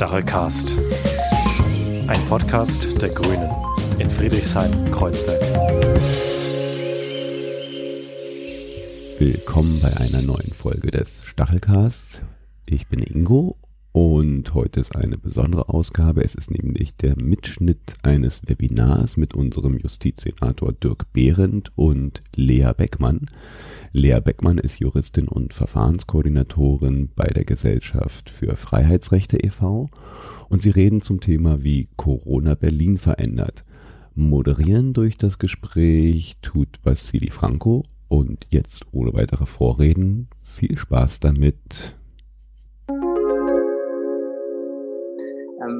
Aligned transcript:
Stachelcast. 0.00 0.78
Ein 2.06 2.24
Podcast 2.26 3.02
der 3.02 3.10
Grünen 3.10 3.50
in 3.98 4.08
Friedrichshain-Kreuzberg. 4.08 5.42
Willkommen 9.18 9.78
bei 9.82 9.94
einer 9.98 10.22
neuen 10.22 10.54
Folge 10.54 10.90
des 10.90 11.22
Stachelcasts. 11.26 12.22
Ich 12.64 12.86
bin 12.86 13.02
Ingo 13.02 13.58
und 13.92 14.54
heute 14.54 14.78
ist 14.80 14.94
eine 14.94 15.18
besondere 15.18 15.68
Ausgabe. 15.68 16.22
Es 16.22 16.36
ist 16.36 16.50
nämlich 16.50 16.94
der 16.94 17.20
Mitschnitt 17.20 17.96
eines 18.02 18.42
Webinars 18.46 19.16
mit 19.16 19.34
unserem 19.34 19.78
Justizsenator 19.78 20.72
Dirk 20.72 21.12
Behrendt 21.12 21.72
und 21.74 22.22
Lea 22.36 22.70
Beckmann. 22.76 23.26
Lea 23.92 24.20
Beckmann 24.20 24.58
ist 24.58 24.78
Juristin 24.78 25.26
und 25.26 25.54
Verfahrenskoordinatorin 25.54 27.10
bei 27.16 27.26
der 27.26 27.44
Gesellschaft 27.44 28.30
für 28.30 28.56
Freiheitsrechte 28.56 29.42
e.V. 29.42 29.90
und 30.48 30.62
sie 30.62 30.70
reden 30.70 31.00
zum 31.00 31.20
Thema, 31.20 31.64
wie 31.64 31.88
Corona 31.96 32.54
Berlin 32.54 32.96
verändert. 32.96 33.64
Moderieren 34.14 34.92
durch 34.92 35.18
das 35.18 35.38
Gespräch 35.38 36.36
tut 36.42 36.78
Vassili 36.84 37.30
Franco 37.30 37.82
und 38.06 38.46
jetzt 38.50 38.86
ohne 38.92 39.12
weitere 39.14 39.46
Vorreden 39.46 40.28
viel 40.40 40.76
Spaß 40.76 41.18
damit. 41.18 41.96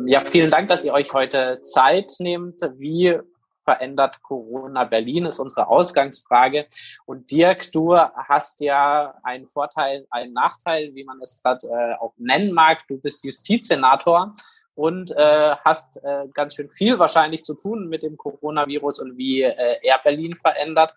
Ja, 0.07 0.21
vielen 0.21 0.51
Dank, 0.51 0.69
dass 0.69 0.85
ihr 0.85 0.93
euch 0.93 1.13
heute 1.13 1.61
Zeit 1.63 2.13
nehmt. 2.19 2.61
Wie 2.77 3.19
verändert 3.65 4.23
Corona 4.23 4.85
Berlin, 4.85 5.27
ist 5.27 5.39
unsere 5.39 5.69
Ausgangsfrage. 5.69 6.67
Und 7.07 7.31
Dirk, 7.31 7.71
du 7.73 7.97
hast 7.97 8.61
ja 8.61 9.15
einen 9.23 9.47
Vorteil, 9.47 10.07
einen 10.11 10.33
Nachteil, 10.33 10.95
wie 10.95 11.05
man 11.05 11.21
es 11.23 11.41
gerade 11.43 11.67
äh, 11.69 11.95
auch 12.01 12.15
nennen 12.17 12.53
mag. 12.53 12.79
Du 12.89 12.99
bist 13.01 13.25
Justizsenator 13.25 14.35
und 14.75 15.11
äh, 15.13 15.57
hast 15.65 15.99
äh, 16.03 16.27
ganz 16.33 16.55
schön 16.55 16.71
viel 16.71 16.99
wahrscheinlich 16.99 17.45
zu 17.45 17.55
tun 17.55 17.89
mit 17.89 18.03
dem 18.03 18.17
Coronavirus 18.17 19.01
und 19.01 19.17
wie 19.17 19.43
äh, 19.43 19.77
er 19.83 19.99
Berlin 20.03 20.35
verändert. 20.37 20.95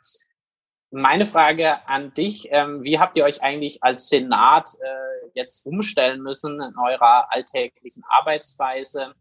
Meine 0.93 1.25
Frage 1.25 1.87
an 1.87 2.13
dich, 2.13 2.47
ähm, 2.51 2.83
wie 2.83 2.99
habt 2.99 3.17
ihr 3.17 3.25
euch 3.25 3.41
eigentlich 3.41 3.83
als 3.83 4.09
Senat 4.09 4.69
äh, 4.79 5.29
jetzt 5.33 5.65
umstellen 5.65 6.21
müssen 6.21 6.61
in 6.61 6.73
eurer 6.77 7.31
alltäglichen 7.31 8.03
Arbeitsweise? 8.07 9.13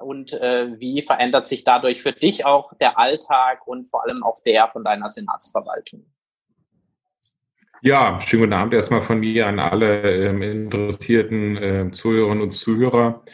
und 0.00 0.32
äh, 0.32 0.78
wie 0.78 1.02
verändert 1.02 1.46
sich 1.46 1.64
dadurch 1.64 2.02
für 2.02 2.12
dich 2.12 2.46
auch 2.46 2.72
der 2.78 2.98
Alltag 2.98 3.66
und 3.66 3.86
vor 3.86 4.04
allem 4.04 4.22
auch 4.22 4.38
der 4.44 4.68
von 4.68 4.84
deiner 4.84 5.08
Senatsverwaltung? 5.08 6.04
Ja, 7.82 8.20
schönen 8.20 8.42
guten 8.42 8.52
Abend 8.52 8.74
erstmal 8.74 9.00
von 9.00 9.20
mir 9.20 9.46
an 9.46 9.58
alle 9.58 10.02
ähm, 10.02 10.42
interessierten 10.42 11.56
äh, 11.56 11.90
Zuhörerinnen 11.90 12.42
und 12.42 12.52
Zuhörer. 12.52 13.24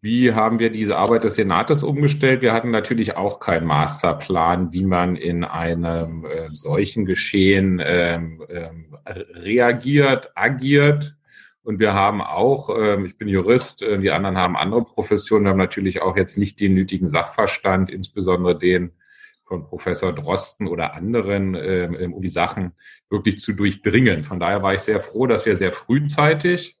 Wie 0.00 0.32
haben 0.32 0.58
wir 0.58 0.70
diese 0.70 0.96
Arbeit 0.96 1.24
des 1.24 1.36
Senates 1.36 1.82
umgestellt? 1.82 2.42
Wir 2.42 2.52
hatten 2.52 2.70
natürlich 2.70 3.16
auch 3.16 3.40
keinen 3.40 3.66
Masterplan, 3.66 4.72
wie 4.72 4.84
man 4.84 5.16
in 5.16 5.42
einem 5.42 6.24
äh, 6.24 6.48
solchen 6.52 7.06
Geschehen 7.06 7.82
ähm, 7.84 8.44
ähm, 8.48 8.96
reagiert, 9.04 10.32
agiert. 10.34 11.16
Und 11.62 11.80
wir 11.80 11.94
haben 11.94 12.20
auch, 12.20 12.70
ähm, 12.78 13.06
ich 13.06 13.18
bin 13.18 13.26
Jurist, 13.26 13.82
äh, 13.82 13.98
die 13.98 14.10
anderen 14.10 14.36
haben 14.36 14.56
andere 14.56 14.84
Professionen, 14.84 15.48
haben 15.48 15.58
natürlich 15.58 16.02
auch 16.02 16.16
jetzt 16.16 16.38
nicht 16.38 16.60
den 16.60 16.74
nötigen 16.74 17.08
Sachverstand, 17.08 17.90
insbesondere 17.90 18.58
den 18.58 18.92
von 19.42 19.64
Professor 19.64 20.12
Drosten 20.12 20.66
oder 20.66 20.94
anderen, 20.94 21.54
ähm, 21.54 22.12
um 22.12 22.20
die 22.20 22.28
Sachen 22.28 22.72
wirklich 23.10 23.38
zu 23.38 23.52
durchdringen. 23.52 24.24
Von 24.24 24.40
daher 24.40 24.62
war 24.62 24.74
ich 24.74 24.80
sehr 24.80 25.00
froh, 25.00 25.26
dass 25.26 25.46
wir 25.46 25.56
sehr 25.56 25.72
frühzeitig 25.72 26.76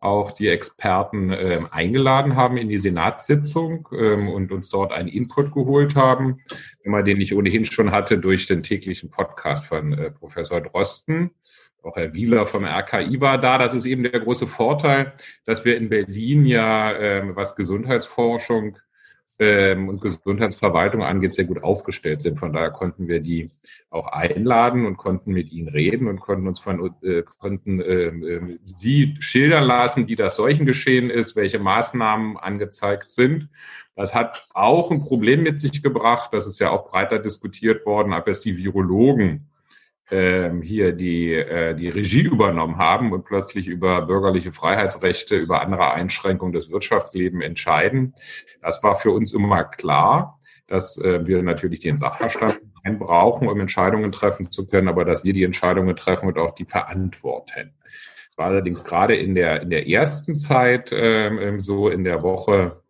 auch 0.00 0.30
die 0.30 0.48
Experten 0.48 1.30
ähm, 1.30 1.68
eingeladen 1.70 2.34
haben 2.34 2.56
in 2.56 2.68
die 2.68 2.78
Senatssitzung 2.78 3.86
ähm, 3.92 4.28
und 4.28 4.50
uns 4.50 4.70
dort 4.70 4.92
einen 4.92 5.08
Input 5.08 5.52
geholt 5.52 5.94
haben, 5.94 6.40
immer 6.82 7.02
den 7.02 7.20
ich 7.20 7.34
ohnehin 7.34 7.66
schon 7.66 7.90
hatte 7.92 8.18
durch 8.18 8.46
den 8.46 8.62
täglichen 8.62 9.10
Podcast 9.10 9.66
von 9.66 9.92
äh, 9.92 10.10
Professor 10.10 10.62
Drosten. 10.62 11.30
Auch 11.82 11.96
Herr 11.96 12.14
Wieler 12.14 12.46
vom 12.46 12.64
RKI 12.64 13.20
war 13.20 13.38
da. 13.38 13.58
Das 13.58 13.74
ist 13.74 13.86
eben 13.86 14.02
der 14.02 14.20
große 14.20 14.46
Vorteil, 14.46 15.12
dass 15.44 15.64
wir 15.64 15.76
in 15.76 15.90
Berlin 15.90 16.46
ja, 16.46 16.94
ähm, 16.96 17.36
was 17.36 17.54
Gesundheitsforschung 17.54 18.78
ähm, 19.40 19.88
und 19.88 20.02
Gesundheitsverwaltung 20.02 21.02
angeht, 21.02 21.32
sehr 21.32 21.46
gut 21.46 21.64
aufgestellt 21.64 22.20
sind. 22.20 22.38
Von 22.38 22.52
daher 22.52 22.70
konnten 22.70 23.08
wir 23.08 23.20
die 23.20 23.50
auch 23.88 24.06
einladen 24.06 24.84
und 24.84 24.98
konnten 24.98 25.32
mit 25.32 25.50
ihnen 25.50 25.68
reden 25.68 26.08
und 26.08 26.20
konnten 26.20 26.46
uns 26.46 26.60
von 26.60 26.94
äh, 27.02 27.22
konnten 27.22 27.80
äh, 27.80 28.58
sie 28.76 29.16
schildern 29.18 29.64
lassen, 29.64 30.08
wie 30.08 30.16
das 30.16 30.36
solchen 30.36 30.66
geschehen 30.66 31.08
ist, 31.08 31.36
welche 31.36 31.58
Maßnahmen 31.58 32.36
angezeigt 32.36 33.12
sind. 33.12 33.48
Das 33.96 34.14
hat 34.14 34.46
auch 34.52 34.90
ein 34.90 35.00
Problem 35.00 35.42
mit 35.42 35.58
sich 35.58 35.82
gebracht. 35.82 36.32
Das 36.32 36.46
ist 36.46 36.60
ja 36.60 36.70
auch 36.70 36.90
breiter 36.90 37.18
diskutiert 37.18 37.86
worden, 37.86 38.12
ob 38.12 38.28
es 38.28 38.40
die 38.40 38.58
Virologen 38.58 39.48
hier 40.10 40.92
die, 40.92 41.32
äh, 41.32 41.74
die 41.74 41.88
Regie 41.88 42.22
übernommen 42.22 42.78
haben 42.78 43.12
und 43.12 43.24
plötzlich 43.24 43.66
über 43.66 44.02
bürgerliche 44.02 44.52
Freiheitsrechte, 44.52 45.36
über 45.36 45.62
andere 45.62 45.92
Einschränkungen 45.92 46.52
des 46.52 46.70
Wirtschaftslebens 46.70 47.44
entscheiden. 47.44 48.14
Das 48.62 48.82
war 48.82 48.96
für 48.96 49.12
uns 49.12 49.32
immer 49.32 49.64
klar, 49.64 50.40
dass 50.66 50.98
äh, 50.98 51.26
wir 51.26 51.42
natürlich 51.42 51.80
den 51.80 51.96
Sachverstand 51.96 52.60
brauchen, 52.98 53.48
um 53.48 53.60
Entscheidungen 53.60 54.10
treffen 54.10 54.50
zu 54.50 54.66
können, 54.66 54.88
aber 54.88 55.04
dass 55.04 55.22
wir 55.24 55.32
die 55.32 55.44
Entscheidungen 55.44 55.94
treffen 55.96 56.28
und 56.28 56.38
auch 56.38 56.54
die 56.54 56.64
verantworten. 56.64 57.74
Es 58.30 58.38
war 58.38 58.46
allerdings 58.46 58.84
gerade 58.84 59.16
in 59.16 59.34
der, 59.34 59.62
in 59.62 59.70
der 59.70 59.88
ersten 59.88 60.36
Zeit 60.36 60.90
ähm, 60.92 61.60
so 61.60 61.88
in 61.88 62.04
der 62.04 62.22
Woche 62.22 62.82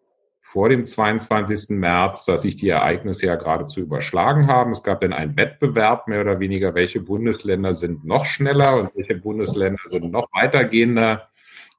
vor 0.50 0.68
dem 0.68 0.84
22. 0.84 1.78
März, 1.78 2.24
dass 2.24 2.42
sich 2.42 2.56
die 2.56 2.70
Ereignisse 2.70 3.26
ja 3.26 3.36
geradezu 3.36 3.78
überschlagen 3.78 4.48
haben. 4.48 4.72
Es 4.72 4.82
gab 4.82 5.00
dann 5.00 5.12
einen 5.12 5.36
Wettbewerb, 5.36 6.08
mehr 6.08 6.22
oder 6.22 6.40
weniger, 6.40 6.74
welche 6.74 6.98
Bundesländer 6.98 7.72
sind 7.72 8.04
noch 8.04 8.26
schneller 8.26 8.80
und 8.80 8.90
welche 8.96 9.14
Bundesländer 9.14 9.78
sind 9.88 10.10
noch 10.10 10.26
weitergehender. 10.32 11.29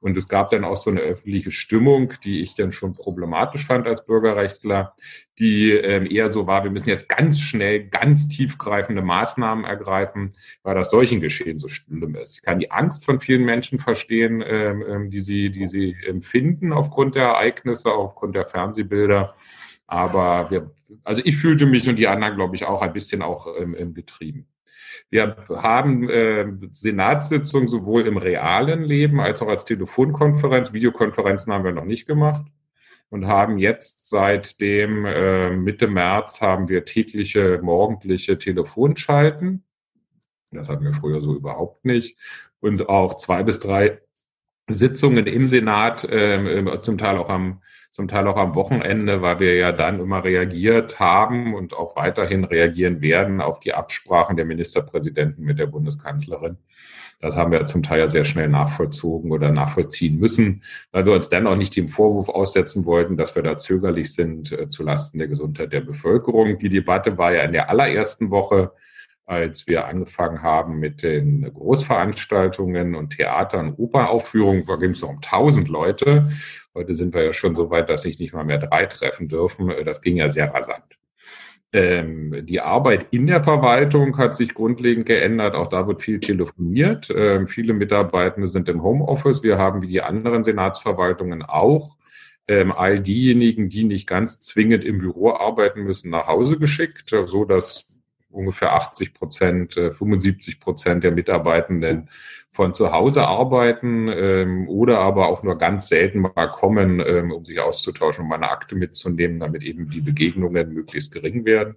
Und 0.02 0.16
es 0.16 0.28
gab 0.28 0.50
dann 0.50 0.64
auch 0.64 0.74
so 0.74 0.90
eine 0.90 1.00
öffentliche 1.00 1.52
Stimmung, 1.52 2.14
die 2.24 2.42
ich 2.42 2.54
dann 2.54 2.72
schon 2.72 2.92
problematisch 2.92 3.66
fand 3.66 3.86
als 3.86 4.04
Bürgerrechtler, 4.04 4.96
die 5.38 5.70
ähm, 5.70 6.10
eher 6.10 6.28
so 6.28 6.48
war, 6.48 6.64
wir 6.64 6.72
müssen 6.72 6.88
jetzt 6.88 7.08
ganz 7.08 7.40
schnell 7.40 7.86
ganz 7.88 8.26
tiefgreifende 8.26 9.00
Maßnahmen 9.00 9.64
ergreifen, 9.64 10.34
weil 10.64 10.74
das 10.74 10.90
solchen 10.90 11.20
Geschehen 11.20 11.60
so 11.60 11.68
schlimm 11.68 12.14
ist. 12.20 12.38
Ich 12.38 12.42
kann 12.42 12.58
die 12.58 12.72
Angst 12.72 13.04
von 13.04 13.20
vielen 13.20 13.44
Menschen 13.44 13.78
verstehen, 13.78 14.42
ähm, 14.44 14.84
ähm 14.88 15.10
die, 15.10 15.20
sie, 15.20 15.50
die 15.50 15.68
sie 15.68 15.96
empfinden 16.04 16.72
aufgrund 16.72 17.14
der 17.14 17.28
Ereignisse, 17.28 17.92
aufgrund 17.92 18.34
der 18.34 18.46
Fernsehbilder. 18.46 19.36
Aber 19.86 20.50
wir, 20.50 20.72
also 21.04 21.22
ich 21.24 21.36
fühlte 21.36 21.64
mich 21.66 21.88
und 21.88 21.96
die 21.96 22.08
anderen, 22.08 22.34
glaube 22.34 22.56
ich, 22.56 22.64
auch 22.64 22.82
ein 22.82 22.92
bisschen 22.92 23.22
auch 23.22 23.46
ähm, 23.56 23.94
getrieben. 23.94 24.48
Wir 25.10 25.36
haben 25.48 26.08
äh, 26.08 26.46
Senatssitzungen 26.72 27.68
sowohl 27.68 28.06
im 28.06 28.16
realen 28.16 28.82
Leben 28.82 29.20
als 29.20 29.42
auch 29.42 29.48
als 29.48 29.64
Telefonkonferenz. 29.64 30.72
Videokonferenzen 30.72 31.52
haben 31.52 31.64
wir 31.64 31.72
noch 31.72 31.84
nicht 31.84 32.06
gemacht 32.06 32.46
und 33.10 33.26
haben 33.26 33.58
jetzt 33.58 34.08
seit 34.08 34.60
dem 34.60 35.04
äh, 35.04 35.50
Mitte 35.50 35.86
März 35.86 36.40
haben 36.40 36.68
wir 36.68 36.84
tägliche 36.84 37.60
morgendliche 37.62 38.38
Telefonschalten. 38.38 39.64
Das 40.50 40.68
hatten 40.68 40.84
wir 40.84 40.92
früher 40.92 41.20
so 41.20 41.34
überhaupt 41.34 41.84
nicht. 41.84 42.18
Und 42.60 42.88
auch 42.88 43.16
zwei 43.18 43.42
bis 43.42 43.60
drei 43.60 44.00
Sitzungen 44.68 45.26
im 45.26 45.46
Senat, 45.46 46.04
äh, 46.04 46.80
zum 46.82 46.98
Teil 46.98 47.18
auch 47.18 47.28
am 47.28 47.60
zum 47.92 48.08
Teil 48.08 48.26
auch 48.26 48.36
am 48.36 48.54
Wochenende, 48.54 49.20
weil 49.20 49.38
wir 49.38 49.54
ja 49.54 49.70
dann 49.70 50.00
immer 50.00 50.24
reagiert 50.24 50.98
haben 50.98 51.54
und 51.54 51.74
auch 51.74 51.94
weiterhin 51.94 52.44
reagieren 52.44 53.02
werden 53.02 53.40
auf 53.42 53.60
die 53.60 53.74
Absprachen 53.74 54.36
der 54.36 54.46
Ministerpräsidenten 54.46 55.44
mit 55.44 55.58
der 55.58 55.66
Bundeskanzlerin. 55.66 56.56
Das 57.20 57.36
haben 57.36 57.52
wir 57.52 57.64
zum 57.66 57.84
Teil 57.84 58.00
ja 58.00 58.08
sehr 58.08 58.24
schnell 58.24 58.48
nachvollzogen 58.48 59.30
oder 59.30 59.52
nachvollziehen 59.52 60.18
müssen, 60.18 60.62
weil 60.90 61.06
wir 61.06 61.12
uns 61.12 61.28
dann 61.28 61.46
auch 61.46 61.54
nicht 61.54 61.76
dem 61.76 61.88
Vorwurf 61.88 62.28
aussetzen 62.28 62.84
wollten, 62.84 63.16
dass 63.16 63.36
wir 63.36 63.42
da 63.42 63.56
zögerlich 63.58 64.12
sind 64.14 64.50
äh, 64.50 64.68
zulasten 64.68 65.18
der 65.18 65.28
Gesundheit 65.28 65.72
der 65.72 65.82
Bevölkerung. 65.82 66.58
Die 66.58 66.68
Debatte 66.68 67.18
war 67.18 67.32
ja 67.32 67.42
in 67.42 67.52
der 67.52 67.70
allerersten 67.70 68.30
Woche 68.30 68.72
als 69.26 69.66
wir 69.66 69.86
angefangen 69.86 70.42
haben 70.42 70.78
mit 70.78 71.02
den 71.02 71.42
Großveranstaltungen 71.52 72.94
und 72.94 73.16
Theatern, 73.16 73.74
Operaufführungen, 73.76 74.64
da 74.66 74.76
ging 74.76 74.90
es 74.90 75.02
um 75.02 75.20
tausend 75.20 75.68
Leute. 75.68 76.30
Heute 76.74 76.94
sind 76.94 77.14
wir 77.14 77.24
ja 77.24 77.32
schon 77.32 77.54
so 77.54 77.70
weit, 77.70 77.88
dass 77.88 78.02
sich 78.02 78.18
nicht 78.18 78.34
mal 78.34 78.44
mehr 78.44 78.58
drei 78.58 78.86
treffen 78.86 79.28
dürfen. 79.28 79.72
Das 79.84 80.02
ging 80.02 80.16
ja 80.16 80.28
sehr 80.28 80.52
rasant. 80.52 80.98
Ähm, 81.74 82.44
die 82.44 82.60
Arbeit 82.60 83.06
in 83.12 83.26
der 83.26 83.42
Verwaltung 83.42 84.18
hat 84.18 84.36
sich 84.36 84.52
grundlegend 84.52 85.06
geändert. 85.06 85.54
Auch 85.54 85.68
da 85.68 85.86
wird 85.86 86.02
viel 86.02 86.20
telefoniert. 86.20 87.08
Ähm, 87.14 87.46
viele 87.46 87.72
Mitarbeitende 87.72 88.48
sind 88.48 88.68
im 88.68 88.82
Homeoffice. 88.82 89.42
Wir 89.42 89.56
haben 89.56 89.80
wie 89.80 89.86
die 89.86 90.02
anderen 90.02 90.44
Senatsverwaltungen 90.44 91.42
auch 91.42 91.96
ähm, 92.48 92.72
all 92.72 93.00
diejenigen, 93.00 93.70
die 93.70 93.84
nicht 93.84 94.06
ganz 94.06 94.40
zwingend 94.40 94.84
im 94.84 94.98
Büro 94.98 95.30
arbeiten 95.32 95.84
müssen, 95.84 96.10
nach 96.10 96.26
Hause 96.26 96.58
geschickt, 96.58 97.14
so 97.26 97.44
dass 97.46 97.91
ungefähr 98.32 98.72
80 98.74 99.14
Prozent, 99.14 99.74
75 99.74 100.60
Prozent 100.60 101.04
der 101.04 101.12
Mitarbeitenden 101.12 102.08
von 102.48 102.74
zu 102.74 102.92
Hause 102.92 103.26
arbeiten 103.26 104.08
ähm, 104.08 104.68
oder 104.68 104.98
aber 104.98 105.28
auch 105.28 105.42
nur 105.42 105.56
ganz 105.56 105.88
selten 105.88 106.20
mal 106.20 106.50
kommen, 106.50 107.00
ähm, 107.00 107.32
um 107.32 107.44
sich 107.44 107.60
auszutauschen, 107.60 108.26
um 108.26 108.32
eine 108.32 108.50
Akte 108.50 108.74
mitzunehmen, 108.74 109.40
damit 109.40 109.62
eben 109.62 109.88
die 109.88 110.02
Begegnungen 110.02 110.74
möglichst 110.74 111.12
gering 111.12 111.46
werden, 111.46 111.76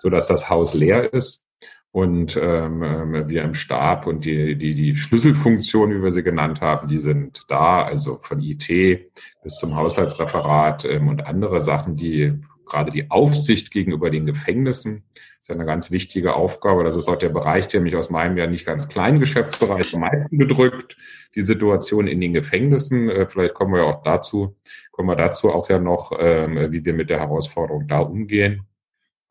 sodass 0.00 0.26
das 0.26 0.50
Haus 0.50 0.74
leer 0.74 1.12
ist 1.12 1.44
und 1.92 2.36
ähm, 2.36 2.82
ähm, 2.82 3.28
wir 3.28 3.42
im 3.42 3.54
Stab 3.54 4.06
und 4.06 4.24
die, 4.24 4.56
die, 4.56 4.74
die 4.74 4.94
Schlüsselfunktionen, 4.94 5.98
wie 5.98 6.04
wir 6.04 6.12
sie 6.12 6.22
genannt 6.22 6.60
haben, 6.60 6.88
die 6.88 6.98
sind 6.98 7.44
da, 7.48 7.82
also 7.82 8.18
von 8.18 8.40
IT 8.40 8.68
bis 9.42 9.56
zum 9.56 9.76
Haushaltsreferat 9.76 10.84
ähm, 10.84 11.08
und 11.08 11.26
andere 11.26 11.60
Sachen, 11.60 11.96
die 11.96 12.34
gerade 12.66 12.92
die 12.92 13.10
Aufsicht 13.10 13.70
gegenüber 13.72 14.10
den 14.10 14.26
Gefängnissen 14.26 15.02
ja 15.50 15.54
eine 15.54 15.66
ganz 15.66 15.90
wichtige 15.90 16.34
Aufgabe. 16.34 16.84
Das 16.84 16.96
ist 16.96 17.08
auch 17.08 17.18
der 17.18 17.28
Bereich, 17.28 17.68
der 17.68 17.82
mich 17.82 17.96
aus 17.96 18.10
meinem 18.10 18.38
ja 18.38 18.46
nicht 18.46 18.64
ganz 18.64 18.88
kleinen 18.88 19.20
Geschäftsbereich 19.20 19.94
am 19.94 20.00
meisten 20.00 20.38
bedrückt. 20.38 20.96
Die 21.34 21.42
Situation 21.42 22.06
in 22.06 22.20
den 22.20 22.32
Gefängnissen. 22.32 23.10
Äh, 23.10 23.26
vielleicht 23.26 23.54
kommen 23.54 23.74
wir 23.74 23.84
auch 23.84 24.02
dazu, 24.02 24.56
kommen 24.92 25.08
wir 25.08 25.16
dazu 25.16 25.50
auch 25.50 25.68
ja 25.68 25.78
noch, 25.78 26.12
ähm, 26.18 26.72
wie 26.72 26.84
wir 26.84 26.94
mit 26.94 27.10
der 27.10 27.20
Herausforderung 27.20 27.86
da 27.86 27.98
umgehen. 28.00 28.66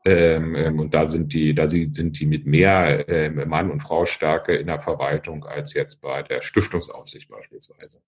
Ähm, 0.05 0.55
ähm, 0.55 0.79
und 0.79 0.93
da 0.93 1.07
sind 1.07 1.33
die, 1.33 1.53
da 1.53 1.67
sind 1.67 2.19
die 2.19 2.25
mit 2.25 2.45
mehr 2.45 3.31
Mann- 3.45 3.71
und 3.71 3.81
Frau-Stärke 3.81 4.55
in 4.55 4.67
der 4.67 4.79
Verwaltung 4.79 5.43
als 5.45 5.73
jetzt 5.73 6.01
bei 6.01 6.23
der 6.23 6.41
Stiftungsaufsicht 6.41 7.29
beispielsweise. 7.29 8.01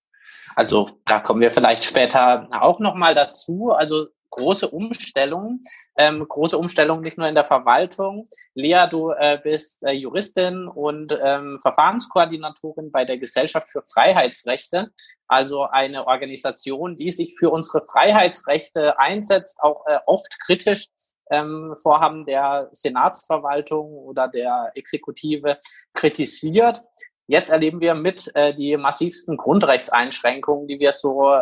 Also 0.56 0.88
da 1.06 1.20
kommen 1.20 1.42
wir 1.42 1.52
vielleicht 1.52 1.84
später 1.84 2.48
auch 2.52 2.80
nochmal 2.80 3.16
dazu. 3.16 3.72
Also 3.72 4.08
große 4.32 4.70
Umstellung, 4.70 5.62
ähm, 5.98 6.26
große 6.28 6.58
Umstellung 6.58 7.02
nicht 7.02 7.18
nur 7.18 7.28
in 7.28 7.36
der 7.36 7.46
Verwaltung. 7.46 8.28
Lea, 8.56 8.88
du 8.90 9.12
äh, 9.12 9.40
bist 9.44 9.84
äh, 9.84 9.92
Juristin 9.92 10.68
und 10.68 11.18
ähm, 11.22 11.60
Verfahrenskoordinatorin 11.62 12.92
bei 12.92 13.06
der 13.06 13.18
Gesellschaft 13.18 13.70
für 13.70 13.84
Freiheitsrechte, 13.84 14.92
also 15.28 15.64
eine 15.64 16.08
Organisation, 16.08 16.96
die 16.96 17.12
sich 17.12 17.36
für 17.38 17.50
unsere 17.50 17.86
Freiheitsrechte 17.86 18.98
einsetzt, 18.98 19.60
auch 19.62 19.86
äh, 19.86 20.00
oft 20.06 20.40
kritisch 20.46 20.88
ähm, 21.30 21.76
Vorhaben 21.82 22.26
der 22.26 22.70
Senatsverwaltung 22.72 23.94
oder 23.94 24.28
der 24.28 24.72
Exekutive 24.76 25.58
kritisiert. 25.94 26.82
Jetzt 27.28 27.50
erleben 27.50 27.80
wir 27.80 27.96
mit 27.96 28.30
äh, 28.36 28.54
die 28.54 28.76
massivsten 28.76 29.38
Grundrechtseinschränkungen, 29.38 30.68
die 30.68 30.80
wir 30.80 30.92
so 30.92 31.42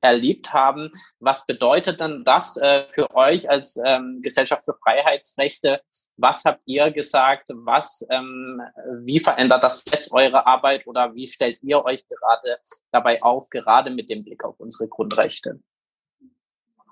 erlebt 0.00 0.52
haben. 0.52 0.90
Was 1.18 1.46
bedeutet 1.46 2.00
denn 2.00 2.22
das 2.24 2.56
äh, 2.56 2.84
für 2.88 3.14
euch 3.14 3.48
als 3.50 3.78
ähm, 3.84 4.20
Gesellschaft 4.22 4.64
für 4.64 4.74
Freiheitsrechte? 4.82 5.80
Was 6.16 6.44
habt 6.44 6.62
ihr 6.66 6.90
gesagt? 6.90 7.48
Was, 7.48 8.06
ähm, 8.10 8.60
wie 9.02 9.20
verändert 9.20 9.64
das 9.64 9.84
jetzt 9.90 10.12
eure 10.12 10.46
Arbeit 10.46 10.86
oder 10.86 11.14
wie 11.14 11.26
stellt 11.26 11.62
ihr 11.62 11.84
euch 11.84 12.06
gerade 12.08 12.58
dabei 12.92 13.22
auf, 13.22 13.48
gerade 13.50 13.90
mit 13.90 14.10
dem 14.10 14.24
Blick 14.24 14.44
auf 14.44 14.58
unsere 14.58 14.88
Grundrechte? 14.88 15.60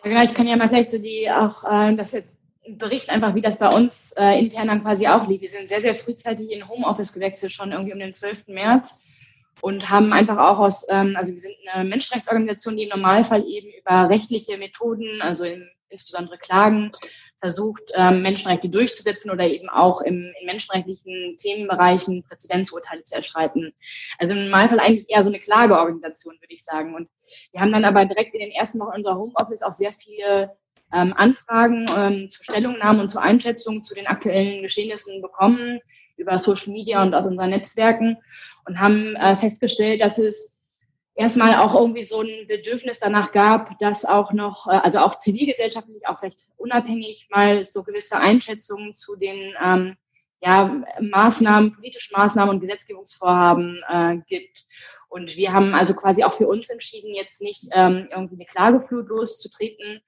Ja, 0.04 0.22
ich 0.22 0.34
kann 0.34 0.46
ja 0.46 0.56
mal 0.56 0.68
vielleicht 0.68 0.92
so 0.92 0.98
die 0.98 1.30
auch 1.30 1.64
äh, 1.64 1.94
das 1.96 2.12
jetzt 2.12 2.28
Bericht 2.76 3.08
einfach, 3.08 3.34
wie 3.34 3.40
das 3.40 3.56
bei 3.56 3.68
uns 3.68 4.12
äh, 4.12 4.38
intern 4.38 4.68
dann 4.68 4.82
quasi 4.82 5.06
auch 5.06 5.26
lief. 5.26 5.40
Wir 5.40 5.50
sind 5.50 5.68
sehr, 5.68 5.80
sehr 5.80 5.94
frühzeitig 5.94 6.50
in 6.50 6.68
Homeoffice 6.68 7.12
gewechselt, 7.12 7.52
schon 7.52 7.72
irgendwie 7.72 7.92
um 7.92 7.98
den 7.98 8.12
12. 8.12 8.48
März 8.48 9.04
und 9.60 9.90
haben 9.90 10.12
einfach 10.12 10.38
auch 10.38 10.58
aus, 10.58 10.86
ähm, 10.88 11.14
also 11.16 11.32
wir 11.32 11.40
sind 11.40 11.54
eine 11.72 11.88
Menschenrechtsorganisation, 11.88 12.76
die 12.76 12.84
im 12.84 12.90
Normalfall 12.90 13.44
eben 13.46 13.68
über 13.78 14.08
rechtliche 14.08 14.56
Methoden, 14.56 15.20
also 15.20 15.44
in, 15.44 15.68
insbesondere 15.88 16.38
Klagen, 16.38 16.90
versucht, 17.38 17.92
ähm, 17.94 18.22
Menschenrechte 18.22 18.68
durchzusetzen 18.68 19.30
oder 19.30 19.46
eben 19.46 19.68
auch 19.68 20.00
im, 20.00 20.32
in 20.40 20.46
menschenrechtlichen 20.46 21.36
Themenbereichen 21.38 22.24
Präzedenzurteile 22.24 23.04
zu 23.04 23.14
erschreiten. 23.14 23.72
Also 24.18 24.34
im 24.34 24.44
Normalfall 24.44 24.80
eigentlich 24.80 25.08
eher 25.08 25.22
so 25.22 25.30
eine 25.30 25.38
Klageorganisation, 25.38 26.34
würde 26.40 26.54
ich 26.54 26.64
sagen. 26.64 26.94
Und 26.94 27.08
wir 27.52 27.60
haben 27.60 27.72
dann 27.72 27.84
aber 27.84 28.04
direkt 28.06 28.34
in 28.34 28.40
den 28.40 28.50
ersten 28.50 28.80
Wochen 28.80 28.96
unserer 28.96 29.16
Homeoffice 29.16 29.62
auch 29.62 29.72
sehr 29.72 29.92
viele 29.92 30.56
ähm, 30.92 31.12
Anfragen 31.16 31.86
ähm, 31.96 32.30
zu 32.30 32.42
Stellungnahmen 32.42 33.02
und 33.02 33.08
zur 33.08 33.22
Einschätzung 33.22 33.82
zu 33.82 33.94
den 33.94 34.06
aktuellen 34.06 34.62
Geschehnissen 34.62 35.22
bekommen 35.22 35.80
über 36.16 36.38
Social 36.38 36.72
Media 36.72 37.02
und 37.02 37.14
aus 37.14 37.26
unseren 37.26 37.50
Netzwerken 37.50 38.18
und 38.68 38.80
haben 38.80 39.16
äh, 39.16 39.36
festgestellt, 39.36 40.02
dass 40.02 40.18
es 40.18 40.54
erstmal 41.14 41.56
auch 41.56 41.74
irgendwie 41.74 42.04
so 42.04 42.20
ein 42.20 42.46
Bedürfnis 42.46 43.00
danach 43.00 43.32
gab, 43.32 43.78
dass 43.78 44.04
auch 44.04 44.32
noch, 44.32 44.68
äh, 44.68 44.72
also 44.72 44.98
auch 45.00 45.18
zivilgesellschaftlich, 45.18 46.06
auch 46.06 46.20
vielleicht 46.20 46.46
unabhängig 46.56 47.28
mal 47.30 47.64
so 47.64 47.82
gewisse 47.82 48.18
Einschätzungen 48.18 48.94
zu 48.94 49.16
den 49.16 49.54
ähm, 49.64 49.96
ja, 50.40 50.84
Maßnahmen, 51.00 51.74
politischen 51.74 52.12
Maßnahmen 52.12 52.54
und 52.54 52.60
Gesetzgebungsvorhaben 52.60 53.82
äh, 53.88 54.18
gibt. 54.28 54.66
Und 55.08 55.36
wir 55.36 55.52
haben 55.52 55.74
also 55.74 55.94
quasi 55.94 56.22
auch 56.22 56.34
für 56.34 56.46
uns 56.46 56.68
entschieden, 56.68 57.14
jetzt 57.14 57.40
nicht 57.40 57.68
ähm, 57.72 58.08
irgendwie 58.12 58.34
eine 58.34 58.44
Klageflut 58.44 59.08
loszutreten, 59.08 60.02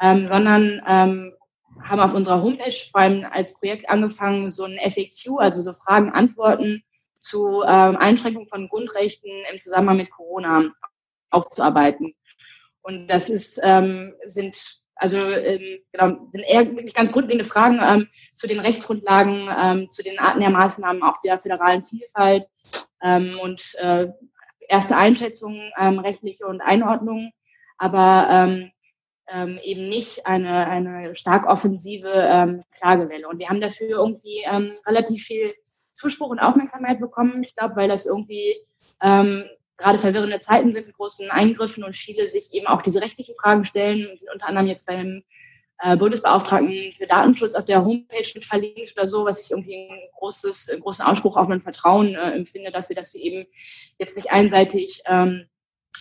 ähm, 0.00 0.28
sondern 0.28 0.80
ähm, 0.86 1.34
haben 1.82 2.00
auf 2.00 2.14
unserer 2.14 2.42
Homepage 2.42 2.76
vor 2.92 3.00
allem 3.00 3.26
als 3.28 3.54
Projekt 3.54 3.90
angefangen, 3.90 4.48
so 4.48 4.64
ein 4.64 4.78
FAQ, 4.78 5.40
also 5.40 5.60
so 5.60 5.72
Fragen, 5.72 6.10
Antworten 6.10 6.84
zu 7.24 7.62
ähm, 7.62 7.96
Einschränkungen 7.96 8.48
von 8.48 8.68
Grundrechten 8.68 9.30
im 9.52 9.60
Zusammenhang 9.60 9.96
mit 9.98 10.10
Corona 10.10 10.70
aufzuarbeiten. 11.30 12.14
Und 12.82 13.08
das 13.08 13.28
ist, 13.28 13.60
ähm, 13.62 14.14
sind 14.24 14.82
also 14.96 15.18
ähm, 15.18 15.80
genau, 15.92 16.28
sind 16.32 16.42
eher 16.42 16.66
wirklich 16.70 16.94
ganz 16.94 17.10
grundlegende 17.10 17.44
Fragen 17.44 17.80
ähm, 17.82 18.08
zu 18.34 18.46
den 18.46 18.60
Rechtsgrundlagen, 18.60 19.48
ähm, 19.58 19.90
zu 19.90 20.02
den 20.02 20.18
Arten 20.18 20.40
der 20.40 20.50
Maßnahmen, 20.50 21.02
auch 21.02 21.20
der 21.22 21.38
föderalen 21.38 21.84
Vielfalt 21.84 22.46
ähm, 23.02 23.38
und 23.42 23.74
äh, 23.80 24.08
erste 24.68 24.96
Einschätzungen, 24.96 25.72
ähm, 25.78 25.98
rechtliche 25.98 26.46
und 26.46 26.60
Einordnungen. 26.60 27.32
Aber 27.76 28.28
ähm, 28.30 28.70
ähm, 29.28 29.58
eben 29.62 29.88
nicht 29.88 30.26
eine, 30.26 30.66
eine 30.66 31.14
stark 31.14 31.46
offensive 31.46 32.10
ähm, 32.12 32.62
Klagewelle. 32.76 33.26
Und 33.26 33.38
wir 33.38 33.48
haben 33.48 33.60
dafür 33.60 33.88
irgendwie 33.88 34.44
ähm, 34.44 34.74
relativ 34.86 35.24
viel 35.24 35.54
Zuspruch 35.94 36.30
und 36.30 36.40
Aufmerksamkeit 36.40 37.00
bekommen. 37.00 37.42
Ich 37.42 37.56
glaube, 37.56 37.76
weil 37.76 37.88
das 37.88 38.06
irgendwie 38.06 38.56
ähm, 39.00 39.44
gerade 39.76 39.98
verwirrende 39.98 40.40
Zeiten 40.40 40.72
sind 40.72 40.86
mit 40.86 40.96
großen 40.96 41.30
Eingriffen 41.30 41.84
und 41.84 41.96
viele 41.96 42.28
sich 42.28 42.52
eben 42.52 42.66
auch 42.66 42.82
diese 42.82 43.00
rechtlichen 43.00 43.34
Fragen 43.34 43.64
stellen. 43.64 44.08
Wir 44.08 44.18
sind 44.18 44.32
unter 44.32 44.48
anderem 44.48 44.66
jetzt 44.66 44.86
beim 44.86 45.22
äh, 45.80 45.96
Bundesbeauftragten 45.96 46.92
für 46.96 47.06
Datenschutz 47.06 47.54
auf 47.54 47.64
der 47.64 47.84
Homepage 47.84 48.30
mit 48.34 48.44
verlinkt 48.44 48.94
oder 48.96 49.06
so, 49.06 49.24
was 49.24 49.44
ich 49.44 49.50
irgendwie 49.50 49.88
ein 49.88 50.00
großes, 50.18 50.70
einen 50.70 50.80
großen 50.80 51.04
Anspruch 51.04 51.36
auf 51.36 51.48
ein 51.48 51.60
Vertrauen 51.60 52.14
äh, 52.14 52.32
empfinde 52.32 52.70
dafür, 52.70 52.96
dass 52.96 53.14
wir 53.14 53.20
eben 53.20 53.46
jetzt 53.98 54.16
nicht 54.16 54.30
einseitig, 54.30 55.02
ähm, 55.06 55.48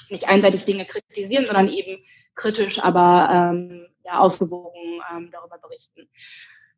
nicht 0.10 0.28
einseitig 0.28 0.66
Dinge 0.66 0.86
kritisieren, 0.86 1.45
sondern 1.45 1.69
eben 1.69 2.04
kritisch, 2.35 2.80
aber 2.80 3.30
ähm, 3.31 3.88
ja, 4.04 4.19
ausgewogen 4.19 5.02
ähm, 5.12 5.30
darüber 5.31 5.57
berichten. 5.57 6.07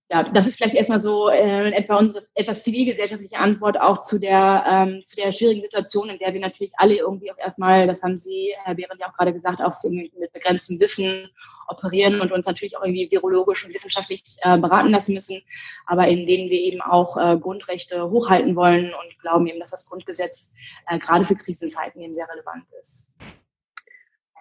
Ja, 0.08 0.22
das 0.22 0.46
ist 0.46 0.58
vielleicht 0.58 0.76
erstmal 0.76 1.00
so 1.00 1.30
äh, 1.30 1.72
etwa 1.72 1.98
unsere 1.98 2.28
etwas 2.36 2.64
zivilgesellschaftliche 2.64 3.38
Antwort 3.38 3.80
auch 3.82 4.04
zu 4.04 4.20
der, 4.20 4.64
ähm, 4.70 5.04
zu 5.04 5.16
der 5.16 5.32
schwierigen 5.32 5.64
Situation, 5.64 6.10
in 6.10 6.20
der 6.20 6.32
wir 6.32 6.42
natürlich 6.42 6.74
alle 6.78 6.96
irgendwie 6.96 7.32
auch 7.32 7.38
erstmal, 7.40 7.88
das 7.88 8.04
haben 8.04 8.16
Sie, 8.16 8.54
Herr 8.64 8.76
Behrendt, 8.76 9.02
ja 9.02 9.10
auch 9.10 9.18
gerade 9.18 9.34
gesagt, 9.34 9.62
auch 9.62 9.74
mit 9.90 10.12
begrenztem 10.32 10.80
Wissen 10.80 11.32
operieren 11.68 12.22
und 12.22 12.32
uns 12.32 12.46
natürlich 12.46 12.78
auch 12.78 12.84
irgendwie 12.84 13.10
virologisch 13.10 13.66
und 13.66 13.74
wissenschaftlich 13.74 14.24
äh, 14.42 14.60
beraten 14.60 14.92
lassen 14.92 15.16
müssen, 15.16 15.42
aber 15.88 16.08
in 16.08 16.28
denen 16.28 16.52
wir 16.52 16.60
eben 16.60 16.82
auch 16.82 17.18
äh, 17.18 17.40
Grundrechte 17.40 18.12
hochhalten 18.12 18.56
wollen 18.56 18.94
und 18.94 19.20
glauben 19.20 19.48
eben, 19.48 19.60
dass 19.60 19.72
das 19.72 19.90
Grundgesetz 19.90 20.54
äh, 20.88 21.00
gerade 21.00 21.26
für 21.26 21.36
Krisenzeiten 21.36 22.00
eben 22.00 22.14
sehr 22.14 22.30
relevant 22.30 22.66
ist. 22.80 23.10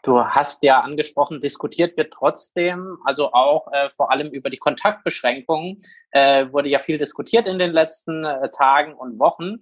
Du 0.04 0.23
hast 0.23 0.62
ja 0.62 0.80
angesprochen, 0.80 1.40
diskutiert 1.40 1.96
wird 1.96 2.12
trotzdem, 2.12 2.99
also 3.04 3.32
auch 3.32 3.73
äh, 3.73 3.88
vor 3.96 4.11
allem 4.11 4.28
über 4.28 4.50
die 4.50 4.58
Kontaktbeschränkungen, 4.58 5.78
äh, 6.11 6.46
wurde 6.52 6.68
ja 6.68 6.78
viel 6.78 6.99
diskutiert 6.99 7.49
in 7.49 7.58
den 7.58 7.73
letzten 7.73 8.23
äh, 8.23 8.50
Tagen 8.50 8.92
und 8.92 9.18
Wochen. 9.18 9.61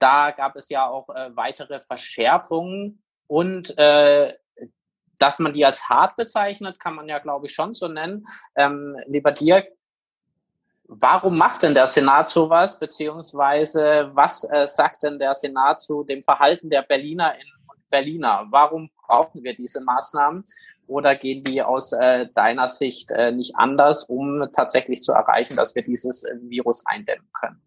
Da 0.00 0.32
gab 0.32 0.56
es 0.56 0.68
ja 0.68 0.88
auch 0.88 1.08
äh, 1.10 1.30
weitere 1.36 1.78
Verschärfungen 1.78 3.04
und 3.28 3.78
äh, 3.78 4.34
dass 5.18 5.38
man 5.38 5.52
die 5.52 5.64
als 5.64 5.88
hart 5.88 6.16
bezeichnet, 6.16 6.80
kann 6.80 6.96
man 6.96 7.08
ja, 7.08 7.20
glaube 7.20 7.46
ich, 7.46 7.54
schon 7.54 7.76
so 7.76 7.86
nennen. 7.86 8.26
Ähm, 8.56 8.96
lieber 9.06 9.30
Dirk, 9.30 9.68
warum 10.88 11.38
macht 11.38 11.62
denn 11.62 11.72
der 11.72 11.86
Senat 11.86 12.28
sowas, 12.28 12.80
beziehungsweise 12.80 14.10
was 14.12 14.42
äh, 14.50 14.66
sagt 14.66 15.04
denn 15.04 15.20
der 15.20 15.34
Senat 15.36 15.80
zu 15.80 16.02
dem 16.02 16.24
Verhalten 16.24 16.68
der 16.68 16.82
Berliner 16.82 17.36
in 17.36 17.46
Berliner. 17.90 18.48
Warum 18.50 18.90
brauchen 19.06 19.42
wir 19.42 19.54
diese 19.54 19.82
Maßnahmen? 19.82 20.44
Oder 20.86 21.16
gehen 21.16 21.42
die 21.42 21.62
aus 21.62 21.92
äh, 21.92 22.26
deiner 22.34 22.68
Sicht 22.68 23.10
äh, 23.10 23.32
nicht 23.32 23.56
anders, 23.56 24.04
um 24.04 24.46
tatsächlich 24.52 25.02
zu 25.02 25.12
erreichen, 25.12 25.56
dass 25.56 25.74
wir 25.74 25.82
dieses 25.82 26.24
äh, 26.24 26.34
Virus 26.42 26.84
eindämmen 26.86 27.28
können? 27.32 27.60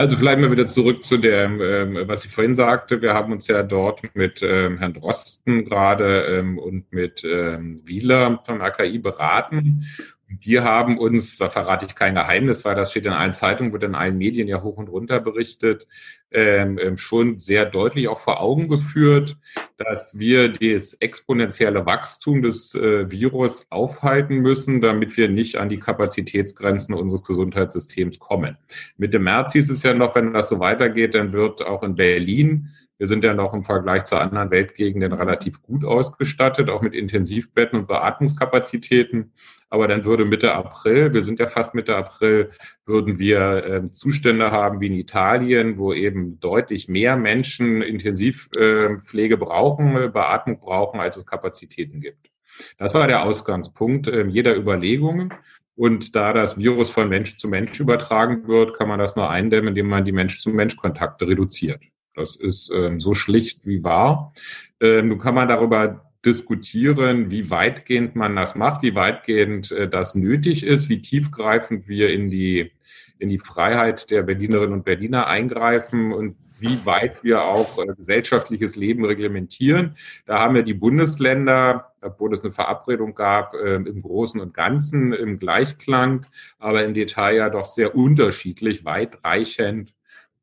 Also 0.00 0.16
vielleicht 0.16 0.40
mal 0.40 0.50
wieder 0.50 0.66
zurück 0.66 1.04
zu 1.04 1.18
dem, 1.18 1.60
ähm, 1.60 2.08
was 2.08 2.24
ich 2.24 2.30
vorhin 2.30 2.54
sagte. 2.54 3.02
Wir 3.02 3.12
haben 3.12 3.32
uns 3.32 3.46
ja 3.48 3.62
dort 3.62 4.14
mit 4.14 4.40
ähm, 4.42 4.78
Herrn 4.78 4.94
Drosten 4.94 5.66
gerade 5.66 6.24
ähm, 6.24 6.58
und 6.58 6.90
mit 6.90 7.22
ähm, 7.22 7.82
Wieler 7.84 8.40
vom 8.46 8.62
AKI 8.62 8.98
beraten 8.98 9.84
Die 10.30 10.60
haben 10.60 10.96
uns, 10.96 11.38
da 11.38 11.50
verrate 11.50 11.86
ich 11.86 11.96
kein 11.96 12.14
Geheimnis, 12.14 12.64
weil 12.64 12.76
das 12.76 12.92
steht 12.92 13.04
in 13.04 13.12
allen 13.12 13.34
Zeitungen, 13.34 13.72
wird 13.72 13.82
in 13.82 13.96
allen 13.96 14.16
Medien 14.16 14.46
ja 14.46 14.62
hoch 14.62 14.76
und 14.76 14.88
runter 14.88 15.18
berichtet, 15.18 15.88
ähm, 16.30 16.78
ähm, 16.78 16.96
schon 16.96 17.40
sehr 17.40 17.66
deutlich 17.66 18.06
auch 18.06 18.20
vor 18.20 18.40
Augen 18.40 18.68
geführt, 18.68 19.36
dass 19.76 20.16
wir 20.16 20.52
das 20.52 20.94
exponentielle 20.94 21.84
Wachstum 21.84 22.42
des 22.42 22.76
äh, 22.76 23.10
Virus 23.10 23.66
aufhalten 23.70 24.36
müssen, 24.38 24.80
damit 24.80 25.16
wir 25.16 25.28
nicht 25.28 25.56
an 25.56 25.68
die 25.68 25.80
Kapazitätsgrenzen 25.80 26.94
unseres 26.94 27.24
Gesundheitssystems 27.24 28.20
kommen. 28.20 28.56
Mitte 28.96 29.18
März 29.18 29.52
hieß 29.54 29.68
es 29.70 29.82
ja 29.82 29.94
noch, 29.94 30.14
wenn 30.14 30.32
das 30.32 30.48
so 30.48 30.60
weitergeht, 30.60 31.16
dann 31.16 31.32
wird 31.32 31.62
auch 31.62 31.82
in 31.82 31.96
Berlin 31.96 32.68
wir 33.00 33.06
sind 33.06 33.24
ja 33.24 33.32
noch 33.32 33.54
im 33.54 33.64
Vergleich 33.64 34.04
zu 34.04 34.16
anderen 34.16 34.50
Weltgegenden 34.50 35.14
relativ 35.14 35.62
gut 35.62 35.86
ausgestattet, 35.86 36.68
auch 36.68 36.82
mit 36.82 36.92
Intensivbetten 36.92 37.78
und 37.78 37.88
Beatmungskapazitäten. 37.88 39.32
Aber 39.70 39.88
dann 39.88 40.04
würde 40.04 40.26
Mitte 40.26 40.52
April, 40.52 41.14
wir 41.14 41.22
sind 41.22 41.38
ja 41.38 41.46
fast 41.46 41.74
Mitte 41.74 41.96
April, 41.96 42.50
würden 42.84 43.18
wir 43.18 43.64
äh, 43.64 43.90
Zustände 43.90 44.50
haben 44.50 44.82
wie 44.82 44.88
in 44.88 44.92
Italien, 44.92 45.78
wo 45.78 45.94
eben 45.94 46.40
deutlich 46.40 46.88
mehr 46.88 47.16
Menschen 47.16 47.80
Intensivpflege 47.80 49.34
äh, 49.34 49.38
brauchen, 49.38 50.12
Beatmung 50.12 50.60
brauchen, 50.60 51.00
als 51.00 51.16
es 51.16 51.24
Kapazitäten 51.24 52.02
gibt. 52.02 52.30
Das 52.76 52.92
war 52.92 53.06
der 53.06 53.22
Ausgangspunkt 53.22 54.08
äh, 54.08 54.26
jeder 54.26 54.54
Überlegungen. 54.54 55.32
Und 55.74 56.14
da 56.14 56.34
das 56.34 56.58
Virus 56.58 56.90
von 56.90 57.08
Mensch 57.08 57.38
zu 57.38 57.48
Mensch 57.48 57.80
übertragen 57.80 58.46
wird, 58.46 58.76
kann 58.76 58.88
man 58.88 58.98
das 58.98 59.16
nur 59.16 59.30
eindämmen, 59.30 59.68
indem 59.68 59.88
man 59.88 60.04
die 60.04 60.12
Mensch-zu-Mensch-Kontakte 60.12 61.26
reduziert. 61.26 61.80
Das 62.20 62.36
ist 62.36 62.70
ähm, 62.72 63.00
so 63.00 63.14
schlicht 63.14 63.66
wie 63.66 63.82
wahr. 63.82 64.32
Ähm, 64.80 65.08
nun 65.08 65.18
kann 65.18 65.34
man 65.34 65.48
darüber 65.48 66.04
diskutieren, 66.24 67.30
wie 67.30 67.50
weitgehend 67.50 68.14
man 68.14 68.36
das 68.36 68.54
macht, 68.54 68.82
wie 68.82 68.94
weitgehend 68.94 69.72
äh, 69.72 69.88
das 69.88 70.14
nötig 70.14 70.64
ist, 70.64 70.88
wie 70.88 71.00
tiefgreifend 71.00 71.88
wir 71.88 72.10
in 72.10 72.30
die, 72.30 72.72
in 73.18 73.30
die 73.30 73.38
Freiheit 73.38 74.10
der 74.10 74.22
Berlinerinnen 74.22 74.74
und 74.74 74.84
Berliner 74.84 75.26
eingreifen 75.26 76.12
und 76.12 76.36
wie 76.58 76.84
weit 76.84 77.24
wir 77.24 77.44
auch 77.44 77.78
äh, 77.78 77.86
gesellschaftliches 77.96 78.76
Leben 78.76 79.06
reglementieren. 79.06 79.96
Da 80.26 80.40
haben 80.40 80.56
ja 80.56 80.62
die 80.62 80.74
Bundesländer, 80.74 81.92
obwohl 82.02 82.34
es 82.34 82.42
eine 82.42 82.52
Verabredung 82.52 83.14
gab, 83.14 83.54
äh, 83.54 83.76
im 83.76 84.02
Großen 84.02 84.38
und 84.40 84.52
Ganzen 84.52 85.14
im 85.14 85.38
Gleichklang, 85.38 86.26
aber 86.58 86.84
im 86.84 86.92
Detail 86.92 87.36
ja 87.36 87.48
doch 87.48 87.64
sehr 87.64 87.94
unterschiedlich, 87.94 88.84
weitreichend 88.84 89.94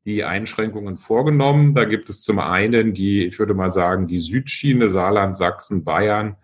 die 0.08 0.24
Einschränkungen 0.24 0.96
vorgenommen. 0.96 1.74
Da 1.74 1.84
gibt 1.84 2.08
es 2.08 2.22
zum 2.22 2.38
einen 2.38 2.94
die, 2.94 3.26
ich 3.26 3.38
würde 3.38 3.52
mal 3.52 3.68
sagen, 3.68 4.06
die 4.06 4.20
Südschiene, 4.20 4.88
Saarland, 4.88 5.36
Sachsen, 5.36 5.84
Bayern, 5.84 6.36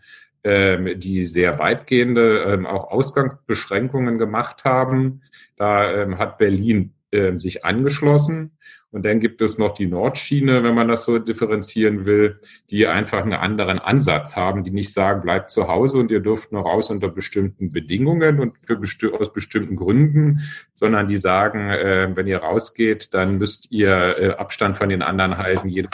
ähm, 0.44 0.98
die 1.00 1.24
sehr 1.24 1.58
weitgehende 1.58 2.44
ähm, 2.44 2.66
auch 2.66 2.90
Ausgangsbeschränkungen 2.90 4.18
gemacht 4.18 4.64
haben. 4.64 5.22
Da 5.56 5.90
ähm, 5.92 6.18
hat 6.18 6.36
Berlin 6.36 6.92
äh, 7.14 7.38
sich 7.38 7.64
angeschlossen. 7.64 8.58
Und 8.94 9.04
dann 9.04 9.18
gibt 9.18 9.42
es 9.42 9.58
noch 9.58 9.74
die 9.74 9.86
Nordschiene, 9.86 10.62
wenn 10.62 10.76
man 10.76 10.86
das 10.86 11.04
so 11.04 11.18
differenzieren 11.18 12.06
will, 12.06 12.38
die 12.70 12.86
einfach 12.86 13.22
einen 13.22 13.32
anderen 13.32 13.80
Ansatz 13.80 14.36
haben, 14.36 14.62
die 14.62 14.70
nicht 14.70 14.92
sagen, 14.92 15.22
bleibt 15.22 15.50
zu 15.50 15.66
Hause 15.66 15.98
und 15.98 16.12
ihr 16.12 16.20
dürft 16.20 16.52
noch 16.52 16.64
raus 16.64 16.90
unter 16.90 17.08
bestimmten 17.08 17.72
Bedingungen 17.72 18.38
und 18.38 18.56
für 18.64 18.76
besti 18.76 19.08
aus 19.08 19.32
bestimmten 19.32 19.74
Gründen, 19.74 20.42
sondern 20.74 21.08
die 21.08 21.16
sagen, 21.16 21.70
äh, 21.70 22.10
wenn 22.14 22.28
ihr 22.28 22.38
rausgeht, 22.38 23.12
dann 23.14 23.38
müsst 23.38 23.72
ihr 23.72 24.16
äh, 24.16 24.30
Abstand 24.34 24.78
von 24.78 24.88
den 24.88 25.02
anderen 25.02 25.38
halten. 25.38 25.68
Jede 25.68 25.88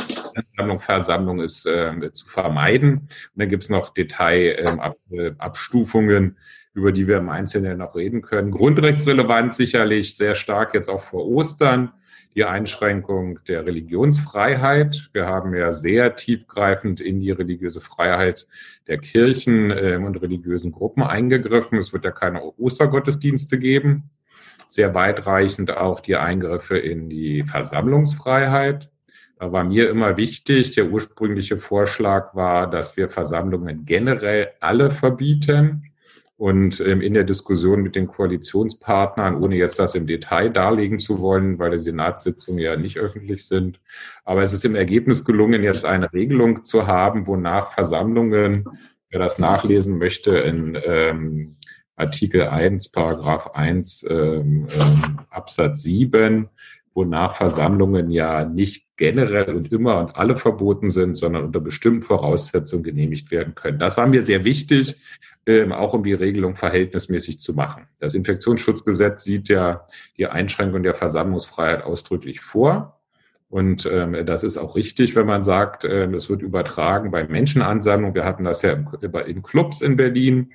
Versammlung, 0.54 0.80
Versammlung 0.80 1.40
ist 1.40 1.64
äh, 1.64 2.12
zu 2.12 2.28
vermeiden. 2.28 2.98
Und 2.98 3.08
dann 3.36 3.48
gibt 3.48 3.62
es 3.62 3.70
noch 3.70 3.94
Detailabstufungen. 3.94 6.22
Ähm, 6.22 6.36
über 6.74 6.92
die 6.92 7.06
wir 7.06 7.18
im 7.18 7.28
Einzelnen 7.28 7.78
noch 7.78 7.94
reden 7.96 8.22
können. 8.22 8.50
Grundrechtsrelevant 8.50 9.54
sicherlich 9.54 10.16
sehr 10.16 10.34
stark 10.34 10.74
jetzt 10.74 10.88
auch 10.88 11.00
vor 11.00 11.26
Ostern 11.26 11.92
die 12.34 12.44
Einschränkung 12.44 13.40
der 13.48 13.66
Religionsfreiheit. 13.66 15.10
Wir 15.12 15.26
haben 15.26 15.54
ja 15.54 15.72
sehr 15.72 16.14
tiefgreifend 16.14 17.00
in 17.00 17.20
die 17.20 17.32
religiöse 17.32 17.80
Freiheit 17.80 18.46
der 18.86 18.98
Kirchen 18.98 19.70
äh, 19.70 19.96
und 19.96 20.20
religiösen 20.22 20.70
Gruppen 20.70 21.02
eingegriffen. 21.02 21.78
Es 21.78 21.92
wird 21.92 22.04
ja 22.04 22.12
keine 22.12 22.42
Ostergottesdienste 22.42 23.58
geben. 23.58 24.10
Sehr 24.68 24.94
weitreichend 24.94 25.76
auch 25.76 25.98
die 25.98 26.14
Eingriffe 26.14 26.78
in 26.78 27.08
die 27.08 27.42
Versammlungsfreiheit. 27.42 28.88
Da 29.40 29.50
war 29.50 29.64
mir 29.64 29.90
immer 29.90 30.16
wichtig, 30.16 30.72
der 30.72 30.90
ursprüngliche 30.90 31.56
Vorschlag 31.58 32.34
war, 32.36 32.70
dass 32.70 32.96
wir 32.96 33.08
Versammlungen 33.08 33.86
generell 33.86 34.50
alle 34.60 34.90
verbieten. 34.92 35.89
Und 36.40 36.80
ähm, 36.80 37.02
in 37.02 37.12
der 37.12 37.24
Diskussion 37.24 37.82
mit 37.82 37.94
den 37.94 38.06
Koalitionspartnern, 38.06 39.44
ohne 39.44 39.56
jetzt 39.56 39.78
das 39.78 39.94
im 39.94 40.06
Detail 40.06 40.48
darlegen 40.48 40.98
zu 40.98 41.20
wollen, 41.20 41.58
weil 41.58 41.72
die 41.72 41.80
Senatssitzungen 41.80 42.60
ja 42.60 42.76
nicht 42.76 42.96
öffentlich 42.96 43.46
sind, 43.46 43.78
aber 44.24 44.42
es 44.42 44.54
ist 44.54 44.64
im 44.64 44.74
Ergebnis 44.74 45.26
gelungen, 45.26 45.62
jetzt 45.62 45.84
eine 45.84 46.10
Regelung 46.14 46.64
zu 46.64 46.86
haben, 46.86 47.26
wonach 47.26 47.72
Versammlungen, 47.72 48.64
wer 49.10 49.20
das 49.20 49.38
nachlesen 49.38 49.98
möchte, 49.98 50.30
in 50.30 50.78
ähm, 50.82 51.56
Artikel 51.96 52.44
1, 52.44 52.88
Paragraph 52.88 53.48
1, 53.48 54.06
ähm, 54.08 54.66
ähm, 54.74 55.18
Absatz 55.28 55.82
7, 55.82 56.48
wonach 57.00 57.34
Versammlungen 57.34 58.10
ja 58.10 58.44
nicht 58.44 58.86
generell 58.96 59.54
und 59.54 59.72
immer 59.72 59.98
und 60.00 60.16
alle 60.16 60.36
verboten 60.36 60.90
sind, 60.90 61.16
sondern 61.16 61.44
unter 61.44 61.60
bestimmten 61.60 62.02
Voraussetzungen 62.02 62.82
genehmigt 62.82 63.30
werden 63.30 63.54
können. 63.54 63.78
Das 63.78 63.96
war 63.96 64.06
mir 64.06 64.22
sehr 64.22 64.44
wichtig, 64.44 64.96
ähm, 65.46 65.72
auch 65.72 65.94
um 65.94 66.04
die 66.04 66.12
Regelung 66.12 66.54
verhältnismäßig 66.54 67.40
zu 67.40 67.54
machen. 67.54 67.84
Das 67.98 68.12
Infektionsschutzgesetz 68.12 69.24
sieht 69.24 69.48
ja 69.48 69.86
die 70.18 70.26
Einschränkung 70.26 70.82
der 70.82 70.94
Versammlungsfreiheit 70.94 71.82
ausdrücklich 71.82 72.42
vor. 72.42 73.00
Und 73.48 73.88
ähm, 73.90 74.26
das 74.26 74.44
ist 74.44 74.58
auch 74.58 74.76
richtig, 74.76 75.16
wenn 75.16 75.26
man 75.26 75.42
sagt, 75.42 75.84
äh, 75.84 76.04
es 76.12 76.28
wird 76.28 76.42
übertragen 76.42 77.10
bei 77.10 77.24
Menschenansammlungen. 77.24 78.14
Wir 78.14 78.26
hatten 78.26 78.44
das 78.44 78.60
ja 78.60 78.72
in 79.26 79.42
Clubs 79.42 79.80
in 79.80 79.96
Berlin 79.96 80.52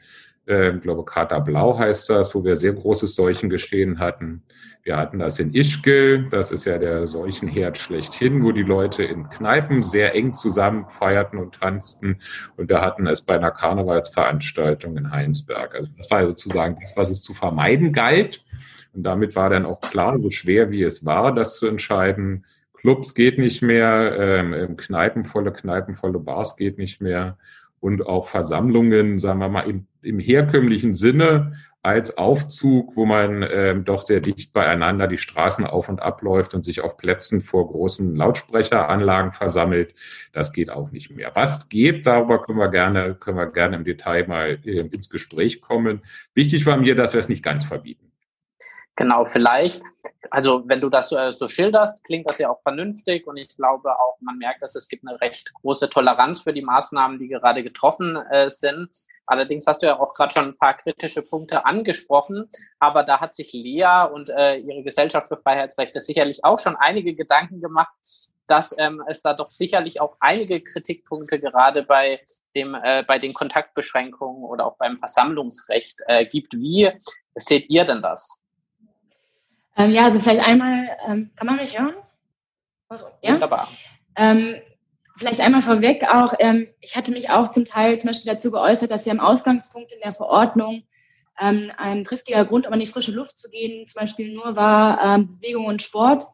äh, 0.47 0.75
ich 0.75 0.81
glaube 0.81 1.05
Kater 1.05 1.41
Blau 1.41 1.77
heißt 1.77 2.09
das, 2.09 2.33
wo 2.35 2.43
wir 2.43 2.55
sehr 2.55 2.73
großes 2.73 3.15
Seuchengeschehen 3.15 3.99
hatten. 3.99 4.43
Wir 4.83 4.97
hatten 4.97 5.17
das 5.17 5.39
in 5.39 5.53
Ischgl, 5.53 6.25
das 6.29 6.51
ist 6.51 6.65
ja 6.65 6.77
der 6.77 6.93
Seuchenherd 6.93 7.77
schlechthin, 7.77 8.43
wo 8.43 8.51
die 8.51 8.61
Leute 8.61 9.03
in 9.03 9.27
Kneipen 9.29 9.81
sehr 9.81 10.13
eng 10.13 10.35
zusammen 10.35 10.87
feierten 10.89 11.39
und 11.39 11.55
tanzten. 11.55 12.19
Und 12.55 12.69
wir 12.69 12.81
hatten 12.81 13.07
es 13.07 13.21
bei 13.21 13.33
einer 13.33 13.49
Karnevalsveranstaltung 13.49 14.95
in 14.95 15.11
Heinsberg. 15.11 15.73
Also 15.73 15.89
das 15.97 16.11
war 16.11 16.27
sozusagen 16.27 16.77
das, 16.79 16.95
was 16.95 17.09
es 17.09 17.23
zu 17.23 17.33
vermeiden 17.33 17.93
galt. 17.93 18.45
Und 18.93 19.01
damit 19.03 19.35
war 19.35 19.49
dann 19.49 19.65
auch 19.65 19.79
klar, 19.79 20.19
so 20.21 20.29
schwer 20.29 20.69
wie 20.69 20.83
es 20.83 21.03
war, 21.03 21.33
das 21.33 21.57
zu 21.57 21.67
entscheiden, 21.67 22.45
Clubs 22.85 23.15
geht 23.15 23.39
nicht 23.39 23.63
mehr, 23.63 24.15
ähm, 24.19 24.77
Kneipen, 24.77 25.23
volle 25.23 25.51
Kneipen, 25.51 25.95
volle 25.95 26.19
Bars 26.19 26.55
geht 26.55 26.77
nicht 26.77 27.01
mehr 27.01 27.39
und 27.79 28.05
auch 28.05 28.27
Versammlungen, 28.27 29.17
sagen 29.17 29.39
wir 29.39 29.49
mal, 29.49 29.69
im, 29.69 29.87
im 30.05 30.19
herkömmlichen 30.19 30.93
Sinne 30.93 31.53
als 31.85 32.17
Aufzug, 32.17 32.95
wo 32.95 33.05
man 33.05 33.45
ähm, 33.47 33.85
doch 33.85 34.01
sehr 34.01 34.19
dicht 34.19 34.53
beieinander 34.53 35.07
die 35.07 35.19
Straßen 35.19 35.65
auf 35.65 35.87
und 35.87 36.01
abläuft 36.01 36.55
und 36.55 36.63
sich 36.63 36.81
auf 36.81 36.97
Plätzen 36.97 37.41
vor 37.41 37.67
großen 37.67 38.15
Lautsprecheranlagen 38.15 39.31
versammelt. 39.31 39.93
Das 40.33 40.51
geht 40.51 40.71
auch 40.71 40.91
nicht 40.91 41.11
mehr. 41.11 41.31
Was 41.35 41.69
geht, 41.69 42.07
darüber 42.07 42.41
können 42.41 42.57
wir 42.57 42.71
gerne, 42.71 43.13
können 43.13 43.37
wir 43.37 43.51
gerne 43.51 43.75
im 43.75 43.83
Detail 43.83 44.27
mal 44.27 44.57
äh, 44.65 44.77
ins 44.77 45.11
Gespräch 45.11 45.61
kommen. 45.61 46.01
Wichtig 46.33 46.65
war 46.65 46.77
mir, 46.77 46.95
dass 46.95 47.13
wir 47.13 47.19
es 47.19 47.29
nicht 47.29 47.43
ganz 47.43 47.65
verbieten. 47.65 48.11
Genau, 48.97 49.25
vielleicht, 49.25 49.83
also 50.31 50.63
wenn 50.67 50.79
du 50.79 50.89
das 50.89 51.09
so, 51.09 51.31
so 51.31 51.49
schilderst, 51.49 52.01
klingt 52.05 52.29
das 52.29 52.37
ja 52.37 52.49
auch 52.49 52.61
vernünftig 52.61 53.27
und 53.27 53.35
ich 53.35 53.53
glaube 53.57 53.91
auch, 53.91 54.15
man 54.21 54.37
merkt, 54.37 54.63
dass 54.63 54.73
es 54.75 54.87
gibt 54.87 55.05
eine 55.05 55.19
recht 55.19 55.53
große 55.55 55.89
Toleranz 55.89 56.43
für 56.43 56.53
die 56.53 56.61
Maßnahmen, 56.61 57.19
die 57.19 57.27
gerade 57.27 57.61
getroffen 57.61 58.15
äh, 58.15 58.49
sind. 58.49 58.89
Allerdings 59.25 59.67
hast 59.67 59.81
du 59.81 59.87
ja 59.87 59.99
auch 59.99 60.13
gerade 60.13 60.33
schon 60.33 60.45
ein 60.45 60.55
paar 60.55 60.75
kritische 60.75 61.23
Punkte 61.23 61.65
angesprochen, 61.65 62.49
aber 62.79 63.03
da 63.03 63.19
hat 63.19 63.33
sich 63.33 63.51
Lea 63.51 64.07
und 64.13 64.29
äh, 64.29 64.57
ihre 64.57 64.83
Gesellschaft 64.83 65.27
für 65.27 65.37
Freiheitsrechte 65.37 65.99
sicherlich 65.99 66.45
auch 66.45 66.59
schon 66.59 66.77
einige 66.77 67.15
Gedanken 67.15 67.59
gemacht, 67.59 67.93
dass 68.47 68.73
ähm, 68.77 69.03
es 69.07 69.23
da 69.23 69.33
doch 69.33 69.49
sicherlich 69.49 69.99
auch 69.99 70.15
einige 70.21 70.61
Kritikpunkte 70.61 71.39
gerade 71.39 71.83
bei 71.83 72.21
dem 72.55 72.75
äh, 72.75 73.03
bei 73.03 73.19
den 73.19 73.33
Kontaktbeschränkungen 73.33 74.43
oder 74.43 74.67
auch 74.67 74.77
beim 74.77 74.95
Versammlungsrecht 74.95 76.01
äh, 76.07 76.25
gibt. 76.25 76.53
Wie 76.53 76.91
seht 77.35 77.69
ihr 77.69 77.83
denn 77.83 78.01
das? 78.01 78.44
Ähm, 79.77 79.91
ja, 79.91 80.05
also 80.05 80.19
vielleicht 80.19 80.47
einmal, 80.47 80.89
ähm, 81.07 81.31
kann 81.35 81.47
man 81.47 81.57
mich 81.57 81.77
hören? 81.77 81.95
Also, 82.87 83.05
ja? 83.21 83.33
Wunderbar. 83.33 83.67
Ähm, 84.15 84.55
vielleicht 85.17 85.41
einmal 85.41 85.61
vorweg 85.61 86.03
auch, 86.09 86.33
ähm, 86.39 86.67
ich 86.81 86.95
hatte 86.95 87.11
mich 87.11 87.29
auch 87.29 87.51
zum 87.51 87.65
Teil 87.65 87.99
zum 87.99 88.09
Beispiel 88.09 88.31
dazu 88.31 88.51
geäußert, 88.51 88.91
dass 88.91 89.05
ja 89.05 89.13
im 89.13 89.19
Ausgangspunkt 89.19 89.91
in 89.91 89.99
der 90.03 90.13
Verordnung 90.13 90.83
ähm, 91.39 91.71
ein 91.77 92.05
triftiger 92.05 92.45
Grund, 92.45 92.67
um 92.67 92.73
an 92.73 92.79
die 92.79 92.87
frische 92.87 93.11
Luft 93.11 93.37
zu 93.37 93.49
gehen, 93.49 93.85
zum 93.87 94.01
Beispiel 94.01 94.33
nur 94.33 94.55
war 94.55 95.03
ähm, 95.03 95.27
Bewegung 95.27 95.65
und 95.65 95.81
Sport. 95.81 96.27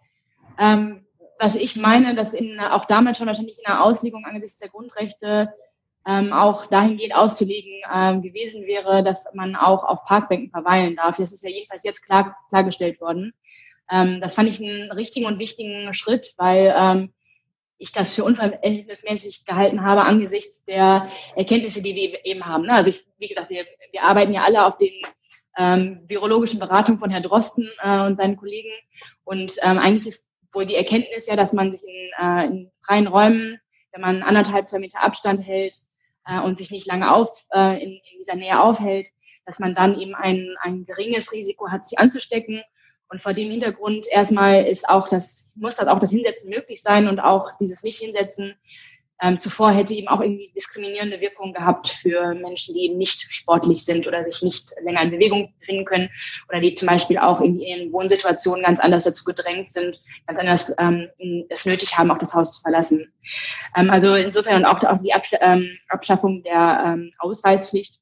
Was 1.40 1.56
ich 1.56 1.76
meine, 1.76 2.14
dass 2.14 2.34
in, 2.34 2.60
auch 2.60 2.86
damals 2.86 3.18
schon 3.18 3.26
wahrscheinlich 3.26 3.58
in 3.58 3.64
der 3.66 3.84
Auslegung 3.84 4.26
angesichts 4.26 4.60
der 4.60 4.70
Grundrechte 4.70 5.52
ähm, 6.08 6.34
auch 6.34 6.66
dahingehend 6.68 7.16
auszulegen 7.16 7.72
ähm, 7.94 8.22
gewesen 8.22 8.66
wäre, 8.66 9.04
dass 9.04 9.26
man 9.34 9.56
auch 9.56 9.84
auf 9.84 10.04
Parkbänken 10.06 10.50
verweilen 10.50 10.96
darf. 10.96 11.18
Das 11.18 11.32
ist 11.32 11.44
ja 11.44 11.50
jedenfalls 11.50 11.84
jetzt 11.84 12.04
klar, 12.04 12.36
klargestellt 12.50 13.00
worden. 13.02 13.34
Ähm, 13.90 14.22
das 14.22 14.36
fand 14.36 14.50
ich 14.50 14.62
einen 14.62 14.92
richtigen 14.92 15.26
und 15.28 15.40
wichtigen 15.40 15.94
Schritt, 15.94 16.34
weil 16.38 16.74
ähm, 16.76 17.14
ich 17.78 17.92
das 17.92 18.14
für 18.14 18.24
unverhältnismäßig 18.24 19.46
gehalten 19.46 19.84
habe 19.84 20.04
angesichts 20.04 20.64
der 20.66 21.10
Erkenntnisse, 21.36 21.82
die 21.82 21.96
wir 21.96 22.26
eben 22.26 22.46
haben. 22.46 22.66
Ne? 22.66 22.74
Also 22.74 22.92
ich, 22.92 23.06
wie 23.18 23.28
gesagt, 23.28 23.50
wir, 23.50 23.66
wir 23.92 24.04
arbeiten 24.04 24.34
ja 24.34 24.44
alle 24.44 24.66
auf 24.66 24.78
den 24.78 24.94
ähm, 25.58 26.02
virologischen 26.08 26.60
Beratungen 26.60 27.00
von 27.00 27.10
Herrn 27.10 27.24
Drosten 27.24 27.70
äh, 27.82 28.06
und 28.06 28.20
seinen 28.20 28.38
Kollegen. 28.38 28.70
Und 29.24 29.54
ähm, 29.64 29.80
eigentlich 29.80 30.08
ist 30.08 30.28
wohl 30.54 30.66
die 30.66 30.76
Erkenntnis 30.76 31.28
ja, 31.28 31.36
dass 31.36 31.54
man 31.54 31.72
sich 31.72 31.84
in, 31.84 32.10
äh, 32.20 32.46
in 32.46 32.72
freien 32.86 33.08
Räumen, 33.08 33.60
wenn 33.92 34.02
man 34.02 34.24
anderthalb, 34.24 34.68
zwei 34.68 34.80
Meter 34.80 35.02
Abstand 35.02 35.42
hält, 35.42 35.76
äh, 36.26 36.40
und 36.40 36.58
sich 36.58 36.72
nicht 36.72 36.88
lange 36.88 37.14
auf, 37.14 37.46
äh, 37.54 37.82
in, 37.82 37.92
in 37.92 38.18
dieser 38.20 38.36
Nähe 38.36 38.62
aufhält, 38.62 39.08
dass 39.46 39.60
man 39.60 39.76
dann 39.76 40.00
eben 40.00 40.16
ein, 40.16 40.56
ein 40.62 40.86
geringes 40.86 41.32
Risiko 41.32 41.70
hat, 41.70 41.86
sich 41.88 42.00
anzustecken. 42.00 42.62
Und 43.10 43.22
vor 43.22 43.34
dem 43.34 43.52
Hintergrund 43.52 44.08
erstmal 44.08 44.66
ist 44.66 44.88
auch 44.88 45.10
das, 45.10 45.52
muss 45.56 45.76
das 45.76 45.88
auch 45.88 46.00
das 46.00 46.12
Hinsetzen 46.12 46.50
möglich 46.50 46.82
sein 46.82 47.08
und 47.08 47.20
auch 47.20 47.52
dieses 47.60 47.84
Nicht-Hinsetzen 47.84 48.56
ähm, 49.22 49.40
zuvor 49.40 49.72
hätte 49.72 49.94
eben 49.94 50.08
auch 50.08 50.20
irgendwie 50.20 50.52
diskriminierende 50.56 51.22
Wirkungen 51.22 51.54
gehabt 51.54 51.90
für 51.90 52.34
Menschen, 52.34 52.74
die 52.74 52.86
eben 52.86 52.98
nicht 52.98 53.32
sportlich 53.32 53.86
sind 53.86 54.08
oder 54.08 54.24
sich 54.24 54.42
nicht 54.42 54.72
länger 54.84 55.04
in 55.04 55.12
Bewegung 55.12 55.54
befinden 55.60 55.86
können 55.86 56.10
oder 56.50 56.60
die 56.60 56.74
zum 56.74 56.88
Beispiel 56.88 57.20
auch 57.20 57.40
in 57.40 57.60
ihren 57.60 57.92
Wohnsituationen 57.92 58.64
ganz 58.64 58.80
anders 58.80 59.04
dazu 59.04 59.24
gedrängt 59.24 59.72
sind, 59.72 60.00
ganz 60.26 60.40
anders 60.40 60.76
ähm, 60.80 61.10
es 61.50 61.66
nötig 61.66 61.98
haben, 61.98 62.12
auch 62.12 62.18
das 62.18 62.34
Haus 62.34 62.52
zu 62.54 62.62
verlassen. 62.62 63.06
Ähm, 63.78 63.90
also 63.90 64.16
insofern 64.16 64.58
und 64.58 64.66
auch, 64.66 64.84
auch 64.84 65.02
die 65.02 65.14
Abs 65.14 65.30
ähm, 65.40 65.78
Abschaffung 65.90 66.42
der 66.44 66.84
ähm, 66.86 67.12
Ausweispflicht 67.20 68.02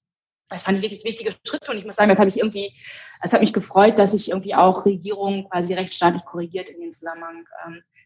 das 0.49 0.63
fand 0.63 0.77
ich 0.77 0.83
wirklich 0.83 1.03
wichtige 1.03 1.35
Schritte 1.45 1.71
und 1.71 1.77
ich 1.77 1.85
muss 1.85 1.95
sagen, 1.95 2.09
das 2.09 2.17
habe 2.17 2.29
ich 2.29 2.37
irgendwie, 2.37 2.73
es 3.21 3.33
hat 3.33 3.41
mich 3.41 3.53
gefreut, 3.53 3.99
dass 3.99 4.11
sich 4.11 4.29
irgendwie 4.29 4.55
auch 4.55 4.83
Regierungen 4.83 5.47
quasi 5.47 5.75
rechtsstaatlich 5.75 6.25
korrigiert 6.25 6.69
in 6.69 6.81
dem 6.81 6.91
Zusammenhang. 6.91 7.45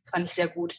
Das 0.04 0.12
fand 0.12 0.26
ich 0.26 0.34
sehr 0.34 0.48
gut. 0.48 0.76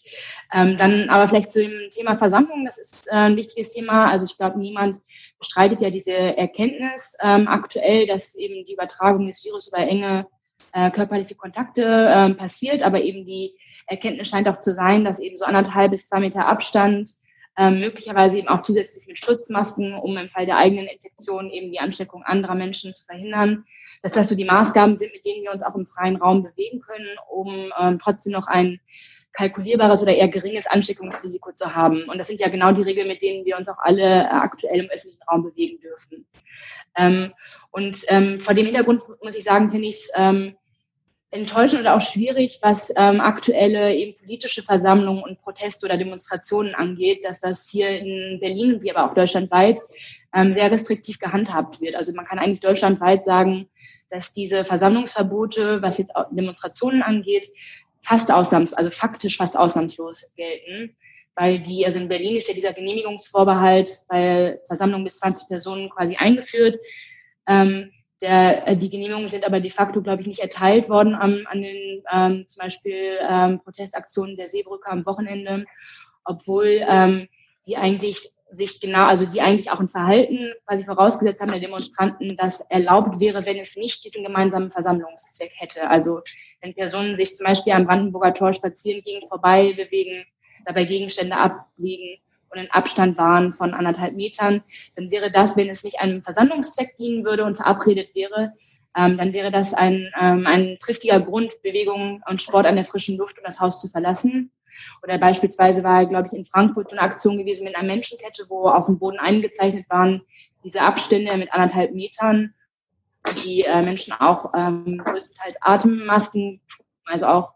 Ähm, 0.52 0.76
dann 0.76 1.09
aber 1.09 1.28
vielleicht 1.28 1.52
zu 1.52 1.61
dem 1.61 1.90
Thema 1.90 2.16
Versammlung. 2.16 2.64
Das 2.64 2.78
ist 2.78 3.09
äh, 3.09 3.14
ein 3.14 3.37
wichtiges 3.37 3.71
Thema. 3.71 4.11
Also 4.11 4.26
ich 4.26 4.37
glaube, 4.37 4.59
niemand 4.59 5.00
bestreitet 5.38 5.83
ja 5.83 5.90
diese 5.90 6.12
Erkenntnis 6.12 7.16
ähm, 7.23 7.49
aktuell, 7.49 8.07
dass 8.07 8.35
eben 8.35 8.64
die 8.66 8.75
Übertragung 8.75 9.26
des 9.26 9.45
Virus 9.45 9.69
über 9.69 9.78
enge 9.78 10.26
äh, 10.73 10.90
körperliche 10.90 11.35
Kontakte 11.35 11.83
äh, 11.83 12.35
passiert. 12.35 12.83
Aber 12.83 13.00
eben 13.00 13.25
die 13.25 13.57
Erkenntnis 13.87 14.28
scheint 14.28 14.49
auch 14.49 14.61
zu 14.61 14.75
sein, 14.75 15.04
dass 15.04 15.19
eben 15.19 15.37
so 15.37 15.45
anderthalb 15.45 15.90
bis 15.90 16.09
zwei 16.09 16.21
Meter 16.21 16.47
Abstand 16.47 17.11
ähm, 17.56 17.80
möglicherweise 17.80 18.38
eben 18.38 18.49
auch 18.49 18.62
zusätzlich 18.62 19.06
mit 19.06 19.18
Schutzmasken, 19.18 19.94
um 19.94 20.16
im 20.16 20.28
Fall 20.28 20.46
der 20.46 20.56
eigenen 20.56 20.87
Infektion 20.87 21.50
eben 21.50 21.70
die 21.70 21.80
Ansteckung 21.80 22.23
anderer 22.23 22.54
Menschen 22.54 22.92
zu 22.92 23.04
verhindern, 23.04 23.64
dass 24.02 24.12
das 24.12 24.28
so 24.28 24.34
die 24.34 24.44
Maßgaben 24.44 24.96
sind, 24.96 25.12
mit 25.12 25.25
denen 25.25 25.44
wir 25.44 25.52
uns 25.52 25.62
auch 25.62 25.75
im 25.75 25.87
freien 25.87 26.16
Raum 26.16 26.42
bewegen 26.42 26.80
können, 26.80 27.16
um 27.30 27.73
ähm, 27.80 27.99
trotzdem 27.99 28.32
noch 28.32 28.49
ein 28.49 28.80
kalkulierbares 29.32 30.02
oder 30.02 30.14
eher 30.14 30.28
geringes 30.28 30.66
Ansteckungsrisiko 30.66 31.52
zu 31.52 31.75
haben. 31.75 32.04
Und 32.08 32.18
das 32.18 32.28
sind 32.28 32.40
ja 32.40 32.49
genau 32.49 32.73
die 32.73 32.82
Regeln, 32.82 33.08
mit 33.08 33.20
denen 33.20 33.44
wir 33.44 33.56
uns 33.56 33.68
auch 33.68 33.78
alle 33.78 34.23
äh, 34.23 34.26
aktuell 34.26 34.80
im 34.80 34.90
öffentlichen 34.90 35.23
Raum 35.30 35.42
bewegen 35.42 35.80
dürfen. 35.80 36.26
Ähm, 36.96 37.32
und 37.70 38.04
ähm, 38.08 38.40
vor 38.40 38.54
dem 38.54 38.66
Hintergrund 38.66 39.02
muss 39.23 39.37
ich 39.37 39.44
sagen, 39.44 39.70
finde 39.70 39.88
ich 39.88 39.96
es 39.96 40.12
ähm, 40.14 40.56
enttäuschend 41.35 41.81
oder 41.81 41.97
auch 41.97 42.00
schwierig, 42.00 42.61
was 42.62 42.93
ähm, 42.97 43.21
aktuelle 43.21 43.95
eben 43.95 44.14
politische 44.14 44.62
Versammlungen 44.62 45.23
und 45.23 45.41
Proteste 45.43 45.85
oder 45.85 45.97
Demonstrationen 45.97 46.75
angeht, 46.75 47.25
dass 47.25 47.41
das 47.41 47.69
hier 47.69 47.88
in 47.91 48.38
Berlin, 48.41 48.81
wie 48.83 48.95
aber 48.95 49.11
auch 49.11 49.14
deutschlandweit, 49.14 49.81
ähm, 50.33 50.55
sehr 50.55 50.71
restriktiv 50.71 51.19
gehandhabt 51.19 51.81
wird. 51.81 51.97
Also 51.97 52.12
man 52.14 52.25
kann 52.25 52.38
eigentlich 52.38 52.61
deutschlandweit 52.61 53.25
sagen, 53.25 53.69
dass 54.11 54.33
diese 54.33 54.64
Versammlungsverbote, 54.64 55.83
was 55.83 55.99
jetzt 55.99 56.12
Demonstrationen 56.31 57.03
angeht, 57.03 57.49
fast 58.00 58.31
ausnahms, 58.31 58.73
also 58.73 58.91
faktisch 58.91 59.37
fast 59.37 59.59
ausnahmslos 59.59 60.33
gelten, 60.37 60.95
weil 61.35 61.59
die, 61.59 61.85
also 61.85 61.99
in 61.99 62.09
Berlin 62.09 62.37
ist 62.37 62.47
ja 62.47 62.55
dieser 62.55 62.73
Genehmigungsvorbehalt 62.73 63.91
bei 64.09 64.61
Versammlungen 64.69 65.05
bis 65.05 65.19
20 65.19 65.49
Personen 65.49 65.91
quasi 65.91 66.14
eingeführt. 66.14 66.78
Ähm, 67.49 67.91
der, 68.21 68.67
äh, 68.67 68.77
die 68.77 68.91
Genehmigungen 68.91 69.31
sind 69.31 69.47
aber 69.47 69.61
de 69.61 69.71
facto, 69.71 70.03
glaube 70.03 70.23
ich, 70.23 70.29
nicht 70.29 70.41
erteilt 70.41 70.89
worden 70.89 71.15
am, 71.15 71.47
an 71.47 71.63
den 71.63 72.03
ähm, 72.13 72.45
zum 72.49 72.61
Beispiel 72.61 73.19
ähm, 73.29 73.61
Protestaktionen 73.61 74.35
der 74.35 74.49
Seebrücke 74.49 74.91
am 74.91 75.05
Wochenende, 75.07 75.65
obwohl 76.25 76.81
ähm, 76.89 77.29
die 77.67 77.77
eigentlich 77.77 78.31
sich 78.50 78.81
genau, 78.81 79.07
also 79.07 79.27
die 79.27 79.41
eigentlich 79.41 79.71
auch 79.71 79.81
ein 79.81 79.89
Verhalten 79.89 80.53
quasi 80.67 80.85
vorausgesetzt 80.85 81.41
haben 81.41 81.50
der 81.50 81.61
Demonstranten, 81.61 82.37
das 82.37 82.61
erlaubt 82.61 83.19
wäre, 83.19 83.47
wenn 83.47 83.59
es 83.59 83.77
nicht 83.77 84.05
diesen 84.05 84.25
gemeinsamen 84.25 84.71
Versammlungszweck 84.71 85.53
hätte. 85.57 85.89
Also 85.89 86.21
wenn 86.61 86.75
Personen 86.75 87.17
sich 87.17 87.35
zum 87.35 87.47
Beispiel 87.47 87.73
am 87.73 87.87
Brandenburger 87.87 88.33
Tor 88.33 88.53
spazieren 88.53 89.03
gegen 89.03 89.27
vorbei 89.27 89.73
bewegen, 89.73 90.25
dabei 90.65 90.85
Gegenstände 90.85 91.37
ablegen 91.37 92.19
und 92.54 92.60
in 92.60 92.71
Abstand 92.71 93.19
waren 93.19 93.52
von 93.52 93.75
anderthalb 93.75 94.14
Metern, 94.14 94.62
dann 94.97 95.10
wäre 95.10 95.30
das, 95.30 95.56
wenn 95.56 95.69
es 95.69 95.84
nicht 95.84 96.00
einem 96.00 96.23
Versammlungszweck 96.23 96.97
dienen 96.97 97.25
würde 97.25 97.45
und 97.45 97.56
verabredet 97.56 98.14
wäre, 98.14 98.52
ähm, 98.97 99.19
dann 99.19 99.32
wäre 99.32 99.50
das 99.50 99.75
ein, 99.75 100.12
ähm, 100.21 100.47
ein 100.47 100.78
triftiger 100.80 101.21
Grund, 101.21 101.52
Bewegung 101.62 102.23
und 102.28 102.43
Sport 102.43 102.67
an 102.67 102.76
der 102.76 102.84
frischen 102.84 103.19
Luft, 103.19 103.38
um 103.38 103.45
das 103.45 103.60
Haus 103.60 103.80
zu 103.80 103.88
verlassen. 103.88 104.52
Oder 105.02 105.19
beispielsweise 105.19 105.82
war, 105.82 106.06
glaube 106.06 106.28
ich, 106.28 106.32
in 106.32 106.47
Frankfurt 106.47 106.90
so 106.90 106.97
eine 106.97 107.04
Aktion 107.04 107.38
gewesen 107.38 107.64
mit 107.64 107.76
einer 107.76 107.86
Menschenkette, 107.86 108.45
wo 108.49 108.69
auf 108.69 108.86
dem 108.86 108.99
Boden 108.99 109.19
eingezeichnet 109.19 109.86
waren, 109.88 110.23
diese 110.62 110.80
Abstände 110.82 111.36
mit 111.36 111.52
anderthalb 111.52 111.93
Metern, 111.93 112.54
die 113.45 113.62
äh, 113.62 113.82
Menschen 113.82 114.12
auch 114.14 114.52
ähm, 114.54 114.99
größtenteils 115.04 115.56
Atemmasken, 115.60 116.60
also 117.04 117.26
auch 117.26 117.52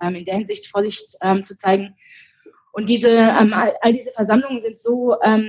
ähm, 0.00 0.14
in 0.14 0.24
der 0.24 0.36
Hinsicht 0.36 0.66
Vorsicht 0.68 1.16
ähm, 1.22 1.42
zu 1.42 1.56
zeigen. 1.56 1.94
Und 2.76 2.90
diese, 2.90 3.08
ähm, 3.08 3.54
all, 3.54 3.74
all, 3.80 3.94
diese 3.94 4.12
Versammlungen 4.12 4.60
sind 4.60 4.76
so 4.76 5.16
ähm, 5.22 5.48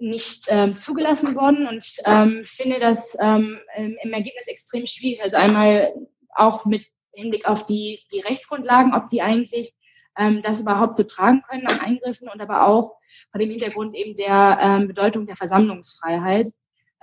nicht 0.00 0.46
ähm, 0.48 0.74
zugelassen 0.74 1.36
worden 1.36 1.68
und 1.68 1.86
ähm, 2.04 2.42
finde 2.44 2.80
das 2.80 3.16
ähm, 3.20 3.60
im 3.76 4.12
Ergebnis 4.12 4.48
extrem 4.48 4.84
schwierig. 4.84 5.22
Also 5.22 5.36
einmal 5.36 5.94
auch 6.34 6.64
mit 6.64 6.84
Hinblick 7.12 7.46
auf 7.46 7.64
die, 7.64 8.00
die 8.12 8.18
Rechtsgrundlagen, 8.18 8.92
ob 8.92 9.08
die 9.08 9.22
eigentlich 9.22 9.72
ähm, 10.18 10.42
das 10.42 10.62
überhaupt 10.62 10.96
so 10.96 11.04
tragen 11.04 11.42
können 11.48 11.64
an 11.68 11.78
Eingriffen 11.78 12.28
und 12.28 12.40
aber 12.40 12.66
auch 12.66 12.96
vor 13.30 13.38
dem 13.38 13.50
Hintergrund 13.50 13.94
eben 13.94 14.16
der 14.16 14.58
ähm, 14.60 14.88
Bedeutung 14.88 15.26
der 15.26 15.36
Versammlungsfreiheit, 15.36 16.50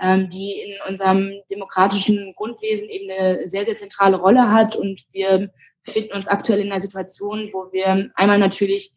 ähm, 0.01 0.29
die 0.29 0.60
in 0.60 0.75
unserem 0.89 1.31
demokratischen 1.49 2.34
Grundwesen 2.36 2.89
eben 2.89 3.10
eine 3.10 3.47
sehr, 3.47 3.63
sehr 3.63 3.77
zentrale 3.77 4.17
Rolle 4.17 4.51
hat. 4.51 4.75
Und 4.75 5.05
wir 5.13 5.49
befinden 5.86 6.12
uns 6.12 6.27
aktuell 6.27 6.60
in 6.60 6.73
einer 6.73 6.81
Situation, 6.81 7.51
wo 7.53 7.71
wir 7.71 8.12
einmal 8.15 8.38
natürlich 8.38 8.93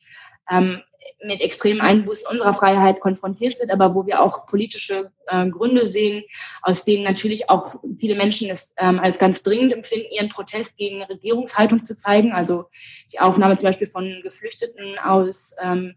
ähm, 0.51 0.83
mit 1.25 1.41
extremen 1.41 1.81
Einbußen 1.81 2.27
unserer 2.27 2.55
Freiheit 2.55 3.01
konfrontiert 3.01 3.59
sind, 3.59 3.71
aber 3.71 3.95
wo 3.95 4.07
wir 4.07 4.23
auch 4.23 4.47
politische 4.47 5.11
äh, 5.27 5.49
Gründe 5.49 5.87
sehen, 5.87 6.25
aus 6.63 6.85
denen 6.85 7.05
natürlich 7.05 7.49
auch 7.49 7.77
viele 7.99 8.15
Menschen 8.15 8.51
es 8.51 8.75
ähm, 8.77 8.99
als 8.99 9.19
ganz 9.19 9.43
dringend 9.43 9.73
empfinden, 9.73 10.13
ihren 10.13 10.29
Protest 10.29 10.77
gegen 10.77 11.03
Regierungshaltung 11.03 11.85
zu 11.85 11.97
zeigen. 11.97 12.33
Also 12.33 12.67
die 13.13 13.21
Aufnahme 13.21 13.57
zum 13.57 13.69
Beispiel 13.69 13.87
von 13.87 14.21
Geflüchteten 14.23 14.99
aus 14.99 15.57
ähm, 15.63 15.95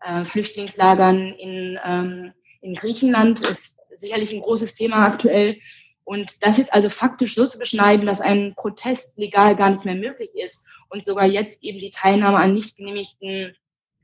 äh, 0.00 0.24
Flüchtlingslagern 0.24 1.32
in, 1.34 1.78
ähm, 1.84 2.32
in 2.60 2.74
Griechenland 2.74 3.40
ist 3.40 3.76
sicherlich 3.96 4.32
ein 4.32 4.40
großes 4.40 4.74
Thema 4.74 5.06
aktuell. 5.06 5.58
Und 6.04 6.44
das 6.44 6.56
jetzt 6.58 6.72
also 6.72 6.88
faktisch 6.88 7.34
so 7.34 7.46
zu 7.46 7.58
beschneiden, 7.58 8.06
dass 8.06 8.20
ein 8.20 8.54
Protest 8.56 9.16
legal 9.16 9.54
gar 9.54 9.70
nicht 9.70 9.84
mehr 9.84 9.94
möglich 9.94 10.30
ist 10.34 10.64
und 10.88 11.04
sogar 11.04 11.26
jetzt 11.26 11.62
eben 11.62 11.78
die 11.78 11.90
Teilnahme 11.90 12.38
an 12.38 12.54
nicht 12.54 12.76
genehmigten 12.76 13.54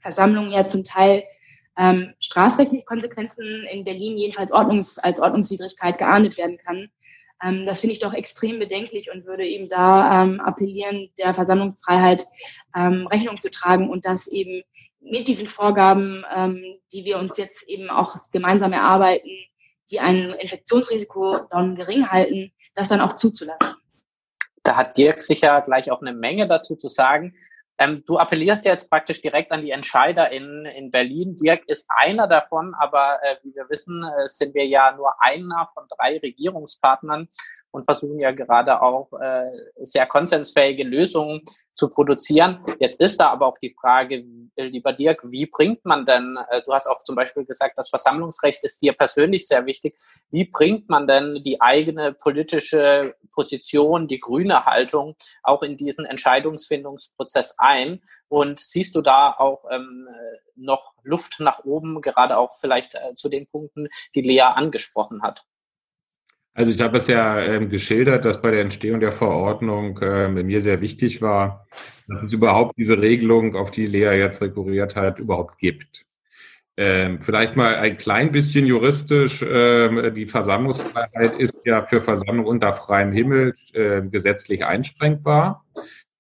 Versammlungen 0.07 0.53
ja 0.53 0.64
zum 0.64 0.85
Teil 0.85 1.25
ähm, 1.77 2.14
strafrechtliche 2.21 2.85
Konsequenzen 2.85 3.64
in 3.69 3.83
Berlin 3.83 4.16
jedenfalls 4.16 4.53
Ordnungs-, 4.53 5.01
als 5.01 5.19
Ordnungswidrigkeit 5.19 5.99
geahndet 5.99 6.38
werden 6.38 6.59
kann. 6.59 6.88
Ähm, 7.42 7.66
das 7.66 7.81
finde 7.81 7.95
ich 7.95 7.99
doch 7.99 8.14
extrem 8.14 8.61
bedenklich 8.61 9.11
und 9.12 9.27
würde 9.27 9.45
eben 9.45 9.69
da 9.69 10.23
ähm, 10.23 10.40
appellieren, 10.40 11.11
der 11.19 11.35
Versammlungsfreiheit 11.35 12.25
ähm, 12.77 13.09
Rechnung 13.09 13.40
zu 13.40 13.51
tragen 13.51 13.90
und 13.90 14.07
das 14.07 14.29
eben 14.29 14.62
mit 15.01 15.27
diesen 15.27 15.49
Vorgaben, 15.49 16.25
ähm, 16.35 16.62
die 16.92 17.05
wir 17.05 17.19
uns 17.19 17.37
jetzt 17.37 17.69
eben 17.69 17.90
auch 17.90 18.14
gemeinsam 18.31 18.73
erarbeiten, 18.73 19.31
die 19.90 19.99
ein 19.99 20.35
Infektionsrisiko 20.35 21.49
dann 21.51 21.75
gering 21.75 22.09
halten, 22.09 22.53
das 22.77 22.88
dann 22.88 23.01
auch 23.01 23.14
zuzulassen. 23.14 23.75
Da 24.62 24.77
hat 24.77 24.97
Dirk 24.97 25.21
sicher 25.21 25.61
gleich 25.62 25.90
auch 25.90 26.01
eine 26.01 26.12
Menge 26.12 26.47
dazu 26.47 26.77
zu 26.77 26.88
sagen. 26.88 27.35
Ähm, 27.79 27.97
du 28.07 28.19
appellierst 28.19 28.65
ja 28.65 28.73
jetzt 28.73 28.89
praktisch 28.89 29.21
direkt 29.21 29.53
an 29.53 29.62
die 29.62 29.71
Entscheider 29.71 30.31
in, 30.31 30.65
in 30.65 30.91
Berlin. 30.91 31.37
Dirk 31.37 31.62
ist 31.67 31.87
einer 31.95 32.27
davon, 32.27 32.75
aber 32.75 33.19
äh, 33.23 33.37
wie 33.43 33.55
wir 33.55 33.69
wissen, 33.69 34.03
äh, 34.03 34.29
sind 34.29 34.55
wir 34.55 34.67
ja 34.67 34.93
nur 34.97 35.12
einer 35.21 35.69
von 35.75 35.85
drei 35.97 36.19
Regierungspartnern 36.19 37.29
und 37.71 37.85
versuchen 37.85 38.19
ja 38.19 38.31
gerade 38.31 38.81
auch 38.81 39.12
äh, 39.21 39.51
sehr 39.77 40.07
konsensfähige 40.07 40.85
Lösungen 40.85 41.43
zu 41.77 41.91
produzieren. 41.91 42.65
Jetzt 42.81 43.01
ist 43.01 43.21
da 43.21 43.29
aber 43.29 43.47
auch 43.47 43.59
die 43.59 43.77
Frage, 43.79 44.25
lieber 44.57 44.93
Dirk, 44.93 45.21
wie 45.25 45.47
bringt 45.47 45.85
man 45.85 46.05
denn, 46.05 46.39
äh, 46.49 46.62
du 46.62 46.73
hast 46.73 46.87
auch 46.87 47.03
zum 47.05 47.15
Beispiel 47.15 47.45
gesagt, 47.45 47.77
das 47.77 47.91
Versammlungsrecht 47.91 48.65
ist 48.65 48.81
dir 48.83 48.95
persönlich 48.95 49.47
sehr 49.47 49.67
wichtig, 49.67 49.97
wie 50.31 50.45
bringt 50.45 50.89
man 50.89 51.07
denn 51.07 51.43
die 51.45 51.61
eigene 51.61 52.15
politische 52.15 53.15
Position, 53.33 54.09
die 54.09 54.19
grüne 54.19 54.65
Haltung 54.65 55.15
auch 55.43 55.62
in 55.62 55.77
diesen 55.77 56.07
Entscheidungsfindungsprozess 56.07 57.57
ein? 57.59 58.01
Und 58.29 58.59
siehst 58.59 58.97
du 58.97 59.03
da 59.03 59.33
auch 59.33 59.65
ähm, 59.71 60.09
noch 60.57 60.95
Luft 61.03 61.41
nach 61.41 61.65
oben, 61.65 62.01
gerade 62.01 62.39
auch 62.39 62.57
vielleicht 62.59 62.95
äh, 62.95 63.15
zu 63.15 63.29
den 63.29 63.47
Punkten, 63.47 63.89
die 64.15 64.23
Lea 64.23 64.41
angesprochen 64.41 65.23
hat? 65.23 65.45
Also 66.57 66.71
ich 66.71 66.81
habe 66.81 66.97
es 66.97 67.07
ja 67.07 67.38
ähm, 67.38 67.69
geschildert, 67.69 68.25
dass 68.25 68.40
bei 68.40 68.51
der 68.51 68.62
Entstehung 68.62 68.99
der 68.99 69.12
Verordnung 69.12 69.99
äh, 70.01 70.27
mir 70.29 70.62
sehr 70.62 70.81
wichtig 70.81 71.21
war, 71.21 71.66
dass 72.09 72.23
es 72.23 72.33
überhaupt 72.33 72.79
diese 72.79 72.99
Regelung, 72.99 73.55
auf 73.55 73.71
die 73.71 73.87
Lea 73.87 74.16
jetzt 74.19 74.40
rekurriert 74.40 74.97
hat, 74.97 75.19
überhaupt 75.19 75.59
gibt. 75.59 76.07
Ähm, 76.79 77.21
vielleicht 77.21 77.57
mal 77.57 77.75
ein 77.75 77.99
klein 77.99 78.33
bisschen 78.33 78.64
juristisch. 78.64 79.45
Ähm, 79.47 80.14
die 80.14 80.25
Versammlungsfreiheit 80.25 81.35
ist 81.38 81.53
ja 81.66 81.85
für 81.85 82.01
Versammlung 82.01 82.47
unter 82.47 82.73
freiem 82.73 83.12
Himmel 83.12 83.55
äh, 83.75 84.01
gesetzlich 84.01 84.64
einschränkbar. 84.64 85.62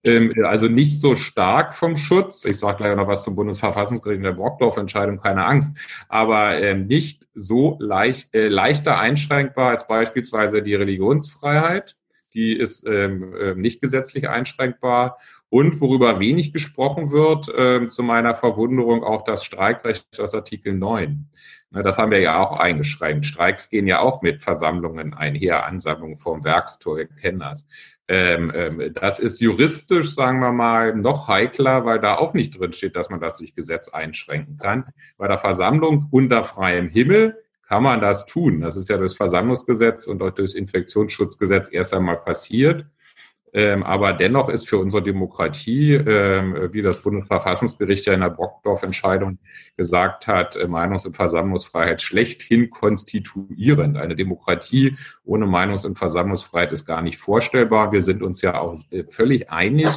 Ähm, 0.06 0.30
also 0.44 0.68
nicht 0.68 1.00
so 1.00 1.16
stark 1.16 1.74
vom 1.74 1.96
Schutz. 1.96 2.44
Ich 2.44 2.58
sage 2.58 2.78
gleich 2.78 2.96
noch 2.96 3.08
was 3.08 3.24
zum 3.24 3.36
Bundesverfassungsgericht 3.36 4.18
in 4.18 4.24
der 4.24 4.32
Brockdorf-Entscheidung, 4.32 5.20
keine 5.20 5.44
Angst. 5.44 5.76
Aber 6.08 6.60
ähm, 6.60 6.86
nicht 6.86 7.26
so 7.34 7.76
leicht, 7.80 8.34
äh, 8.34 8.48
leichter 8.48 8.98
einschränkbar 8.98 9.70
als 9.70 9.86
beispielsweise 9.86 10.62
die 10.62 10.74
Religionsfreiheit. 10.74 11.96
Die 12.34 12.56
ist 12.56 12.86
ähm, 12.86 13.34
äh, 13.34 13.54
nicht 13.54 13.80
gesetzlich 13.80 14.28
einschränkbar. 14.28 15.18
Und 15.48 15.80
worüber 15.80 16.18
wenig 16.18 16.52
gesprochen 16.52 17.12
wird, 17.12 17.48
äh, 17.48 17.86
zu 17.88 18.02
meiner 18.02 18.34
Verwunderung, 18.34 19.04
auch 19.04 19.22
das 19.22 19.44
Streikrecht 19.44 20.18
aus 20.18 20.34
Artikel 20.34 20.74
9. 20.74 21.28
Na, 21.70 21.82
das 21.82 21.98
haben 21.98 22.10
wir 22.10 22.20
ja 22.20 22.38
auch 22.42 22.52
eingeschränkt. 22.58 23.26
Streiks 23.26 23.70
gehen 23.70 23.86
ja 23.86 24.00
auch 24.00 24.22
mit 24.22 24.42
Versammlungen 24.42 25.14
einher, 25.14 25.66
Ansammlungen 25.66 26.16
vorm 26.16 26.42
Werkstor, 26.44 26.96
wir 26.96 27.06
kennen 27.06 27.40
das. 27.40 27.66
Ähm, 28.08 28.52
ähm, 28.54 28.94
das 28.94 29.18
ist 29.18 29.40
juristisch, 29.40 30.14
sagen 30.14 30.38
wir 30.38 30.52
mal, 30.52 30.94
noch 30.94 31.26
heikler, 31.26 31.84
weil 31.84 31.98
da 31.98 32.16
auch 32.16 32.34
nicht 32.34 32.58
drin 32.58 32.72
steht, 32.72 32.94
dass 32.94 33.10
man 33.10 33.20
das 33.20 33.38
durch 33.38 33.54
Gesetz 33.54 33.88
einschränken 33.88 34.58
kann. 34.58 34.84
Bei 35.18 35.26
der 35.26 35.38
Versammlung 35.38 36.06
unter 36.10 36.44
freiem 36.44 36.88
Himmel 36.88 37.36
kann 37.66 37.82
man 37.82 38.00
das 38.00 38.26
tun. 38.26 38.60
Das 38.60 38.76
ist 38.76 38.88
ja 38.88 38.96
das 38.96 39.14
Versammlungsgesetz 39.14 40.06
und 40.06 40.22
auch 40.22 40.30
das 40.30 40.54
Infektionsschutzgesetz 40.54 41.68
erst 41.72 41.94
einmal 41.94 42.18
passiert. 42.18 42.86
Ähm, 43.56 43.84
aber 43.84 44.12
dennoch 44.12 44.50
ist 44.50 44.68
für 44.68 44.76
unsere 44.76 45.02
Demokratie, 45.02 45.94
ähm, 45.94 46.68
wie 46.72 46.82
das 46.82 47.00
Bundesverfassungsgericht 47.02 48.04
ja 48.04 48.12
in 48.12 48.20
der 48.20 48.28
Brockdorf-Entscheidung 48.28 49.38
gesagt 49.78 50.26
hat, 50.26 50.56
äh, 50.56 50.66
Meinungs- 50.66 51.06
und 51.06 51.16
Versammlungsfreiheit 51.16 52.02
schlechthin 52.02 52.68
konstituierend. 52.68 53.96
Eine 53.96 54.14
Demokratie 54.14 54.98
ohne 55.24 55.46
Meinungs- 55.46 55.86
und 55.86 55.96
Versammlungsfreiheit 55.96 56.70
ist 56.72 56.84
gar 56.84 57.00
nicht 57.00 57.16
vorstellbar. 57.16 57.92
Wir 57.92 58.02
sind 58.02 58.22
uns 58.22 58.42
ja 58.42 58.60
auch 58.60 58.78
äh, 58.90 59.04
völlig 59.04 59.48
einig 59.48 59.88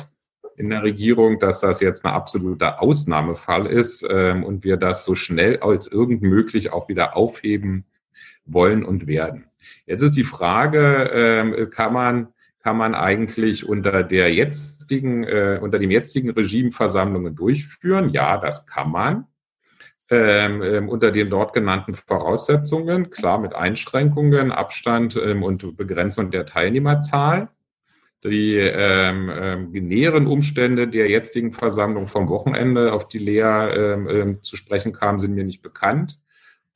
in 0.56 0.70
der 0.70 0.82
Regierung, 0.82 1.38
dass 1.38 1.60
das 1.60 1.82
jetzt 1.82 2.06
ein 2.06 2.14
absoluter 2.14 2.82
Ausnahmefall 2.82 3.66
ist 3.66 4.08
ähm, 4.10 4.46
und 4.46 4.64
wir 4.64 4.78
das 4.78 5.04
so 5.04 5.16
schnell 5.16 5.60
als 5.60 5.88
irgend 5.88 6.22
möglich 6.22 6.72
auch 6.72 6.88
wieder 6.88 7.18
aufheben 7.18 7.84
wollen 8.46 8.86
und 8.86 9.06
werden. 9.06 9.48
Jetzt 9.86 10.02
ist 10.02 10.16
die 10.16 10.24
Frage, 10.24 11.70
kann 11.72 11.94
man 11.94 12.30
kann 12.62 12.78
man 12.78 12.94
eigentlich 12.94 13.68
unter 13.68 14.04
der 14.04 14.34
jetzigen, 14.34 15.24
äh, 15.24 15.60
unter 15.62 15.80
dem 15.80 15.92
jetzigen 15.92 16.30
Regime 16.32 16.72
Versammlungen 16.72 17.36
durchführen? 17.36 18.10
Ja, 18.10 18.38
das 18.38 18.66
kann 18.66 18.92
man. 18.92 19.26
Ähm, 20.12 20.64
ähm, 20.64 20.90
unter 20.90 21.12
den 21.12 21.30
dort 21.30 21.54
genannten 21.54 21.94
Voraussetzungen, 21.94 23.12
klar 23.12 23.40
mit 23.40 23.54
Einschränkungen, 23.54 24.52
Abstand 24.52 25.16
ähm, 25.16 25.44
und 25.44 25.78
Begrenzung 25.78 26.32
der 26.32 26.46
Teilnehmerzahl. 26.48 27.50
Die 28.24 28.56
ähm, 28.56 29.32
ähm, 29.34 29.72
näheren 29.72 30.28
Umstände 30.28 30.88
der 30.88 31.10
jetzigen 31.10 31.54
Versammlung 31.54 32.08
vom 32.08 32.28
Wochenende, 32.28 32.92
auf 32.92 33.08
die 33.08 33.20
Lea 33.20 33.70
ähm, 33.72 34.40
zu 34.42 34.58
sprechen 34.58 34.92
kam, 34.92 35.20
sind 35.20 35.36
mir 35.36 35.46
nicht 35.46 35.62
bekannt 35.62 36.18
ähm, 36.18 36.20
ähm, 36.20 36.29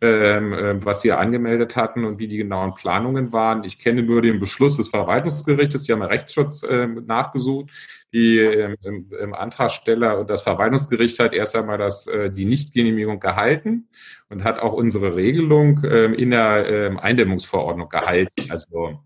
was 0.04 1.02
Sie 1.02 1.12
angemeldet 1.12 1.76
hatten 1.76 2.04
und 2.04 2.20
wie 2.20 2.28
die 2.28 2.38
genauen 2.38 2.76
Planungen 2.76 3.32
waren. 3.32 3.64
Ich 3.64 3.80
kenne 3.80 4.04
nur 4.04 4.22
den 4.22 4.40
Beschluss 4.40 4.78
des 4.78 4.90
Verwaltungsgerichtes, 4.90 5.84
die 5.84 5.94
haben 5.94 6.02
Rechtsschutz 6.02 6.64
ähm, 6.70 7.04
nachgesucht. 7.08 7.70
Die 8.14 8.38
ähm, 8.38 8.76
im 9.20 9.34
Antragsteller 9.34 10.20
und 10.20 10.30
das 10.30 10.44
Verwaltungsgericht 10.44 11.18
hat 11.18 11.34
erst 11.34 11.56
einmal 11.56 11.80
das, 11.80 12.06
äh, 12.06 12.32
die 12.32 12.46
Nichtgenehmigung 12.46 13.20
gehalten 13.20 13.88
und 14.30 14.44
hat 14.44 14.60
auch 14.60 14.74
unsere 14.74 15.16
Regelung 15.16 15.82
ähm, 15.84 16.14
in 16.14 16.30
der 16.30 16.68
ähm, 16.70 17.00
Eindämmungsverordnung 17.00 17.90
gehalten. 17.90 18.52
Also 18.52 19.00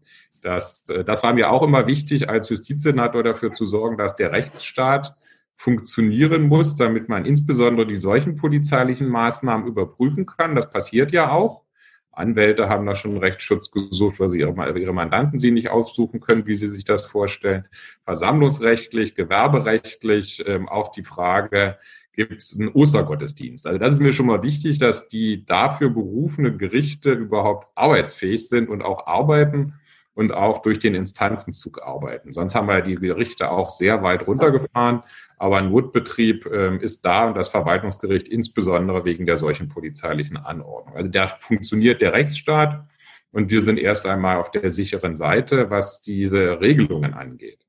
das, 0.44 0.84
äh, 0.90 1.04
das 1.06 1.24
war 1.24 1.34
mir 1.34 1.52
auch 1.52 1.64
immer 1.64 1.88
wichtig, 1.88 2.30
als 2.30 2.50
Justizsenator 2.50 3.24
dafür 3.24 3.54
zu 3.54 3.66
sorgen, 3.66 3.98
dass 3.98 4.16
der 4.16 4.32
Rechtsstaat 4.32 5.16
funktionieren 5.58 6.48
muss, 6.48 6.76
damit 6.76 7.10
man 7.10 7.26
insbesondere 7.26 7.88
die 7.88 7.98
solchen 7.98 8.36
polizeilichen 8.36 9.10
Maßnahmen 9.10 9.68
überprüfen 9.68 10.28
kann. 10.28 10.56
Das 10.56 10.70
passiert 10.70 11.12
ja 11.12 11.32
auch. 11.32 11.64
Anwälte 12.12 12.70
haben 12.70 12.86
da 12.86 12.96
schon 12.96 13.18
Rechtsschutz 13.18 13.72
gesucht, 13.72 14.20
weil 14.20 14.30
sie 14.30 14.40
ihre, 14.40 14.80
ihre 14.80 14.94
Mandanten 14.94 15.40
sie 15.40 15.52
nicht 15.52 15.70
aussuchen 15.70 16.20
können, 16.20 16.48
wie 16.48 16.56
sie 16.56 16.70
sich 16.70 16.84
das 16.84 17.04
vorstellen. 17.04 17.66
Versammlungsrechtlich, 18.06 19.16
gewerberechtlich, 19.16 20.44
ähm, 20.48 20.70
auch 20.70 20.90
die 20.92 21.04
Frage, 21.04 21.78
gibt 22.14 22.34
es 22.34 22.56
einen 22.56 22.70
Ostergottesdienst? 22.70 23.68
Also 23.68 23.80
das 23.80 23.94
ist 23.94 24.00
mir 24.00 24.14
schon 24.14 24.26
mal 24.28 24.42
wichtig, 24.44 24.78
dass 24.78 25.08
die 25.08 25.46
dafür 25.46 25.90
berufenen 25.90 26.58
Gerichte 26.58 27.12
überhaupt 27.12 27.68
arbeitsfähig 27.76 28.48
sind 28.48 28.70
und 28.70 28.82
auch 28.82 29.06
arbeiten 29.06 29.74
und 30.18 30.34
auch 30.34 30.64
durch 30.64 30.80
den 30.80 30.96
Instanzenzug 30.96 31.84
arbeiten. 31.84 32.34
Sonst 32.34 32.56
haben 32.56 32.68
wir 32.68 32.82
die 32.82 32.96
Gerichte 32.96 33.52
auch 33.52 33.70
sehr 33.70 34.02
weit 34.02 34.26
runtergefahren. 34.26 35.04
Aber 35.38 35.58
ein 35.60 35.70
Notbetrieb 35.70 36.48
ähm, 36.48 36.80
ist 36.80 37.06
da 37.06 37.28
und 37.28 37.38
das 37.38 37.50
Verwaltungsgericht 37.50 38.28
insbesondere 38.28 39.06
wegen 39.06 39.28
der 39.28 39.38
solchen 39.38 39.70
polizeilichen 39.70 40.38
Anordnung. 40.38 40.96
Also 40.96 41.10
da 41.10 41.28
funktioniert 41.28 42.02
der 42.02 42.14
Rechtsstaat 42.14 42.84
und 43.32 43.52
wir 43.52 43.62
sind 43.62 43.78
erst 43.78 44.08
einmal 44.08 44.38
auf 44.38 44.50
der 44.50 44.72
sicheren 44.72 45.18
Seite, 45.18 45.70
was 45.70 46.02
diese 46.02 46.62
Regelungen 46.62 47.14
angeht. 47.14 47.68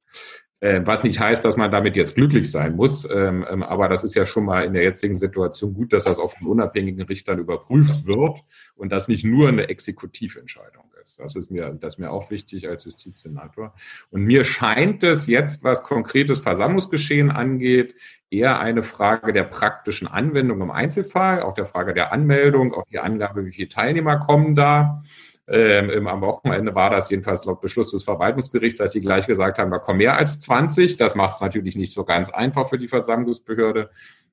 Äh, 0.60 0.80
was 0.86 1.04
nicht 1.04 1.20
heißt, 1.20 1.44
dass 1.44 1.58
man 1.58 1.70
damit 1.70 1.96
jetzt 1.96 2.14
glücklich 2.14 2.50
sein 2.50 2.76
muss, 2.76 3.06
ähm, 3.10 3.44
ähm, 3.50 3.62
aber 3.62 3.90
das 3.90 4.04
ist 4.04 4.14
ja 4.14 4.24
schon 4.24 4.46
mal 4.46 4.64
in 4.64 4.72
der 4.72 4.84
jetzigen 4.84 5.12
Situation 5.12 5.74
gut, 5.74 5.92
dass 5.92 6.04
das 6.04 6.18
auf 6.18 6.34
den 6.36 6.46
unabhängigen 6.46 7.02
Richtern 7.02 7.38
überprüft 7.38 8.06
wird 8.06 8.38
und 8.74 8.90
das 8.90 9.06
nicht 9.06 9.26
nur 9.26 9.48
eine 9.48 9.68
Exekutiventscheidung. 9.68 10.87
Das 11.18 11.34
ist 11.34 11.50
mir, 11.50 11.76
das 11.80 11.94
ist 11.94 11.98
mir 11.98 12.10
auch 12.10 12.30
wichtig 12.30 12.68
als 12.68 12.84
Justizsenator. 12.84 13.74
Und 14.10 14.22
mir 14.22 14.44
scheint 14.44 15.02
es 15.02 15.26
jetzt, 15.26 15.64
was 15.64 15.82
konkretes 15.82 16.38
Versammlungsgeschehen 16.38 17.30
angeht, 17.30 17.94
eher 18.30 18.60
eine 18.60 18.82
Frage 18.82 19.32
der 19.32 19.44
praktischen 19.44 20.06
Anwendung 20.06 20.60
im 20.60 20.70
Einzelfall, 20.70 21.42
auch 21.42 21.54
der 21.54 21.66
Frage 21.66 21.92
der 21.94 22.12
Anmeldung, 22.12 22.72
auch 22.72 22.84
die 22.90 22.98
Angabe, 22.98 23.44
wie 23.44 23.52
viele 23.52 23.68
Teilnehmer 23.68 24.18
kommen 24.18 24.54
da. 24.54 25.02
Ähm, 25.50 26.06
am 26.06 26.20
Wochenende 26.20 26.74
war 26.74 26.90
das 26.90 27.08
jedenfalls 27.08 27.44
laut 27.46 27.62
Beschluss 27.62 27.90
des 27.90 28.04
Verwaltungsgerichts, 28.04 28.80
als 28.80 28.92
sie 28.92 29.00
gleich 29.00 29.26
gesagt 29.26 29.58
haben, 29.58 29.70
da 29.70 29.78
kommen 29.78 29.98
mehr 29.98 30.16
als 30.16 30.38
20. 30.40 30.98
Das 30.98 31.14
macht 31.14 31.36
es 31.36 31.40
natürlich 31.40 31.74
nicht 31.74 31.94
so 31.94 32.04
ganz 32.04 32.28
einfach 32.28 32.68
für 32.68 32.78
die 32.78 32.88
Versammlungsbehörde. 32.88 33.90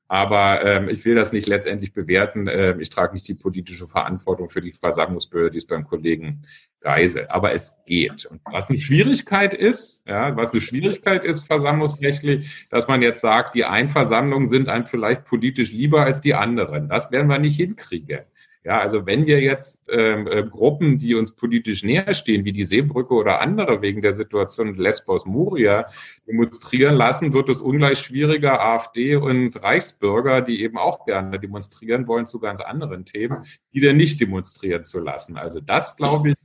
Aber 0.08 0.64
ähm, 0.64 0.90
ich 0.90 1.04
will 1.04 1.16
das 1.16 1.32
nicht 1.32 1.48
letztendlich 1.48 1.94
bewerten. 1.94 2.48
Ähm, 2.48 2.80
ich 2.80 2.90
trage 2.90 3.14
nicht 3.14 3.28
die 3.28 3.34
politische 3.34 3.88
Verantwortung 3.88 4.50
für 4.50 4.62
die 4.62 4.74
Versammlungsbehörde, 4.74 5.52
die 5.52 5.58
ist 5.58 5.70
beim 5.70 5.88
Kollegen 5.88 6.42
Geise. 6.86 7.32
Aber 7.32 7.52
es 7.52 7.80
geht. 7.88 8.28
Und 8.28 8.42
was 8.46 8.70
eine 8.70 8.78
Schwierigkeit 8.78 9.56
ist, 9.56 10.04
ja, 10.08 10.38
was 10.38 10.54
eine 10.54 10.62
Schwierigkeit 10.62 11.24
ist 11.24 11.40
versammlungsrechtlich, 11.48 12.48
dass 12.70 12.88
man 12.88 13.02
jetzt 13.02 13.22
sagt, 13.22 13.56
die 13.56 13.66
einen 13.66 13.90
Versammlungen 13.90 14.48
sind 14.48 14.70
einem 14.70 14.86
vielleicht 14.86 15.26
politisch 15.26 15.72
lieber 15.72 16.04
als 16.04 16.22
die 16.22 16.36
anderen. 16.36 16.88
Das 16.88 17.12
werden 17.12 17.28
wir 17.28 17.40
nicht 17.40 17.56
hinkriegen. 17.56 18.20
Ja, 18.64 18.80
also 18.80 19.08
wenn 19.08 19.26
wir 19.26 19.42
jetzt 19.42 19.90
ähm, 19.92 20.28
äh, 20.28 20.44
Gruppen, 20.44 21.00
die 21.00 21.16
uns 21.16 21.36
politisch 21.36 21.84
näher 21.84 22.14
stehen, 22.14 22.46
wie 22.46 22.54
die 22.54 22.64
Seebrücke 22.64 23.16
oder 23.16 23.42
andere 23.42 23.82
wegen 23.82 24.04
der 24.04 24.14
Situation 24.14 24.76
Lesbos 24.76 25.26
Moria 25.26 25.88
demonstrieren 26.28 26.96
lassen, 26.96 27.34
wird 27.34 27.50
es 27.50 27.62
ungleich 27.62 27.98
schwieriger, 27.98 28.62
AfD 28.62 29.16
und 29.16 29.56
Reichsbürger, 29.62 30.42
die 30.42 30.62
eben 30.62 30.78
auch 30.78 31.06
gerne 31.06 31.40
demonstrieren 31.40 32.08
wollen 32.08 32.28
zu 32.28 32.40
ganz 32.40 32.60
anderen 32.60 33.06
Themen, 33.06 33.46
die 33.74 33.82
dann 33.82 33.98
nicht 33.98 34.22
demonstrieren 34.22 34.84
zu 34.84 35.00
lassen. 35.00 35.38
Also 35.38 35.60
das, 35.60 35.96
glaube 35.96 36.30
ich, 36.30 36.36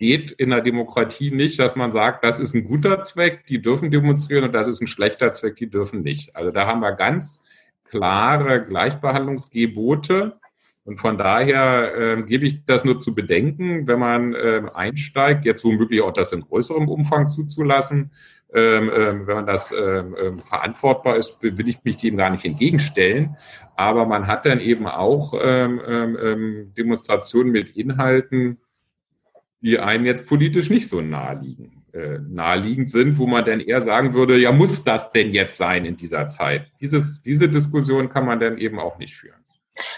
geht 0.00 0.30
in 0.32 0.48
der 0.48 0.62
Demokratie 0.62 1.30
nicht, 1.30 1.60
dass 1.60 1.76
man 1.76 1.92
sagt, 1.92 2.24
das 2.24 2.40
ist 2.40 2.54
ein 2.54 2.64
guter 2.64 3.02
Zweck, 3.02 3.44
die 3.46 3.60
dürfen 3.60 3.90
demonstrieren 3.90 4.44
und 4.44 4.52
das 4.52 4.66
ist 4.66 4.80
ein 4.80 4.86
schlechter 4.86 5.30
Zweck, 5.32 5.56
die 5.56 5.68
dürfen 5.68 6.02
nicht. 6.02 6.34
Also 6.34 6.50
da 6.50 6.66
haben 6.66 6.80
wir 6.80 6.92
ganz 6.92 7.42
klare 7.84 8.64
Gleichbehandlungsgebote 8.64 10.40
und 10.84 10.98
von 10.98 11.18
daher 11.18 11.94
äh, 11.94 12.22
gebe 12.22 12.46
ich 12.46 12.64
das 12.64 12.82
nur 12.82 12.98
zu 12.98 13.14
bedenken, 13.14 13.86
wenn 13.86 13.98
man 13.98 14.34
äh, 14.34 14.62
einsteigt, 14.72 15.44
jetzt 15.44 15.64
womöglich 15.64 16.00
auch 16.00 16.14
das 16.14 16.32
in 16.32 16.40
größerem 16.40 16.88
Umfang 16.88 17.28
zuzulassen, 17.28 18.10
ähm, 18.54 18.90
ähm, 18.94 19.26
wenn 19.26 19.34
man 19.36 19.46
das 19.46 19.70
ähm, 19.70 20.16
ähm, 20.18 20.38
verantwortbar 20.38 21.16
ist, 21.16 21.36
will 21.42 21.68
ich 21.68 21.84
mich 21.84 21.98
dem 21.98 22.16
gar 22.16 22.30
nicht 22.30 22.46
entgegenstellen. 22.46 23.36
Aber 23.76 24.06
man 24.06 24.26
hat 24.26 24.46
dann 24.46 24.60
eben 24.60 24.86
auch 24.86 25.34
ähm, 25.38 25.80
ähm, 25.86 26.72
Demonstrationen 26.74 27.52
mit 27.52 27.76
Inhalten, 27.76 28.58
die 29.60 29.78
einem 29.78 30.06
jetzt 30.06 30.26
politisch 30.26 30.70
nicht 30.70 30.88
so 30.88 31.00
naheliegen, 31.00 31.84
äh, 31.92 32.18
naheliegend 32.18 32.90
sind, 32.90 33.18
wo 33.18 33.26
man 33.26 33.44
dann 33.44 33.60
eher 33.60 33.80
sagen 33.80 34.14
würde, 34.14 34.38
ja, 34.38 34.52
muss 34.52 34.84
das 34.84 35.12
denn 35.12 35.32
jetzt 35.32 35.56
sein 35.56 35.84
in 35.84 35.96
dieser 35.96 36.28
Zeit? 36.28 36.66
Dieses, 36.80 37.22
diese 37.22 37.48
Diskussion 37.48 38.08
kann 38.08 38.26
man 38.26 38.40
dann 38.40 38.58
eben 38.58 38.78
auch 38.78 38.98
nicht 38.98 39.16
führen. 39.16 39.40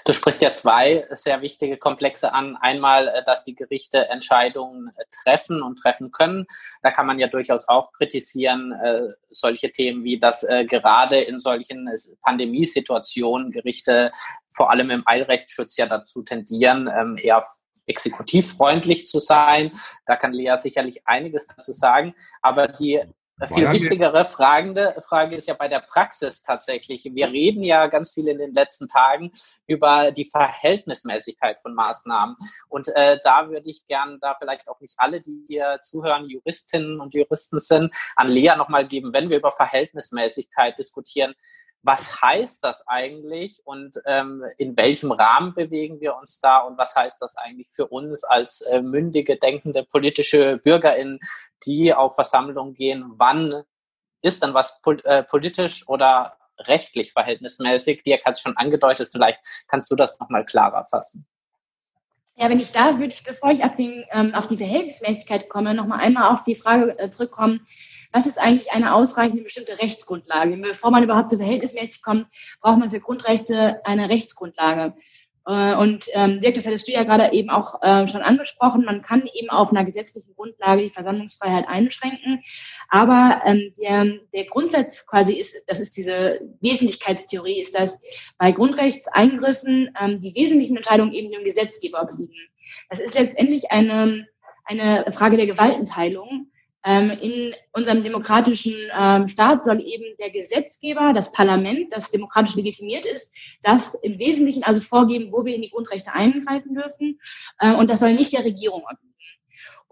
Du 0.05 0.13
sprichst 0.13 0.43
ja 0.43 0.53
zwei 0.53 1.07
sehr 1.11 1.43
wichtige 1.43 1.77
Komplexe 1.77 2.33
an. 2.33 2.57
Einmal, 2.57 3.09
äh, 3.09 3.25
dass 3.25 3.45
die 3.45 3.55
Gerichte 3.55 4.09
Entscheidungen 4.09 4.89
äh, 4.97 5.05
treffen 5.23 5.63
und 5.63 5.77
treffen 5.77 6.11
können. 6.11 6.47
Da 6.83 6.91
kann 6.91 7.07
man 7.07 7.19
ja 7.19 7.29
durchaus 7.29 7.69
auch 7.69 7.93
kritisieren, 7.93 8.73
äh, 8.73 9.09
solche 9.31 9.71
Themen 9.71 10.05
wie, 10.05 10.19
dass 10.19 10.47
gerade 10.67 11.19
in 11.19 11.39
solchen 11.39 11.89
Pandemiesituationen 12.23 13.51
Gerichte 13.51 14.11
vor 14.51 14.71
allem 14.71 14.91
im 14.91 15.03
Eilrechtsschutz 15.07 15.77
ja 15.77 15.87
dazu 15.87 16.23
tendieren, 16.23 16.91
ähm, 16.95 17.17
eher 17.21 17.43
exekutivfreundlich 17.87 19.07
zu 19.07 19.19
sein. 19.19 19.73
Da 20.07 20.17
kann 20.17 20.33
Lea 20.33 20.55
sicherlich 20.57 21.07
einiges 21.07 21.47
dazu 21.47 21.73
sagen. 21.73 22.15
Aber 22.41 22.69
die 22.69 23.01
viel 23.47 23.71
wichtigere 23.71 24.25
fragende 24.25 24.95
Frage 25.01 25.37
ist 25.37 25.49
ja 25.49 25.55
bei 25.55 25.69
der 25.69 25.81
Praxis 25.81 26.43
tatsächlich. 26.43 27.05
Wir 27.05 27.29
reden 27.29 27.63
ja 27.63 27.87
ganz 27.87 28.13
viel 28.13 28.29
in 28.29 28.39
den 28.39 28.53
letzten 28.53 28.89
Tagen 28.89 29.33
über 29.67 30.13
die 30.13 30.25
Verhältnismäßigkeit 30.25 31.61
von 31.61 31.75
Maßnahmen. 31.75 32.37
Und 32.69 32.89
äh, 32.95 33.19
da 33.25 33.49
würde 33.49 33.69
ich 33.69 33.87
gern, 33.87 34.19
da 34.21 34.37
vielleicht 34.39 34.69
auch 34.69 34.81
nicht 34.81 34.95
alle, 34.99 35.21
die 35.21 35.45
hier 35.49 35.79
zuhören, 35.83 36.29
Juristinnen 36.29 37.01
und 37.01 37.15
Juristen 37.15 37.59
sind, 37.59 37.95
an 38.17 38.29
Lea 38.29 38.55
nochmal 38.57 38.87
geben, 38.87 39.13
wenn 39.13 39.31
wir 39.31 39.39
über 39.39 39.51
Verhältnismäßigkeit 39.51 40.79
diskutieren 40.79 41.35
was 41.83 42.23
heißt 42.23 42.63
das 42.63 42.87
eigentlich 42.87 43.61
und 43.65 44.01
ähm, 44.07 44.45
in 44.57 44.77
welchem 44.77 45.11
Rahmen 45.11 45.53
bewegen 45.53 46.01
wir 46.01 46.17
uns 46.17 46.41
da 46.41 46.59
und 46.59 46.79
was 46.79 46.95
heißt 46.95 47.21
das 47.21 47.37
eigentlich 47.37 47.69
für 47.73 47.89
uns 47.89 48.25
als 48.25 48.61
äh, 48.63 48.81
mündige, 48.81 49.37
denkende 49.37 49.83
politische 49.83 50.59
BürgerInnen, 50.59 51.19
die 51.67 51.93
auf 51.93 52.15
Versammlungen 52.15 52.75
gehen? 52.75 53.13
Wann 53.17 53.65
ist 54.23 54.43
dann 54.43 54.55
was 54.55 54.81
pol 54.83 55.01
äh, 55.05 55.25
politisch 55.25 55.89
oder 55.89 56.37
rechtlich 56.59 57.13
verhältnismäßig? 57.13 58.05
Dirk 58.05 58.25
hat 58.25 58.35
es 58.35 58.41
schon 58.41 58.57
angedeutet, 58.57 59.09
vielleicht 59.11 59.41
kannst 59.67 59.91
du 59.91 59.97
das 59.97 60.19
nochmal 60.21 60.45
klarer 60.45 60.87
fassen. 60.89 61.27
Ja, 62.37 62.49
wenn 62.49 62.61
ich 62.61 62.73
da 62.73 62.99
würde 62.99 63.13
ich, 63.13 63.25
bevor 63.25 63.51
ich 63.51 63.63
auf, 63.63 63.77
den, 63.77 64.05
ähm, 64.11 64.35
auf 64.35 64.47
die 64.47 64.57
Verhältnismäßigkeit 64.57 65.49
komme, 65.49 65.75
nochmal 65.75 66.01
einmal 66.01 66.33
auf 66.33 66.45
die 66.45 66.55
Frage 66.55 66.99
äh, 66.99 67.11
zurückkommen, 67.11 67.67
was 68.11 68.27
ist 68.27 68.39
eigentlich 68.39 68.73
eine 68.73 68.95
ausreichende 68.95 69.43
bestimmte 69.43 69.79
Rechtsgrundlage? 69.79 70.57
Bevor 70.57 70.91
man 70.91 71.03
überhaupt 71.03 71.31
zu 71.31 71.39
verhältnismäßig 71.39 72.03
kommt, 72.03 72.27
braucht 72.61 72.79
man 72.79 72.91
für 72.91 73.01
Grundrechte 73.01 73.85
eine 73.85 74.09
Rechtsgrundlage. 74.09 74.95
Äh, 75.47 75.75
und 75.75 76.07
ähm, 76.13 76.41
Dirk, 76.41 76.55
das 76.55 76.67
hattest 76.67 76.87
du 76.87 76.93
ja 76.93 77.03
gerade 77.05 77.33
eben 77.33 77.51
auch 77.51 77.83
äh, 77.83 78.07
schon 78.09 78.23
angesprochen, 78.23 78.85
man 78.85 79.03
kann 79.03 79.29
eben 79.35 79.51
auf 79.51 79.71
einer 79.71 79.85
gesetzlichen 79.85 80.35
Grundlage 80.35 80.83
die 80.83 80.91
Versammlungsfreiheit 80.91 81.67
einschränken. 81.69 82.43
Aber 82.89 83.43
ähm, 83.45 83.73
der, 83.81 84.07
der 84.33 84.45
Grundsatz 84.45 85.07
quasi 85.07 85.35
ist, 85.35 85.65
das 85.69 85.81
ist 85.81 85.97
diese 85.97 86.41
Wesentlichkeitstheorie, 86.61 87.61
ist, 87.61 87.75
dass 87.79 88.01
bei 88.39 88.53
Grundrechtseingriffen 88.53 89.95
ähm, 90.01 90.21
die 90.21 90.35
wesentlichen 90.35 90.77
Entscheidungen 90.77 91.13
eben 91.13 91.33
dem 91.33 91.45
Gesetzgeber 91.45 92.03
obliegen. 92.03 92.37
Das 92.89 93.01
ist 93.01 93.19
letztendlich 93.19 93.71
eine, 93.71 94.29
eine 94.65 95.11
Frage 95.13 95.37
der 95.37 95.47
Gewaltenteilung. 95.47 96.52
Ähm, 96.85 97.11
in 97.11 97.55
unserem 97.73 98.03
demokratischen 98.03 98.75
ähm, 98.97 99.29
Staat 99.29 99.65
soll 99.65 99.81
eben 99.81 100.17
der 100.19 100.31
Gesetzgeber, 100.31 101.13
das 101.13 101.31
Parlament, 101.31 101.93
das 101.93 102.11
demokratisch 102.11 102.57
legitimiert 102.57 103.07
ist, 103.07 103.33
das 103.63 103.95
im 103.95 104.19
Wesentlichen 104.19 104.65
also 104.65 104.81
vorgeben, 104.81 105.33
wo 105.33 105.45
wir 105.45 105.55
in 105.55 105.63
die 105.63 105.71
Grundrechte 105.71 106.13
eingreifen 106.13 106.75
dürfen. 106.75 107.21
Äh, 107.59 107.75
und 107.75 107.89
das 107.89 108.01
soll 108.01 108.15
nicht 108.15 108.33
der 108.33 108.45
Regierung 108.45 108.83
obliegen. 108.83 109.13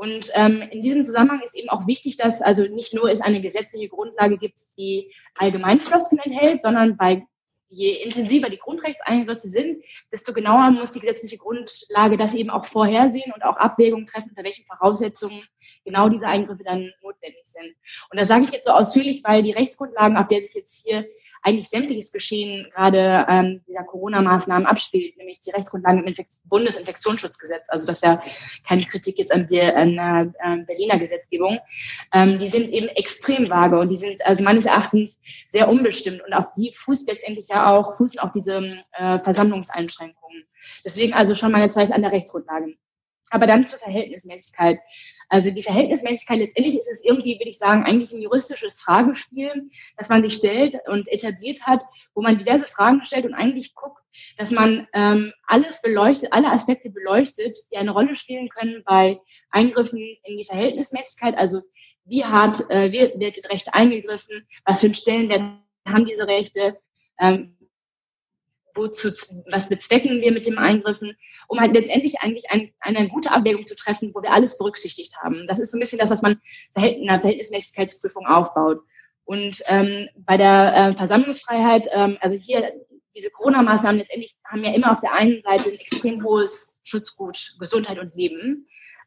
Und 0.00 0.30
ähm, 0.34 0.62
in 0.62 0.80
diesem 0.80 1.04
Zusammenhang 1.04 1.42
ist 1.42 1.54
eben 1.54 1.68
auch 1.68 1.86
wichtig, 1.86 2.16
dass 2.16 2.40
also 2.40 2.62
nicht 2.62 2.94
nur 2.94 3.10
es 3.10 3.20
eine 3.20 3.42
gesetzliche 3.42 3.90
Grundlage 3.90 4.38
gibt, 4.38 4.58
die 4.78 5.12
Allgemeinfloskeln 5.36 6.22
enthält, 6.24 6.62
sondern 6.62 6.96
bei 6.96 7.26
je 7.70 8.02
intensiver 8.02 8.50
die 8.50 8.58
Grundrechtseingriffe 8.58 9.48
sind, 9.48 9.84
desto 10.12 10.32
genauer 10.32 10.70
muss 10.72 10.92
die 10.92 11.00
gesetzliche 11.00 11.38
Grundlage 11.38 12.16
das 12.16 12.34
eben 12.34 12.50
auch 12.50 12.64
vorhersehen 12.64 13.32
und 13.32 13.44
auch 13.44 13.56
Abwägungen 13.56 14.06
treffen, 14.06 14.30
unter 14.30 14.44
welchen 14.44 14.66
Voraussetzungen 14.66 15.42
genau 15.84 16.08
diese 16.08 16.26
Eingriffe 16.26 16.64
dann 16.64 16.92
notwendig 17.00 17.42
sind. 17.44 17.74
Und 18.10 18.20
das 18.20 18.28
sage 18.28 18.44
ich 18.44 18.50
jetzt 18.50 18.66
so 18.66 18.72
ausführlich, 18.72 19.22
weil 19.24 19.42
die 19.42 19.52
Rechtsgrundlagen, 19.52 20.16
auf 20.16 20.28
der 20.28 20.42
sich 20.42 20.54
jetzt 20.54 20.84
hier 20.84 21.06
eigentlich 21.42 21.68
sämtliches 21.68 22.12
Geschehen 22.12 22.68
gerade 22.74 23.26
ähm, 23.28 23.62
dieser 23.66 23.84
Corona-Maßnahmen 23.84 24.66
abspielt, 24.66 25.16
nämlich 25.16 25.40
die 25.40 25.50
Rechtsgrundlagen 25.50 26.04
im 26.04 26.14
Bundesinfektionsschutzgesetz, 26.44 27.66
also 27.68 27.86
das 27.86 27.98
ist 27.98 28.04
ja 28.04 28.22
keine 28.66 28.84
Kritik 28.84 29.18
jetzt 29.18 29.32
an, 29.32 29.42
an 29.42 29.48
der 29.48 30.32
äh, 30.42 30.56
Berliner 30.64 30.98
Gesetzgebung, 30.98 31.58
ähm, 32.12 32.38
die 32.38 32.48
sind 32.48 32.70
eben 32.70 32.88
extrem 32.88 33.48
vage 33.48 33.78
und 33.78 33.88
die 33.88 33.96
sind 33.96 34.24
also 34.26 34.44
meines 34.44 34.66
Erachtens 34.66 35.20
sehr 35.50 35.68
unbestimmt 35.68 36.22
und 36.26 36.32
auf 36.32 36.46
die 36.56 36.72
fußt 36.74 37.08
letztendlich 37.08 37.48
ja 37.48 37.74
auch, 37.74 37.96
fußen 37.96 38.20
auch 38.20 38.32
diese 38.32 38.82
äh, 38.92 39.18
Versammlungseinschränkungen. 39.18 40.44
Deswegen 40.84 41.14
also 41.14 41.34
schon 41.34 41.52
meine 41.52 41.70
Zweifel 41.70 41.94
an 41.94 42.02
der 42.02 42.12
Rechtsgrundlage. 42.12 42.74
Aber 43.30 43.46
dann 43.46 43.64
zur 43.64 43.78
Verhältnismäßigkeit. 43.78 44.80
Also 45.30 45.52
die 45.52 45.62
Verhältnismäßigkeit 45.62 46.40
letztendlich 46.40 46.76
ist 46.76 46.90
es 46.90 47.04
irgendwie, 47.04 47.38
würde 47.38 47.50
ich 47.50 47.58
sagen, 47.58 47.84
eigentlich 47.84 48.12
ein 48.12 48.20
juristisches 48.20 48.82
Fragespiel, 48.82 49.68
das 49.96 50.08
man 50.08 50.22
sich 50.22 50.34
stellt 50.34 50.76
und 50.88 51.06
etabliert 51.08 51.62
hat, 51.62 51.82
wo 52.14 52.20
man 52.20 52.36
diverse 52.36 52.66
Fragen 52.66 53.04
stellt 53.04 53.24
und 53.24 53.34
eigentlich 53.34 53.74
guckt, 53.76 54.02
dass 54.36 54.50
man 54.50 54.88
ähm, 54.92 55.32
alles 55.46 55.82
beleuchtet, 55.82 56.32
alle 56.32 56.50
Aspekte 56.50 56.90
beleuchtet, 56.90 57.56
die 57.72 57.76
eine 57.76 57.92
Rolle 57.92 58.16
spielen 58.16 58.48
können 58.48 58.82
bei 58.84 59.20
Eingriffen 59.52 60.00
in 60.24 60.36
die 60.36 60.44
Verhältnismäßigkeit. 60.44 61.38
Also 61.38 61.62
wie 62.04 62.24
hart 62.24 62.68
äh, 62.68 62.90
wird, 62.90 63.20
wird 63.20 63.50
Recht 63.50 63.72
eingegriffen, 63.72 64.44
was 64.64 64.80
für 64.80 64.86
einen 64.86 64.94
Stellenwert 64.96 65.42
haben 65.86 66.06
diese 66.06 66.26
Rechte, 66.26 66.76
ähm, 67.20 67.56
wozu, 68.74 69.10
was 69.50 69.68
bezwecken 69.68 70.20
wir 70.20 70.32
mit 70.32 70.46
dem 70.46 70.58
Eingriffen, 70.58 71.16
um 71.48 71.60
halt 71.60 71.72
letztendlich 71.74 72.20
eigentlich 72.20 72.50
ein, 72.50 72.72
eine 72.80 73.08
gute 73.08 73.30
Abwägung 73.30 73.66
zu 73.66 73.74
treffen, 73.74 74.12
wo 74.14 74.22
wir 74.22 74.32
alles 74.32 74.58
berücksichtigt 74.58 75.16
haben. 75.22 75.46
Das 75.46 75.58
ist 75.58 75.72
so 75.72 75.76
ein 75.76 75.80
bisschen 75.80 75.98
das, 75.98 76.10
was 76.10 76.22
man 76.22 76.40
in 76.76 77.06
der 77.06 77.20
Verhältnismäßigkeitsprüfung 77.20 78.26
aufbaut. 78.26 78.80
Und 79.24 79.62
ähm, 79.66 80.08
bei 80.16 80.36
der 80.36 80.74
äh, 80.74 80.96
Versammlungsfreiheit, 80.96 81.88
ähm, 81.92 82.18
also 82.20 82.36
hier 82.36 82.72
diese 83.14 83.30
Corona-Maßnahmen 83.30 83.98
letztendlich 83.98 84.36
haben 84.44 84.64
ja 84.64 84.74
immer 84.74 84.92
auf 84.92 85.00
der 85.00 85.12
einen 85.12 85.42
Seite 85.42 85.70
ein 85.70 85.78
extrem 85.78 86.24
hohes 86.24 86.76
Schutzgut, 86.82 87.56
Gesundheit 87.58 87.98
und 87.98 88.14
Leben 88.14 88.66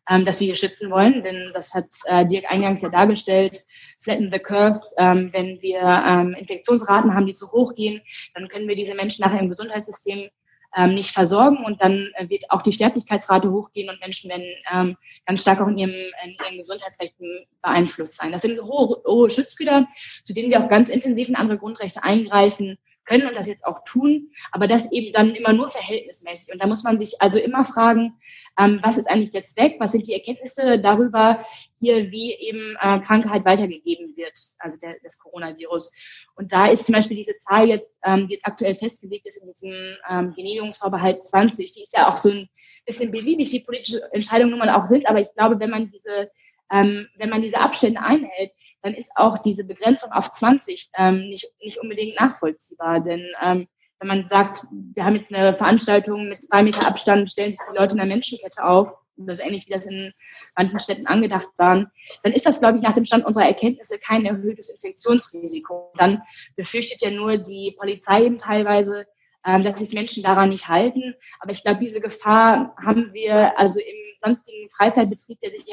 ähm, 0.10 0.26
das 0.26 0.40
wir 0.40 0.46
hier 0.46 0.56
schützen 0.56 0.90
wollen. 0.92 1.24
Denn 1.24 1.52
das 1.54 1.74
hat 1.74 1.88
äh, 2.06 2.26
Dirk 2.26 2.46
eingangs 2.50 2.82
ja 2.82 2.90
dargestellt, 2.90 3.62
flatten 4.00 4.32
the 4.32 4.40
curve. 4.40 4.80
Ähm, 4.98 5.30
wenn 5.34 5.62
wir 5.62 5.82
ähm, 5.82 6.34
Infektionsraten 6.34 7.14
haben, 7.14 7.26
die 7.26 7.34
zu 7.34 7.52
hoch 7.52 7.76
gehen, 7.76 8.02
dann 8.34 8.48
können 8.48 8.68
wir 8.68 8.76
diese 8.76 8.96
Menschen 8.96 9.24
nachher 9.24 9.40
im 9.40 9.50
Gesundheitssystem 9.50 10.30
ähm, 10.76 10.96
nicht 10.96 11.12
versorgen 11.12 11.64
und 11.66 11.82
dann 11.82 12.10
äh, 12.16 12.30
wird 12.30 12.50
auch 12.50 12.62
die 12.62 12.72
Sterblichkeitsrate 12.72 13.52
hochgehen 13.52 13.90
und 13.90 14.00
Menschen 14.00 14.30
werden 14.30 14.46
ähm, 14.74 14.98
ganz 15.26 15.42
stark 15.42 15.62
auch 15.62 15.68
in 15.68 15.78
ihrem, 15.78 15.92
in 15.92 16.32
ihren 16.32 16.58
Gesundheitsrechten 16.58 17.46
beeinflusst 17.62 18.16
sein. 18.16 18.32
Das 18.32 18.42
sind 18.42 18.60
hohe, 18.62 19.02
hohe 19.06 19.30
Schutzgüter, 19.30 19.88
zu 20.24 20.34
denen 20.34 20.50
wir 20.50 20.64
auch 20.64 20.70
ganz 20.70 20.90
intensiv 20.90 21.30
in 21.30 21.36
andere 21.36 21.60
Grundrechte 21.60 22.04
eingreifen 22.04 22.78
können 23.06 23.28
und 23.28 23.36
das 23.36 23.48
jetzt 23.48 23.66
auch 23.66 23.84
tun, 23.84 24.32
aber 24.52 24.68
das 24.68 24.92
eben 24.92 25.12
dann 25.12 25.36
immer 25.36 25.54
nur 25.54 25.70
verhältnismäßig. 25.70 26.54
Und 26.54 26.62
da 26.62 26.68
muss 26.68 26.84
man 26.84 27.00
sich 27.00 27.22
also 27.22 27.40
immer 27.40 27.66
fragen, 27.66 28.20
ähm, 28.60 28.80
was 28.84 28.98
ist 28.98 29.10
eigentlich 29.10 29.32
der 29.32 29.46
Zweck, 29.46 29.76
was 29.80 29.92
sind 29.92 30.08
die 30.08 30.14
Erkenntnisse 30.14 30.80
darüber, 30.80 31.46
hier 31.80 32.12
wie 32.12 32.34
eben 32.34 32.78
äh, 32.80 33.00
Krankheit 33.00 33.46
weitergegeben 33.46 34.16
wird, 34.16 34.40
also 34.60 34.78
der, 34.78 34.96
das 35.04 35.20
Coronavirus. 35.20 35.92
Und 36.36 36.54
da 36.54 36.68
ist 36.68 36.86
zum 36.86 36.94
Beispiel 36.94 37.18
diese 37.18 37.38
Zahl 37.40 37.68
jetzt, 37.68 37.90
ähm, 38.04 38.28
die 38.28 38.36
jetzt 38.36 38.46
aktuell 38.46 38.76
festgelegt 38.76 39.26
ist 39.26 39.38
in 39.38 39.52
diesem 39.52 39.98
ähm, 40.10 40.34
Genehmigungsvorbehalt 40.36 41.24
20, 41.24 41.74
die 41.74 41.82
ist 41.82 41.96
ja 41.98 42.12
auch 42.12 42.18
so 42.18 42.30
ein 42.30 42.48
bisschen 42.86 43.12
beliebig, 43.12 43.52
wie 43.52 43.60
politische 43.60 44.02
Entscheidungen 44.14 44.52
nun 44.52 44.60
mal 44.60 44.70
auch 44.70 44.88
sind, 44.88 45.08
aber 45.08 45.20
ich 45.20 45.34
glaube, 45.34 45.60
wenn 45.60 45.70
man 45.70 45.90
diese 45.90 46.30
ähm, 46.72 47.08
wenn 47.18 47.30
man 47.30 47.42
diese 47.42 47.60
Abstände 47.60 48.02
einhält, 48.02 48.52
dann 48.82 48.94
ist 48.94 49.12
auch 49.16 49.38
diese 49.40 49.66
Begrenzung 49.66 50.12
auf 50.12 50.32
20 50.32 50.90
ähm, 50.98 51.30
nicht, 51.30 51.48
nicht 51.62 51.80
unbedingt 51.80 52.20
nachvollziehbar. 52.20 53.00
Denn 53.00 53.26
ähm, 53.42 53.68
wenn 54.00 54.08
man 54.08 54.28
sagt, 54.28 54.66
wir 54.72 55.06
haben 55.06 55.16
jetzt 55.16 55.34
eine 55.34 55.54
Veranstaltung 55.54 56.28
mit 56.28 56.44
zwei 56.44 56.64
Meter 56.64 56.88
Abstand, 56.88 57.30
stellen 57.32 57.54
sich 57.54 57.66
die 57.72 57.78
Leute 57.78 57.94
in 57.94 58.00
der 58.00 58.06
Menschenkette 58.06 58.64
auf, 58.64 58.94
das 59.16 59.40
ist 59.40 59.46
ähnlich 59.46 59.68
wie 59.68 59.74
das 59.74 59.86
in 59.86 60.12
manchen 60.56 60.80
Städten 60.80 61.08
angedacht 61.08 61.48
waren, 61.58 61.92
dann 62.24 62.34
ist 62.34 62.46
das, 62.46 62.60
glaube 62.60 62.78
ich, 62.78 62.84
nach 62.84 62.94
dem 62.94 63.06
Stand 63.06 63.26
unserer 63.26 63.46
Erkenntnisse 63.46 63.98
kein 64.00 64.26
erhöhtes 64.26 64.70
Infektionsrisiko. 64.70 65.94
Dann 65.98 66.22
befürchtet 66.56 67.02
ja 67.02 67.12
nur 67.12 67.38
die 67.38 67.76
Polizei 67.78 68.26
eben 68.26 68.38
teilweise, 68.38 69.06
ähm, 69.46 69.64
dass 69.64 69.80
sich 69.80 69.94
Menschen 69.94 70.24
daran 70.24 70.50
nicht 70.50 70.68
halten. 70.68 71.16
Aber 71.40 71.52
ich 71.52 71.64
glaube, 71.64 71.80
diese 71.80 72.02
Gefahr 72.02 72.76
haben 72.84 73.14
wir 73.14 73.58
also 73.58 73.80
im 73.80 73.96
sonstigen 74.20 74.70
Freizeitbetrieb, 74.70 75.40
der 75.42 75.52
sich 75.52 75.66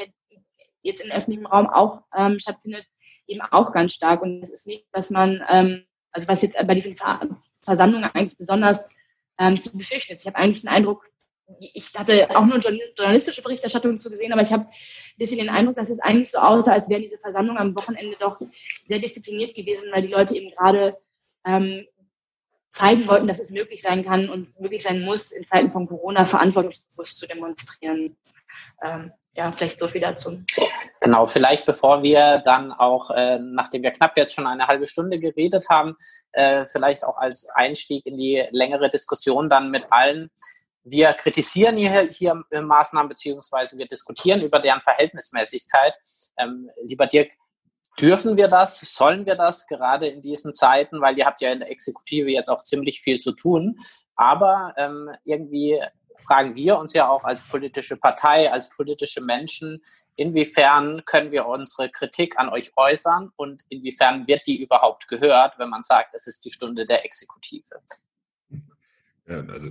jetzt 0.81 1.01
in 1.01 1.11
öffentlichem 1.11 1.45
Raum 1.45 1.67
auch 1.67 2.03
ähm, 2.15 2.39
stattfindet, 2.39 2.85
eben 3.27 3.41
auch 3.41 3.71
ganz 3.71 3.93
stark. 3.93 4.21
Und 4.21 4.41
das 4.41 4.49
ist 4.49 4.67
nicht, 4.67 4.85
was 4.91 5.09
man, 5.09 5.43
ähm, 5.49 5.85
also 6.11 6.27
was 6.27 6.41
jetzt 6.41 6.55
bei 6.55 6.75
diesen 6.75 6.95
Versammlungen 7.61 8.09
eigentlich 8.13 8.37
besonders 8.37 8.87
ähm, 9.39 9.59
zu 9.59 9.77
befürchten 9.77 10.13
ist. 10.13 10.21
Ich 10.21 10.27
habe 10.27 10.37
eigentlich 10.37 10.61
den 10.61 10.69
Eindruck, 10.69 11.05
ich 11.59 11.91
hatte 11.97 12.29
auch 12.35 12.45
nur 12.45 12.59
journalistische 12.59 13.41
Berichterstattung 13.41 13.99
zu 13.99 14.09
gesehen, 14.09 14.31
aber 14.31 14.41
ich 14.41 14.51
habe 14.51 14.65
ein 14.65 15.17
bisschen 15.17 15.39
den 15.39 15.49
Eindruck, 15.49 15.75
dass 15.75 15.89
es 15.89 15.99
eigentlich 15.99 16.31
so 16.31 16.39
aussah, 16.39 16.73
als 16.73 16.89
wären 16.89 17.01
diese 17.01 17.17
Versammlungen 17.17 17.61
am 17.61 17.75
Wochenende 17.75 18.15
doch 18.19 18.39
sehr 18.85 18.99
diszipliniert 18.99 19.55
gewesen, 19.55 19.91
weil 19.91 20.03
die 20.03 20.13
Leute 20.13 20.35
eben 20.35 20.51
gerade 20.51 20.97
ähm, 21.45 21.85
zeigen 22.71 23.07
wollten, 23.07 23.27
dass 23.27 23.39
es 23.39 23.49
möglich 23.49 23.81
sein 23.81 24.05
kann 24.05 24.29
und 24.29 24.57
möglich 24.59 24.83
sein 24.83 25.01
muss, 25.01 25.31
in 25.31 25.43
Zeiten 25.43 25.71
von 25.71 25.87
Corona 25.87 26.25
verantwortungsbewusst 26.25 27.17
zu 27.17 27.27
demonstrieren. 27.27 28.15
Ähm, 28.81 29.11
ja, 29.33 29.51
vielleicht 29.51 29.79
so 29.79 29.87
viel 29.87 30.01
dazu. 30.01 30.43
Genau, 30.99 31.25
vielleicht 31.25 31.65
bevor 31.65 32.03
wir 32.03 32.39
dann 32.39 32.71
auch, 32.71 33.11
äh, 33.11 33.39
nachdem 33.39 33.83
wir 33.83 33.91
knapp 33.91 34.17
jetzt 34.17 34.35
schon 34.35 34.45
eine 34.45 34.67
halbe 34.67 34.87
Stunde 34.87 35.19
geredet 35.19 35.67
haben, 35.69 35.95
äh, 36.33 36.65
vielleicht 36.65 37.05
auch 37.05 37.17
als 37.17 37.47
Einstieg 37.55 38.05
in 38.05 38.17
die 38.17 38.45
längere 38.51 38.89
Diskussion 38.89 39.49
dann 39.49 39.71
mit 39.71 39.87
allen. 39.91 40.29
Wir 40.83 41.13
kritisieren 41.13 41.77
hier, 41.77 42.09
hier 42.11 42.43
Maßnahmen 42.51 43.07
beziehungsweise 43.07 43.77
wir 43.77 43.87
diskutieren 43.87 44.41
über 44.41 44.59
deren 44.59 44.81
Verhältnismäßigkeit. 44.81 45.93
Ähm, 46.37 46.69
lieber 46.83 47.07
Dirk, 47.07 47.31
dürfen 47.99 48.35
wir 48.35 48.47
das? 48.47 48.79
Sollen 48.79 49.25
wir 49.25 49.35
das 49.35 49.65
gerade 49.67 50.07
in 50.07 50.21
diesen 50.21 50.53
Zeiten? 50.53 50.99
Weil 50.99 51.17
ihr 51.17 51.25
habt 51.25 51.41
ja 51.41 51.51
in 51.51 51.59
der 51.59 51.71
Exekutive 51.71 52.29
jetzt 52.29 52.49
auch 52.49 52.63
ziemlich 52.63 52.99
viel 52.99 53.19
zu 53.19 53.31
tun. 53.31 53.77
Aber 54.15 54.73
ähm, 54.77 55.09
irgendwie 55.23 55.81
fragen 56.21 56.55
wir 56.55 56.77
uns 56.77 56.93
ja 56.93 57.09
auch 57.09 57.23
als 57.23 57.43
politische 57.43 57.97
Partei, 57.97 58.51
als 58.51 58.69
politische 58.69 59.21
Menschen, 59.21 59.81
inwiefern 60.15 61.03
können 61.05 61.31
wir 61.31 61.45
unsere 61.47 61.89
Kritik 61.89 62.37
an 62.37 62.49
euch 62.49 62.71
äußern 62.75 63.31
und 63.35 63.63
inwiefern 63.69 64.27
wird 64.27 64.45
die 64.47 64.61
überhaupt 64.61 65.07
gehört, 65.07 65.57
wenn 65.57 65.69
man 65.69 65.81
sagt, 65.81 66.13
es 66.13 66.27
ist 66.27 66.45
die 66.45 66.51
Stunde 66.51 66.85
der 66.85 67.05
Exekutive? 67.05 67.81
Ja, 69.27 69.39
also 69.39 69.69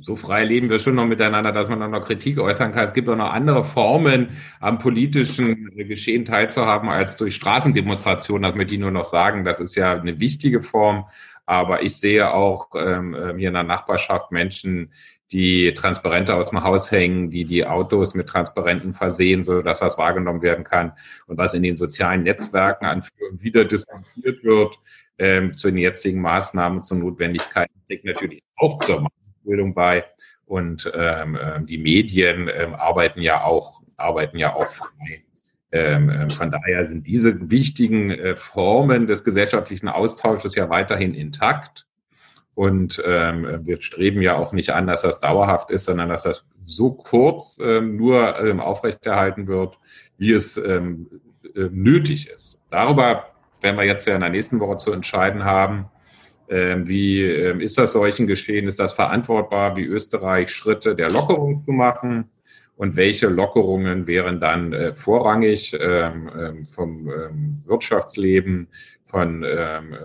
so 0.00 0.16
frei 0.16 0.44
leben 0.44 0.68
wir 0.68 0.78
schon 0.78 0.96
noch 0.96 1.06
miteinander, 1.06 1.52
dass 1.52 1.68
man 1.68 1.80
dann 1.80 1.92
noch 1.92 2.04
Kritik 2.04 2.38
äußern 2.38 2.72
kann. 2.72 2.84
Es 2.84 2.92
gibt 2.92 3.08
auch 3.08 3.16
noch 3.16 3.32
andere 3.32 3.64
Formen, 3.64 4.36
am 4.60 4.78
politischen 4.78 5.70
Geschehen 5.76 6.24
teilzuhaben, 6.24 6.88
als 6.88 7.16
durch 7.16 7.36
Straßendemonstrationen. 7.36 8.42
Das 8.42 8.56
möchte 8.56 8.74
ich 8.74 8.80
nur 8.80 8.90
noch 8.90 9.04
sagen. 9.04 9.44
Das 9.44 9.60
ist 9.60 9.76
ja 9.76 9.92
eine 9.92 10.18
wichtige 10.18 10.60
Form. 10.60 11.06
Aber 11.46 11.82
ich 11.82 11.96
sehe 11.96 12.32
auch 12.32 12.70
ähm 12.76 13.14
hier 13.36 13.48
in 13.48 13.54
der 13.54 13.62
Nachbarschaft 13.62 14.32
Menschen, 14.32 14.92
die 15.32 15.72
Transparente 15.74 16.34
aus 16.34 16.50
dem 16.50 16.62
Haus 16.62 16.90
hängen, 16.90 17.30
die 17.30 17.44
die 17.44 17.66
Autos 17.66 18.14
mit 18.14 18.28
Transparenten 18.28 18.92
versehen, 18.92 19.44
so 19.44 19.62
dass 19.62 19.80
das 19.80 19.96
wahrgenommen 19.96 20.42
werden 20.42 20.64
kann. 20.64 20.92
Und 21.26 21.38
was 21.38 21.54
in 21.54 21.62
den 21.62 21.74
sozialen 21.74 22.22
Netzwerken 22.22 22.84
an 22.84 23.02
wieder 23.38 23.64
diskutiert 23.64 24.44
wird, 24.44 24.78
ähm, 25.18 25.56
zu 25.56 25.68
den 25.68 25.78
jetzigen 25.78 26.20
Maßnahmen, 26.20 26.82
zu 26.82 26.94
Notwendigkeiten, 26.94 27.72
trägt 27.86 28.04
natürlich 28.04 28.42
auch 28.56 28.78
zur 28.78 29.06
Bildung 29.44 29.74
bei. 29.74 30.04
Und 30.44 30.90
ähm, 30.94 31.38
ähm, 31.40 31.66
die 31.66 31.78
Medien 31.78 32.50
ähm, 32.52 32.74
arbeiten 32.74 33.22
ja 33.22 33.42
auch, 33.42 33.80
arbeiten 33.96 34.36
ja 34.36 34.54
auch 34.54 34.66
frei. 34.66 35.24
Ähm, 35.70 36.10
ähm, 36.10 36.30
von 36.30 36.50
daher 36.50 36.84
sind 36.84 37.06
diese 37.06 37.50
wichtigen 37.50 38.10
äh, 38.10 38.36
Formen 38.36 39.06
des 39.06 39.24
gesellschaftlichen 39.24 39.88
Austausches 39.88 40.54
ja 40.54 40.68
weiterhin 40.68 41.14
intakt. 41.14 41.86
Und 42.54 43.02
ähm, 43.06 43.60
wir 43.62 43.80
streben 43.80 44.20
ja 44.20 44.36
auch 44.36 44.52
nicht 44.52 44.70
an, 44.70 44.86
dass 44.86 45.02
das 45.02 45.20
dauerhaft 45.20 45.70
ist, 45.70 45.84
sondern 45.84 46.10
dass 46.10 46.24
das 46.24 46.44
so 46.66 46.92
kurz 46.92 47.58
ähm, 47.62 47.96
nur 47.96 48.38
ähm, 48.40 48.60
aufrechterhalten 48.60 49.46
wird, 49.46 49.78
wie 50.18 50.32
es 50.32 50.56
ähm, 50.56 51.08
äh, 51.54 51.68
nötig 51.70 52.28
ist. 52.28 52.60
Darüber 52.70 53.26
werden 53.60 53.76
wir 53.76 53.84
jetzt 53.84 54.06
ja 54.06 54.14
in 54.14 54.20
der 54.20 54.30
nächsten 54.30 54.60
Woche 54.60 54.76
zu 54.76 54.92
entscheiden 54.92 55.44
haben, 55.44 55.86
ähm, 56.48 56.86
wie 56.86 57.22
ähm, 57.22 57.60
ist 57.60 57.78
das 57.78 57.92
solchen 57.92 58.26
geschehen? 58.26 58.68
Ist 58.68 58.78
das 58.78 58.92
verantwortbar, 58.92 59.76
wie 59.76 59.84
Österreich 59.84 60.50
Schritte 60.50 60.94
der 60.94 61.08
Lockerung 61.08 61.64
zu 61.64 61.72
machen? 61.72 62.30
Und 62.76 62.96
welche 62.96 63.28
Lockerungen 63.28 64.06
wären 64.06 64.40
dann 64.40 64.72
äh, 64.72 64.92
vorrangig 64.92 65.76
ähm, 65.78 66.66
vom 66.66 67.06
Wirtschaftsleben, 67.66 68.68
von 69.12 69.44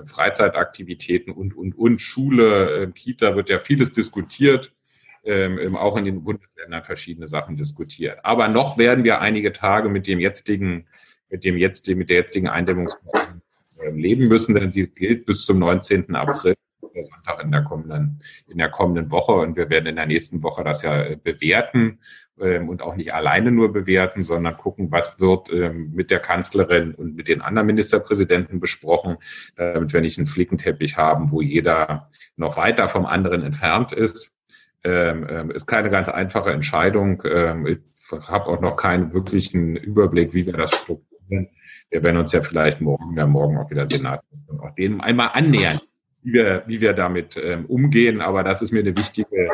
Freizeitaktivitäten 0.05 1.31
und, 1.31 1.55
und, 1.55 1.77
und 1.77 1.99
Schule, 1.99 2.91
Kita 2.93 3.37
wird 3.37 3.49
ja 3.49 3.59
vieles 3.59 3.93
diskutiert, 3.93 4.73
auch 5.75 5.95
in 5.95 6.03
den 6.03 6.25
Bundesländern 6.25 6.83
verschiedene 6.83 7.25
Sachen 7.25 7.55
diskutiert. 7.55 8.19
Aber 8.23 8.49
noch 8.49 8.77
werden 8.77 9.05
wir 9.05 9.21
einige 9.21 9.53
Tage 9.53 9.87
mit 9.87 10.07
dem 10.07 10.19
jetzigen, 10.19 10.87
mit 11.29 11.45
dem 11.45 11.57
jetzt, 11.57 11.87
mit 11.87 12.09
der 12.09 12.17
jetzigen 12.17 12.49
Eindämmungsverordnung 12.49 13.41
leben 13.95 14.27
müssen, 14.27 14.55
denn 14.55 14.71
sie 14.71 14.87
gilt 14.87 15.25
bis 15.25 15.45
zum 15.45 15.59
19. 15.59 16.13
April, 16.13 16.55
der 16.97 17.03
Sonntag 17.03 17.43
in 17.43 17.51
der 17.51 17.63
kommenden, 17.63 18.19
in 18.47 18.57
der 18.57 18.69
kommenden 18.69 19.11
Woche. 19.11 19.33
Und 19.33 19.55
wir 19.55 19.69
werden 19.69 19.85
in 19.85 19.95
der 19.95 20.05
nächsten 20.05 20.43
Woche 20.43 20.63
das 20.63 20.81
ja 20.81 21.03
äh, 21.03 21.17
bewerten 21.21 21.79
ähm, 21.79 21.99
und 22.37 22.81
auch 22.81 22.95
nicht 22.95 23.13
alleine 23.13 23.51
nur 23.51 23.73
bewerten, 23.73 24.23
sondern 24.23 24.57
gucken, 24.57 24.91
was 24.91 25.19
wird 25.19 25.51
ähm, 25.51 25.91
mit 25.93 26.11
der 26.11 26.19
Kanzlerin 26.19 26.93
und 26.93 27.15
mit 27.15 27.27
den 27.27 27.41
anderen 27.41 27.67
Ministerpräsidenten 27.67 28.59
besprochen, 28.59 29.17
damit 29.55 29.93
wir 29.93 30.01
nicht 30.01 30.17
einen 30.17 30.27
Flickenteppich 30.27 30.97
haben, 30.97 31.31
wo 31.31 31.41
jeder 31.41 32.09
noch 32.35 32.57
weiter 32.57 32.89
vom 32.89 33.05
anderen 33.05 33.41
entfernt 33.43 33.91
ist. 33.91 34.33
Ähm, 34.83 35.49
ist 35.51 35.65
keine 35.65 35.89
ganz 35.89 36.07
einfache 36.07 36.51
Entscheidung. 36.51 37.23
ich 37.65 37.79
habe 38.11 38.45
auch 38.45 38.61
noch 38.61 38.77
keinen 38.77 39.13
wirklichen 39.13 39.75
Überblick, 39.75 40.33
wie 40.33 40.45
wir 40.45 40.53
das 40.53 40.71
strukturieren 40.75 41.49
wir 41.89 42.03
werden 42.03 42.17
uns 42.17 42.31
ja 42.31 42.41
vielleicht 42.41 42.81
morgen 42.81 43.13
oder 43.13 43.27
morgen 43.27 43.57
auch 43.57 43.69
wieder 43.69 43.89
Senat 43.89 44.21
und 44.47 44.59
auch 44.59 44.75
denen 44.75 45.01
einmal 45.01 45.31
annähern, 45.33 45.77
wie 46.23 46.33
wir, 46.33 46.63
wie 46.67 46.81
wir 46.81 46.93
damit 46.93 47.37
ähm, 47.41 47.65
umgehen. 47.65 48.21
Aber 48.21 48.43
das 48.43 48.61
ist 48.61 48.71
mir 48.71 48.79
eine 48.79 48.95
wichtige, 48.97 49.49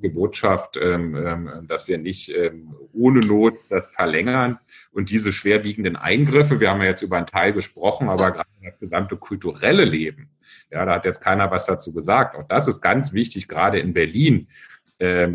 wichtige 0.00 0.14
Botschaft, 0.14 0.76
ähm, 0.76 1.14
ähm, 1.14 1.66
dass 1.68 1.86
wir 1.86 1.98
nicht 1.98 2.30
ähm, 2.30 2.74
ohne 2.92 3.20
Not 3.20 3.54
das 3.68 3.86
verlängern 3.88 4.58
und 4.92 5.10
diese 5.10 5.32
schwerwiegenden 5.32 5.96
Eingriffe, 5.96 6.60
wir 6.60 6.70
haben 6.70 6.80
ja 6.80 6.88
jetzt 6.88 7.02
über 7.02 7.16
einen 7.16 7.26
Teil 7.26 7.52
gesprochen, 7.52 8.08
aber 8.08 8.30
gerade 8.30 8.48
das 8.64 8.78
gesamte 8.78 9.16
kulturelle 9.16 9.84
Leben, 9.84 10.30
ja, 10.70 10.84
da 10.84 10.94
hat 10.94 11.04
jetzt 11.04 11.20
keiner 11.20 11.50
was 11.50 11.66
dazu 11.66 11.92
gesagt. 11.92 12.36
Auch 12.36 12.48
das 12.48 12.66
ist 12.66 12.80
ganz 12.80 13.12
wichtig, 13.12 13.48
gerade 13.48 13.78
in 13.78 13.92
Berlin. 13.92 14.48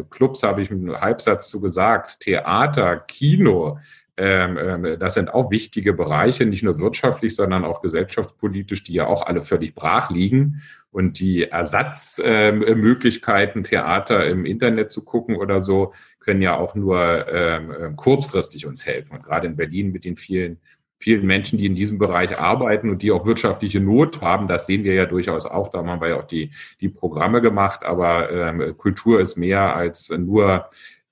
Clubs 0.10 0.44
habe 0.44 0.62
ich 0.62 0.70
mit 0.70 0.82
einem 0.82 1.02
Halbsatz 1.02 1.50
zu 1.50 1.62
gesagt, 1.62 2.20
Theater, 2.20 2.98
Kino, 2.98 3.80
das 4.18 5.14
sind 5.14 5.34
auch 5.34 5.52
wichtige 5.52 5.92
Bereiche, 5.92 6.46
nicht 6.46 6.64
nur 6.64 6.80
wirtschaftlich, 6.80 7.36
sondern 7.36 7.66
auch 7.66 7.82
gesellschaftspolitisch, 7.82 8.84
die 8.84 8.94
ja 8.94 9.08
auch 9.08 9.26
alle 9.26 9.42
völlig 9.42 9.76
brach 9.76 10.10
liegen. 10.10 10.62
Und 10.92 11.20
die 11.20 11.44
Ersatzmöglichkeiten, 11.44 13.64
Theater 13.64 14.26
im 14.28 14.46
Internet 14.46 14.92
zu 14.92 15.04
gucken 15.04 15.36
oder 15.36 15.60
so, 15.60 15.94
können 16.22 16.42
ja 16.42 16.56
auch 16.56 16.76
nur 16.76 17.28
ähm, 17.30 17.98
kurzfristig 17.98 18.66
uns 18.66 18.86
helfen. 18.86 19.18
Und 19.18 19.24
gerade 19.24 19.48
in 19.48 19.58
Berlin 19.58 19.92
mit 19.92 20.06
den 20.06 20.16
vielen, 20.16 20.62
vielen 20.98 21.26
Menschen, 21.26 21.60
die 21.60 21.66
in 21.66 21.76
diesem 21.76 21.98
Bereich 21.98 22.40
arbeiten 22.40 22.90
und 22.90 23.02
die 23.02 23.12
auch 23.12 23.26
wirtschaftliche 23.26 23.82
Not 23.82 24.22
haben, 24.22 24.48
das 24.48 24.66
sehen 24.66 24.86
wir 24.86 24.94
ja 24.94 25.06
durchaus 25.06 25.46
auch. 25.46 25.68
Da 25.68 25.86
haben 25.86 26.00
wir 26.00 26.08
ja 26.08 26.16
auch 26.16 26.28
die, 26.28 26.52
die 26.80 26.88
Programme 26.88 27.42
gemacht. 27.42 27.84
Aber 27.84 28.54
Kultur 28.78 29.20
ist 29.20 29.36
mehr 29.36 29.76
als 29.76 30.10
nur 30.10 30.54
ähm, 30.54 30.62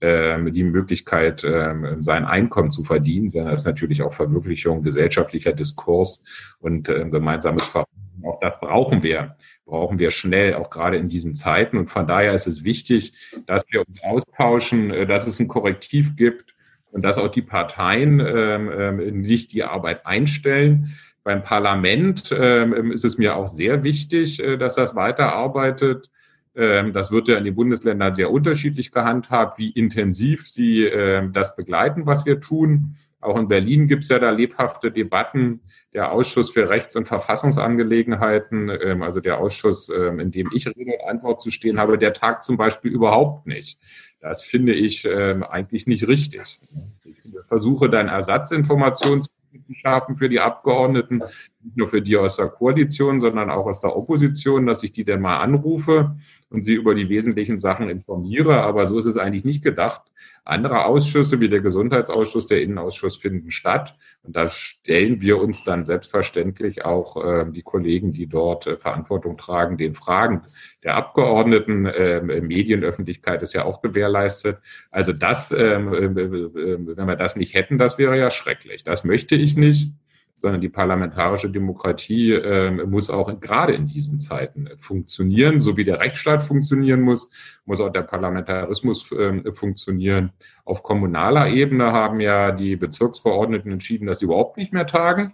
die 0.03 0.63
Möglichkeit, 0.63 1.43
ähm, 1.43 2.01
sein 2.01 2.25
Einkommen 2.25 2.71
zu 2.71 2.83
verdienen, 2.83 3.29
sondern 3.29 3.53
es 3.53 3.61
ist 3.61 3.67
natürlich 3.67 4.01
auch 4.01 4.13
Verwirklichung 4.13 4.83
gesellschaftlicher 4.83 5.53
Diskurs 5.53 6.23
und 6.59 6.89
ähm, 6.89 7.11
gemeinsames 7.11 7.65
Verhalten. 7.65 7.91
Auch 8.25 8.39
das 8.41 8.59
brauchen 8.59 9.03
wir 9.03 9.35
brauchen 9.65 9.99
wir 9.99 10.11
schnell, 10.11 10.55
auch 10.55 10.69
gerade 10.69 10.97
in 10.97 11.09
diesen 11.09 11.35
Zeiten. 11.35 11.77
Und 11.77 11.87
von 11.87 12.07
daher 12.07 12.33
ist 12.33 12.47
es 12.47 12.63
wichtig, 12.63 13.13
dass 13.45 13.63
wir 13.69 13.87
uns 13.87 14.03
austauschen, 14.03 14.91
äh, 14.91 15.05
dass 15.05 15.27
es 15.27 15.39
ein 15.39 15.47
Korrektiv 15.47 16.15
gibt 16.15 16.53
und 16.91 17.03
dass 17.03 17.17
auch 17.17 17.29
die 17.29 17.41
Parteien 17.41 18.19
ähm, 18.19 19.21
nicht 19.21 19.51
die 19.51 19.63
Arbeit 19.63 20.05
einstellen. 20.05 20.93
Beim 21.23 21.43
Parlament 21.43 22.35
ähm, 22.37 22.91
ist 22.91 23.05
es 23.05 23.17
mir 23.17 23.35
auch 23.35 23.47
sehr 23.47 23.83
wichtig, 23.83 24.41
äh, 24.41 24.57
dass 24.57 24.75
das 24.75 24.95
weiterarbeitet. 24.95 26.09
Ähm, 26.55 26.93
das 26.93 27.11
wird 27.11 27.27
ja 27.27 27.37
in 27.37 27.45
den 27.45 27.55
Bundesländern 27.55 28.13
sehr 28.13 28.31
unterschiedlich 28.31 28.91
gehandhabt, 28.91 29.57
wie 29.57 29.71
intensiv 29.71 30.47
sie 30.47 30.83
ähm, 30.83 31.33
das 31.33 31.55
begleiten, 31.55 32.05
was 32.05 32.25
wir 32.25 32.39
tun. 32.39 32.95
Auch 33.21 33.37
in 33.37 33.47
Berlin 33.47 33.87
gibt 33.87 34.03
es 34.03 34.09
ja 34.09 34.19
da 34.19 34.29
lebhafte 34.29 34.91
Debatten. 34.91 35.61
Der 35.93 36.11
Ausschuss 36.11 36.49
für 36.49 36.69
Rechts- 36.69 36.95
und 36.95 37.07
Verfassungsangelegenheiten, 37.07 38.69
ähm, 38.69 39.01
also 39.01 39.19
der 39.19 39.39
Ausschuss, 39.39 39.89
in 39.89 40.31
dem 40.31 40.49
ich 40.53 40.67
Rede 40.67 40.91
und 40.99 41.09
Antwort 41.09 41.41
zu 41.41 41.49
stehen 41.51 41.79
habe, 41.79 41.97
der 41.97 42.13
tagt 42.13 42.43
zum 42.43 42.57
Beispiel 42.57 42.91
überhaupt 42.91 43.47
nicht. 43.47 43.79
Das 44.19 44.41
finde 44.41 44.73
ich 44.73 45.05
eigentlich 45.05 45.85
nicht 45.85 46.07
richtig. 46.07 46.57
Ich 47.03 47.17
versuche 47.47 47.89
dann 47.89 48.07
Ersatzinformationen 48.07 49.23
zu 49.23 49.29
schaffen 49.73 50.15
für 50.15 50.29
die 50.29 50.39
Abgeordneten, 50.39 51.23
nicht 51.61 51.77
nur 51.77 51.87
für 51.87 52.01
die 52.01 52.17
aus 52.17 52.37
der 52.37 52.47
Koalition, 52.47 53.19
sondern 53.19 53.49
auch 53.49 53.65
aus 53.65 53.81
der 53.81 53.95
Opposition, 53.95 54.65
dass 54.65 54.83
ich 54.83 54.91
die 54.91 55.05
dann 55.05 55.21
mal 55.21 55.37
anrufe 55.37 56.15
und 56.49 56.63
sie 56.63 56.73
über 56.73 56.95
die 56.95 57.09
wesentlichen 57.09 57.57
Sachen 57.57 57.89
informiere. 57.89 58.61
Aber 58.61 58.87
so 58.87 58.97
ist 58.97 59.05
es 59.05 59.17
eigentlich 59.17 59.45
nicht 59.45 59.63
gedacht. 59.63 60.01
Andere 60.45 60.85
Ausschüsse 60.85 61.39
wie 61.39 61.49
der 61.49 61.61
Gesundheitsausschuss, 61.61 62.47
der 62.47 62.61
Innenausschuss 62.61 63.17
finden 63.17 63.51
statt. 63.51 63.95
Und 64.23 64.37
da 64.37 64.47
stellen 64.47 65.19
wir 65.19 65.39
uns 65.39 65.63
dann 65.65 65.83
selbstverständlich 65.83 66.85
auch 66.85 67.23
äh, 67.23 67.45
die 67.51 67.61
Kollegen, 67.61 68.13
die 68.13 68.27
dort 68.27 68.67
äh, 68.67 68.77
Verantwortung 68.77 69.37
tragen, 69.37 69.77
den 69.77 69.93
Fragen 69.93 70.43
der 70.83 70.95
Abgeordneten. 70.95 71.85
Äh, 71.85 72.21
Medienöffentlichkeit 72.21 73.43
ist 73.43 73.53
ja 73.53 73.65
auch 73.65 73.81
gewährleistet. 73.81 74.59
Also 74.91 75.11
das, 75.11 75.51
ähm, 75.51 75.93
äh, 75.93 76.05
äh, 76.05 76.97
wenn 76.97 77.07
wir 77.07 77.17
das 77.17 77.35
nicht 77.35 77.53
hätten, 77.53 77.77
das 77.77 77.97
wäre 77.97 78.17
ja 78.17 78.31
schrecklich. 78.31 78.85
Das 78.85 79.03
möchte 79.03 79.35
ich 79.35 79.57
nicht 79.57 79.91
sondern 80.35 80.61
die 80.61 80.69
parlamentarische 80.69 81.49
Demokratie 81.49 82.33
äh, 82.33 82.71
muss 82.85 83.09
auch 83.09 83.39
gerade 83.39 83.73
in 83.73 83.87
diesen 83.87 84.19
Zeiten 84.19 84.69
funktionieren, 84.77 85.61
so 85.61 85.77
wie 85.77 85.83
der 85.83 85.99
Rechtsstaat 85.99 86.43
funktionieren 86.43 87.01
muss, 87.01 87.29
muss 87.65 87.79
auch 87.79 87.91
der 87.91 88.01
Parlamentarismus 88.01 89.11
äh, 89.11 89.51
funktionieren. 89.51 90.31
Auf 90.65 90.83
kommunaler 90.83 91.47
Ebene 91.49 91.91
haben 91.91 92.19
ja 92.19 92.51
die 92.51 92.75
Bezirksverordneten 92.75 93.71
entschieden, 93.71 94.07
dass 94.07 94.19
sie 94.19 94.25
überhaupt 94.25 94.57
nicht 94.57 94.73
mehr 94.73 94.85
tagen, 94.85 95.33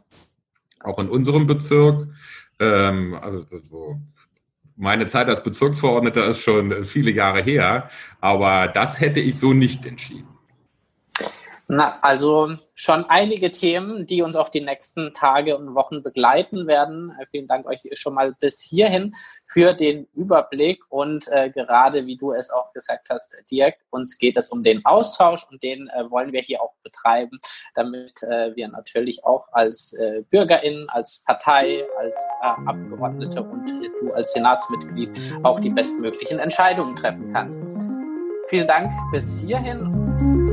auch 0.81 0.99
in 0.99 1.09
unserem 1.09 1.47
Bezirk. 1.47 2.07
Ähm, 2.59 3.15
also, 3.15 3.99
meine 4.75 5.07
Zeit 5.07 5.27
als 5.27 5.43
Bezirksverordneter 5.43 6.27
ist 6.27 6.39
schon 6.39 6.85
viele 6.85 7.11
Jahre 7.11 7.41
her, 7.41 7.89
aber 8.21 8.69
das 8.69 9.01
hätte 9.01 9.19
ich 9.19 9.37
so 9.37 9.53
nicht 9.53 9.85
entschieden. 9.85 10.38
Na, 11.71 11.99
also 12.01 12.55
schon 12.73 13.05
einige 13.09 13.51
Themen, 13.51 14.07
die 14.07 14.23
uns 14.23 14.35
auch 14.35 14.49
die 14.49 14.59
nächsten 14.59 15.13
Tage 15.13 15.55
und 15.55 15.75
Wochen 15.75 16.01
begleiten 16.01 16.65
werden. 16.65 17.15
Äh, 17.19 17.27
vielen 17.29 17.45
Dank 17.45 17.67
euch 17.67 17.81
schon 17.93 18.15
mal 18.15 18.33
bis 18.33 18.59
hierhin 18.59 19.13
für 19.45 19.73
den 19.73 20.07
Überblick 20.15 20.81
und 20.89 21.27
äh, 21.27 21.51
gerade 21.51 22.07
wie 22.07 22.17
du 22.17 22.31
es 22.33 22.49
auch 22.49 22.73
gesagt 22.73 23.11
hast, 23.11 23.37
Dirk, 23.51 23.75
uns 23.91 24.17
geht 24.17 24.35
es 24.35 24.49
um 24.49 24.63
den 24.63 24.83
Austausch 24.83 25.45
und 25.51 25.61
den 25.61 25.87
äh, 25.89 26.09
wollen 26.09 26.33
wir 26.33 26.41
hier 26.41 26.59
auch 26.59 26.73
betreiben, 26.81 27.37
damit 27.75 28.23
äh, 28.23 28.55
wir 28.55 28.67
natürlich 28.69 29.23
auch 29.23 29.47
als 29.51 29.93
äh, 29.93 30.23
BürgerInnen, 30.27 30.89
als 30.89 31.23
Partei, 31.23 31.85
als 31.99 32.17
äh, 32.41 32.67
Abgeordnete 32.67 33.43
und 33.43 33.69
du 34.01 34.11
als 34.11 34.33
Senatsmitglied 34.33 35.37
auch 35.43 35.59
die 35.59 35.69
bestmöglichen 35.69 36.39
Entscheidungen 36.39 36.95
treffen 36.95 37.31
kannst. 37.31 37.61
Vielen 38.47 38.65
Dank 38.65 38.91
bis 39.11 39.41
hierhin 39.41 40.48